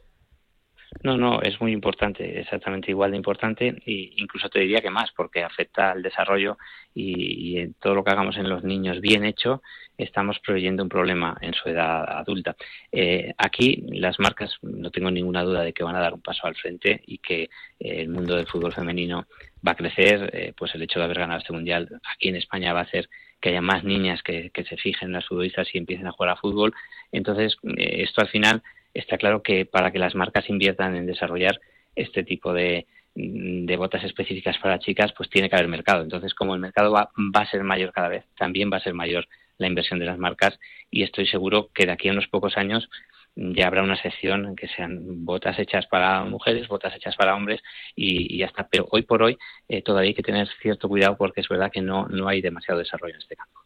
No, 1.03 1.17
no, 1.17 1.43
es 1.43 1.61
muy 1.61 1.73
importante, 1.73 2.41
exactamente 2.41 2.91
igual 2.91 3.11
de 3.11 3.17
importante 3.17 3.69
e 3.85 4.13
incluso 4.17 4.49
te 4.49 4.61
diría 4.61 4.81
que 4.81 4.91
más 4.91 5.11
porque 5.13 5.43
afecta 5.43 5.91
al 5.91 6.03
desarrollo 6.03 6.57
y, 6.95 7.59
en 7.59 7.75
todo 7.75 7.95
lo 7.95 8.05
que 8.05 8.11
hagamos 8.11 8.37
en 8.37 8.49
los 8.49 8.63
niños 8.63 9.01
bien 9.01 9.25
hecho 9.25 9.63
estamos 9.99 10.39
proveyendo 10.41 10.83
un 10.83 10.89
problema 10.89 11.37
en 11.41 11.55
su 11.55 11.69
edad 11.69 12.05
adulta. 12.19 12.57
Eh, 12.91 13.33
aquí 13.39 13.85
las 13.91 14.19
marcas 14.19 14.57
no 14.63 14.91
tengo 14.91 15.11
ninguna 15.11 15.43
duda 15.43 15.63
de 15.63 15.73
que 15.73 15.85
van 15.85 15.97
a 15.97 16.01
dar 16.01 16.15
un 16.15 16.21
paso 16.21 16.47
al 16.47 16.57
frente 16.57 17.03
y 17.07 17.19
que 17.19 17.45
eh, 17.45 17.49
el 17.79 18.09
mundo 18.09 18.37
del 18.37 18.47
fútbol 18.47 18.73
femenino 18.73 19.27
va 19.67 19.73
a 19.73 19.77
crecer, 19.77 20.31
eh, 20.33 20.53
pues 20.57 20.75
el 20.75 20.83
hecho 20.83 20.99
de 20.99 21.05
haber 21.05 21.19
ganado 21.19 21.41
este 21.41 21.53
mundial 21.53 21.89
aquí 22.13 22.29
en 22.29 22.37
España 22.37 22.73
va 22.73 22.81
a 22.81 22.85
hacer 22.85 23.09
que 23.41 23.51
haya 23.51 23.61
más 23.61 23.85
niñas 23.85 24.23
que, 24.23 24.51
que 24.51 24.65
se 24.65 24.77
fijen 24.77 25.09
en 25.09 25.15
las 25.15 25.27
futbolistas 25.27 25.69
y 25.75 25.79
empiecen 25.79 26.07
a 26.07 26.13
jugar 26.13 26.31
a 26.31 26.37
fútbol. 26.37 26.75
Entonces, 27.13 27.57
esto 27.77 28.23
al 28.23 28.29
final 28.29 28.63
está 28.95 29.19
claro 29.19 29.43
que 29.43 29.67
para 29.67 29.91
que 29.91 29.99
las 29.99 30.15
marcas 30.15 30.49
inviertan 30.49 30.97
en 30.97 31.07
desarrollar 31.07 31.61
este 31.95 32.25
tipo 32.25 32.53
de, 32.55 32.87
botas 33.15 34.05
específicas 34.05 34.59
para 34.59 34.79
chicas, 34.79 35.13
pues 35.17 35.31
tiene 35.31 35.49
que 35.49 35.57
haber 35.57 35.69
mercado. 35.69 36.03
Entonces, 36.03 36.35
como 36.35 36.55
el 36.55 36.61
mercado 36.61 36.93
va, 36.93 37.11
va 37.17 37.41
a 37.41 37.51
ser 37.51 37.63
mayor 37.63 37.93
cada 37.93 38.09
vez, 38.09 38.25
también 38.37 38.71
va 38.73 38.79
a 38.79 38.83
ser 38.83 38.95
mayor 38.95 39.27
la 39.59 39.69
inversión 39.69 39.99
de 39.99 40.07
las 40.07 40.19
marcas 40.19 40.59
y 40.91 41.03
estoy 41.03 41.27
seguro 41.27 41.71
que 41.73 41.87
de 41.87 41.93
aquí 41.93 42.09
a 42.09 42.13
unos 42.13 42.29
pocos 42.29 42.57
años 42.57 42.89
ya 43.37 43.67
habrá 43.67 43.83
una 43.83 44.01
sección 44.01 44.47
en 44.47 44.57
que 44.57 44.69
sean 44.69 45.25
botas 45.25 45.59
hechas 45.59 45.87
para 45.87 46.25
mujeres, 46.25 46.69
botas 46.69 46.95
hechas 46.95 47.17
para 47.17 47.35
hombres 47.35 47.63
y, 47.97 48.39
ya 48.39 48.47
está. 48.47 48.69
Pero 48.69 48.87
hoy 48.91 49.03
por 49.03 49.23
hoy 49.23 49.37
eh, 49.69 49.83
todavía 49.83 50.09
hay 50.09 50.15
que 50.15 50.23
tener 50.23 50.49
cierto 50.63 50.89
cuidado 50.89 51.17
porque 51.17 51.41
es 51.41 51.49
verdad 51.49 51.71
que 51.73 51.81
no, 51.81 52.07
no 52.09 52.29
hay 52.29 52.41
demasiado 52.41 52.79
desarrollo 52.79 53.15
en 53.15 53.21
este 53.21 53.37
campo. 53.37 53.64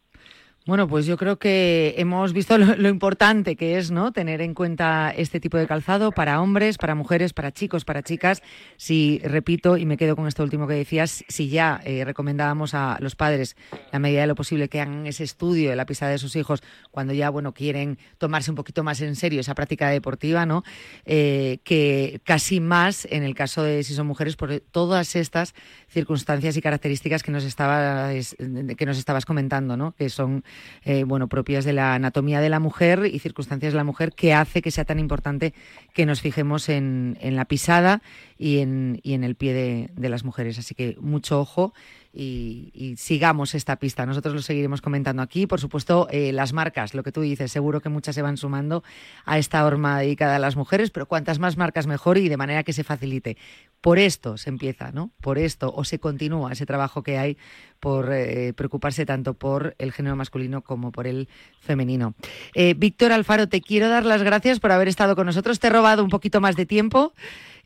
Bueno, 0.68 0.86
pues 0.86 1.06
yo 1.06 1.16
creo 1.16 1.38
que 1.38 1.94
hemos 1.96 2.34
visto 2.34 2.58
lo, 2.58 2.88
importante 2.90 3.56
que 3.56 3.78
es, 3.78 3.90
¿no? 3.90 4.12
Tener 4.12 4.42
en 4.42 4.52
cuenta 4.52 5.10
este 5.16 5.40
tipo 5.40 5.56
de 5.56 5.66
calzado 5.66 6.12
para 6.12 6.42
hombres, 6.42 6.76
para 6.76 6.94
mujeres, 6.94 7.32
para 7.32 7.52
chicos, 7.52 7.86
para 7.86 8.02
chicas. 8.02 8.42
Si 8.76 9.18
repito 9.24 9.78
y 9.78 9.86
me 9.86 9.96
quedo 9.96 10.14
con 10.14 10.28
esto 10.28 10.42
último 10.42 10.66
que 10.66 10.74
decías, 10.74 11.24
si 11.26 11.48
ya 11.48 11.80
eh, 11.84 12.04
recomendábamos 12.04 12.74
a 12.74 12.98
los 13.00 13.16
padres, 13.16 13.56
la 13.92 13.98
medida 13.98 14.20
de 14.20 14.26
lo 14.26 14.34
posible, 14.34 14.68
que 14.68 14.82
hagan 14.82 15.06
ese 15.06 15.24
estudio 15.24 15.70
de 15.70 15.76
la 15.76 15.86
pisada 15.86 16.10
de 16.12 16.18
sus 16.18 16.36
hijos 16.36 16.62
cuando 16.90 17.14
ya, 17.14 17.30
bueno, 17.30 17.54
quieren 17.54 17.98
tomarse 18.18 18.50
un 18.50 18.54
poquito 18.54 18.84
más 18.84 19.00
en 19.00 19.16
serio 19.16 19.40
esa 19.40 19.54
práctica 19.54 19.88
deportiva, 19.88 20.44
¿no? 20.44 20.64
Eh, 21.06 21.60
que 21.64 22.20
casi 22.24 22.60
más 22.60 23.08
en 23.10 23.22
el 23.22 23.34
caso 23.34 23.62
de 23.62 23.84
si 23.84 23.94
son 23.94 24.06
mujeres 24.06 24.36
por 24.36 24.60
todas 24.60 25.16
estas 25.16 25.54
circunstancias 25.88 26.58
y 26.58 26.60
características 26.60 27.22
que 27.22 27.30
nos 27.30 27.44
estabas 27.44 28.36
que 28.36 28.84
nos 28.84 28.98
estabas 28.98 29.24
comentando, 29.24 29.74
¿no? 29.78 29.92
Que 29.92 30.10
son 30.10 30.44
eh, 30.84 31.04
bueno, 31.04 31.28
propias 31.28 31.64
de 31.64 31.72
la 31.72 31.94
anatomía 31.94 32.40
de 32.40 32.48
la 32.48 32.60
mujer 32.60 33.10
y 33.12 33.18
circunstancias 33.18 33.72
de 33.72 33.76
la 33.76 33.84
mujer 33.84 34.12
que 34.12 34.34
hace 34.34 34.62
que 34.62 34.70
sea 34.70 34.84
tan 34.84 34.98
importante 34.98 35.54
que 35.94 36.06
nos 36.06 36.20
fijemos 36.20 36.68
en, 36.68 37.16
la 37.20 37.44
pisada 37.44 38.02
y 38.38 38.58
en, 38.58 39.00
y 39.02 39.14
en 39.14 39.24
el 39.24 39.34
pie 39.34 39.52
de, 39.52 39.90
de 39.94 40.08
las 40.08 40.24
mujeres. 40.24 40.58
Así 40.58 40.74
que 40.74 40.96
mucho 41.00 41.40
ojo 41.40 41.72
y, 42.20 42.96
sigamos 42.96 43.54
esta 43.54 43.76
pista. 43.76 44.04
Nosotros 44.04 44.34
lo 44.34 44.42
seguiremos 44.42 44.82
comentando 44.82 45.22
aquí. 45.22 45.46
Por 45.46 45.60
supuesto, 45.60 46.08
eh, 46.10 46.32
las 46.32 46.52
marcas, 46.52 46.92
lo 46.94 47.04
que 47.04 47.12
tú 47.12 47.20
dices, 47.20 47.52
seguro 47.52 47.80
que 47.80 47.88
muchas 47.88 48.14
se 48.14 48.22
van 48.22 48.36
sumando 48.36 48.82
a 49.24 49.38
esta 49.38 49.64
horma 49.64 50.00
dedicada 50.00 50.36
a 50.36 50.38
las 50.40 50.56
mujeres, 50.56 50.90
pero 50.90 51.06
cuantas 51.06 51.38
más 51.38 51.56
marcas 51.56 51.86
mejor 51.86 52.18
y 52.18 52.28
de 52.28 52.36
manera 52.36 52.64
que 52.64 52.72
se 52.72 52.82
facilite. 52.82 53.36
Por 53.80 54.00
esto 54.00 54.36
se 54.36 54.50
empieza, 54.50 54.90
¿no? 54.90 55.12
Por 55.20 55.38
esto 55.38 55.72
o 55.74 55.84
se 55.84 56.00
continúa 56.00 56.52
ese 56.52 56.66
trabajo 56.66 57.04
que 57.04 57.18
hay 57.18 57.36
por 57.78 58.12
eh, 58.12 58.52
preocuparse 58.54 59.06
tanto 59.06 59.34
por 59.34 59.76
el 59.78 59.92
género 59.92 60.16
masculino 60.16 60.62
como 60.62 60.90
por 60.90 61.06
el 61.06 61.28
femenino. 61.60 62.14
Eh, 62.54 62.74
Víctor 62.76 63.12
Alfaro, 63.12 63.48
te 63.48 63.60
quiero 63.60 63.88
dar 63.88 64.04
las 64.04 64.24
gracias 64.24 64.58
por 64.58 64.72
haber 64.72 64.88
estado 64.88 65.14
con 65.14 65.26
nosotros. 65.26 65.60
Te 65.60 65.68
he 65.68 65.70
robado 65.70 66.02
un 66.02 66.10
poquito 66.10 66.40
más 66.40 66.56
de 66.56 66.66
tiempo. 66.66 67.12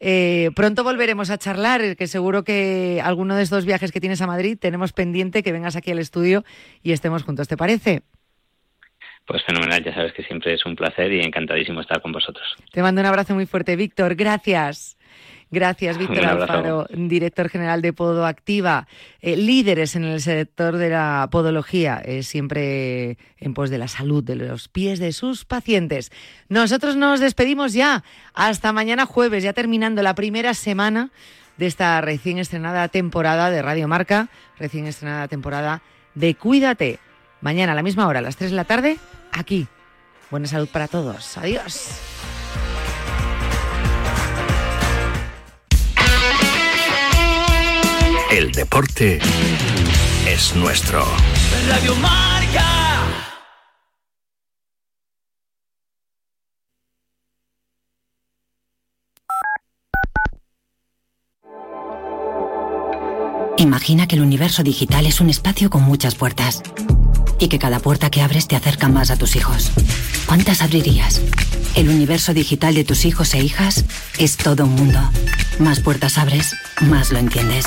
Eh, 0.04 0.50
pronto 0.56 0.82
volveremos 0.82 1.30
a 1.30 1.38
charlar, 1.38 1.94
que 1.96 2.08
seguro 2.08 2.42
que 2.42 3.00
alguno 3.04 3.36
de 3.36 3.44
estos 3.44 3.64
viajes 3.64 3.92
que 3.92 4.00
tienes 4.00 4.20
a 4.20 4.26
Madrid 4.26 4.58
tenemos 4.60 4.92
pendiente 4.92 5.44
que 5.44 5.52
vengas 5.52 5.76
aquí 5.76 5.92
al 5.92 6.00
estudio 6.00 6.44
y 6.82 6.90
estemos 6.90 7.22
juntos, 7.22 7.46
¿te 7.46 7.56
parece? 7.56 8.02
Pues 9.24 9.44
fenomenal, 9.44 9.84
ya 9.84 9.94
sabes 9.94 10.12
que 10.12 10.24
siempre 10.24 10.54
es 10.54 10.66
un 10.66 10.74
placer 10.74 11.12
y 11.12 11.20
encantadísimo 11.20 11.80
estar 11.80 12.02
con 12.02 12.10
vosotros. 12.10 12.44
Te 12.72 12.82
mando 12.82 13.00
un 13.00 13.06
abrazo 13.06 13.36
muy 13.36 13.46
fuerte, 13.46 13.76
Víctor, 13.76 14.16
gracias. 14.16 14.98
Gracias, 15.52 15.98
Víctor 15.98 16.24
Alfaro, 16.24 16.86
director 16.90 17.50
general 17.50 17.82
de 17.82 17.92
Podo 17.92 18.24
Activa, 18.24 18.88
eh, 19.20 19.36
líderes 19.36 19.94
en 19.96 20.04
el 20.04 20.22
sector 20.22 20.78
de 20.78 20.88
la 20.88 21.28
podología, 21.30 22.00
eh, 22.02 22.22
siempre 22.22 23.18
en 23.36 23.52
pos 23.52 23.68
de 23.68 23.76
la 23.76 23.86
salud 23.86 24.24
de 24.24 24.34
los 24.34 24.68
pies 24.68 24.98
de 24.98 25.12
sus 25.12 25.44
pacientes. 25.44 26.10
Nosotros 26.48 26.96
nos 26.96 27.20
despedimos 27.20 27.74
ya. 27.74 28.02
Hasta 28.32 28.72
mañana 28.72 29.04
jueves, 29.04 29.44
ya 29.44 29.52
terminando 29.52 30.02
la 30.02 30.14
primera 30.14 30.54
semana 30.54 31.10
de 31.58 31.66
esta 31.66 32.00
recién 32.00 32.38
estrenada 32.38 32.88
temporada 32.88 33.50
de 33.50 33.60
Radio 33.60 33.86
Marca, 33.88 34.30
recién 34.58 34.86
estrenada 34.86 35.28
temporada 35.28 35.82
de 36.14 36.34
Cuídate. 36.34 36.98
Mañana 37.42 37.72
a 37.72 37.74
la 37.74 37.82
misma 37.82 38.06
hora, 38.06 38.20
a 38.20 38.22
las 38.22 38.36
3 38.36 38.52
de 38.52 38.56
la 38.56 38.64
tarde, 38.64 38.96
aquí. 39.32 39.66
Buena 40.30 40.46
salud 40.46 40.68
para 40.72 40.88
todos. 40.88 41.36
Adiós. 41.36 42.31
El 48.32 48.50
deporte 48.50 49.18
es 50.26 50.56
nuestro. 50.56 51.04
Radio 51.68 51.94
Marca. 51.96 52.64
Imagina 63.58 64.08
que 64.08 64.16
el 64.16 64.22
universo 64.22 64.62
digital 64.62 65.04
es 65.04 65.20
un 65.20 65.28
espacio 65.28 65.68
con 65.68 65.82
muchas 65.82 66.14
puertas 66.14 66.62
y 67.38 67.48
que 67.48 67.58
cada 67.58 67.80
puerta 67.80 68.08
que 68.08 68.22
abres 68.22 68.48
te 68.48 68.56
acerca 68.56 68.88
más 68.88 69.10
a 69.10 69.18
tus 69.18 69.36
hijos. 69.36 69.72
¿Cuántas 70.24 70.62
abrirías? 70.62 71.20
El 71.74 71.90
universo 71.90 72.32
digital 72.32 72.74
de 72.74 72.84
tus 72.84 73.04
hijos 73.04 73.34
e 73.34 73.40
hijas 73.40 73.84
es 74.18 74.38
todo 74.38 74.64
un 74.64 74.74
mundo. 74.74 75.00
Más 75.58 75.80
puertas 75.80 76.16
abres, 76.16 76.54
más 76.80 77.12
lo 77.12 77.18
entiendes. 77.18 77.66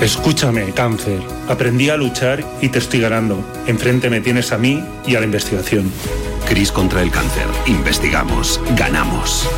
Escúchame, 0.00 0.72
cáncer. 0.74 1.20
Aprendí 1.48 1.88
a 1.88 1.96
luchar 1.96 2.44
y 2.60 2.68
te 2.68 2.78
estoy 2.80 3.00
ganando. 3.00 3.42
Enfrente 3.66 4.10
me 4.10 4.20
tienes 4.20 4.52
a 4.52 4.58
mí 4.58 4.84
y 5.06 5.16
a 5.16 5.20
la 5.20 5.24
investigación. 5.24 5.90
Cris 6.46 6.70
contra 6.70 7.00
el 7.00 7.10
cáncer. 7.10 7.46
Investigamos. 7.66 8.60
Ganamos. 8.76 9.48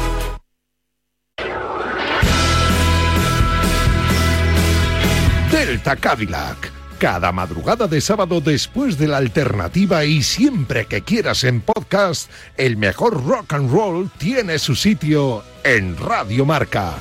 Delta 5.51 5.97
Cadillac. 5.97 6.73
Cada 7.01 7.33
madrugada 7.33 7.89
de 7.89 8.01
sábado 8.01 8.41
después 8.41 8.97
de 8.97 9.09
la 9.09 9.17
alternativa 9.17 10.05
y 10.05 10.23
siempre 10.23 10.87
que 10.87 11.03
quieras 11.03 11.43
en 11.45 11.61
podcast, 11.61 12.31
el 12.57 12.77
mejor 12.77 13.25
rock 13.25 13.55
and 13.55 13.73
roll 13.73 14.11
tiene 14.19 14.59
su 14.59 14.77
sitio 14.77 15.43
en 15.65 15.97
Radio 15.97 16.45
Marca. 16.45 16.95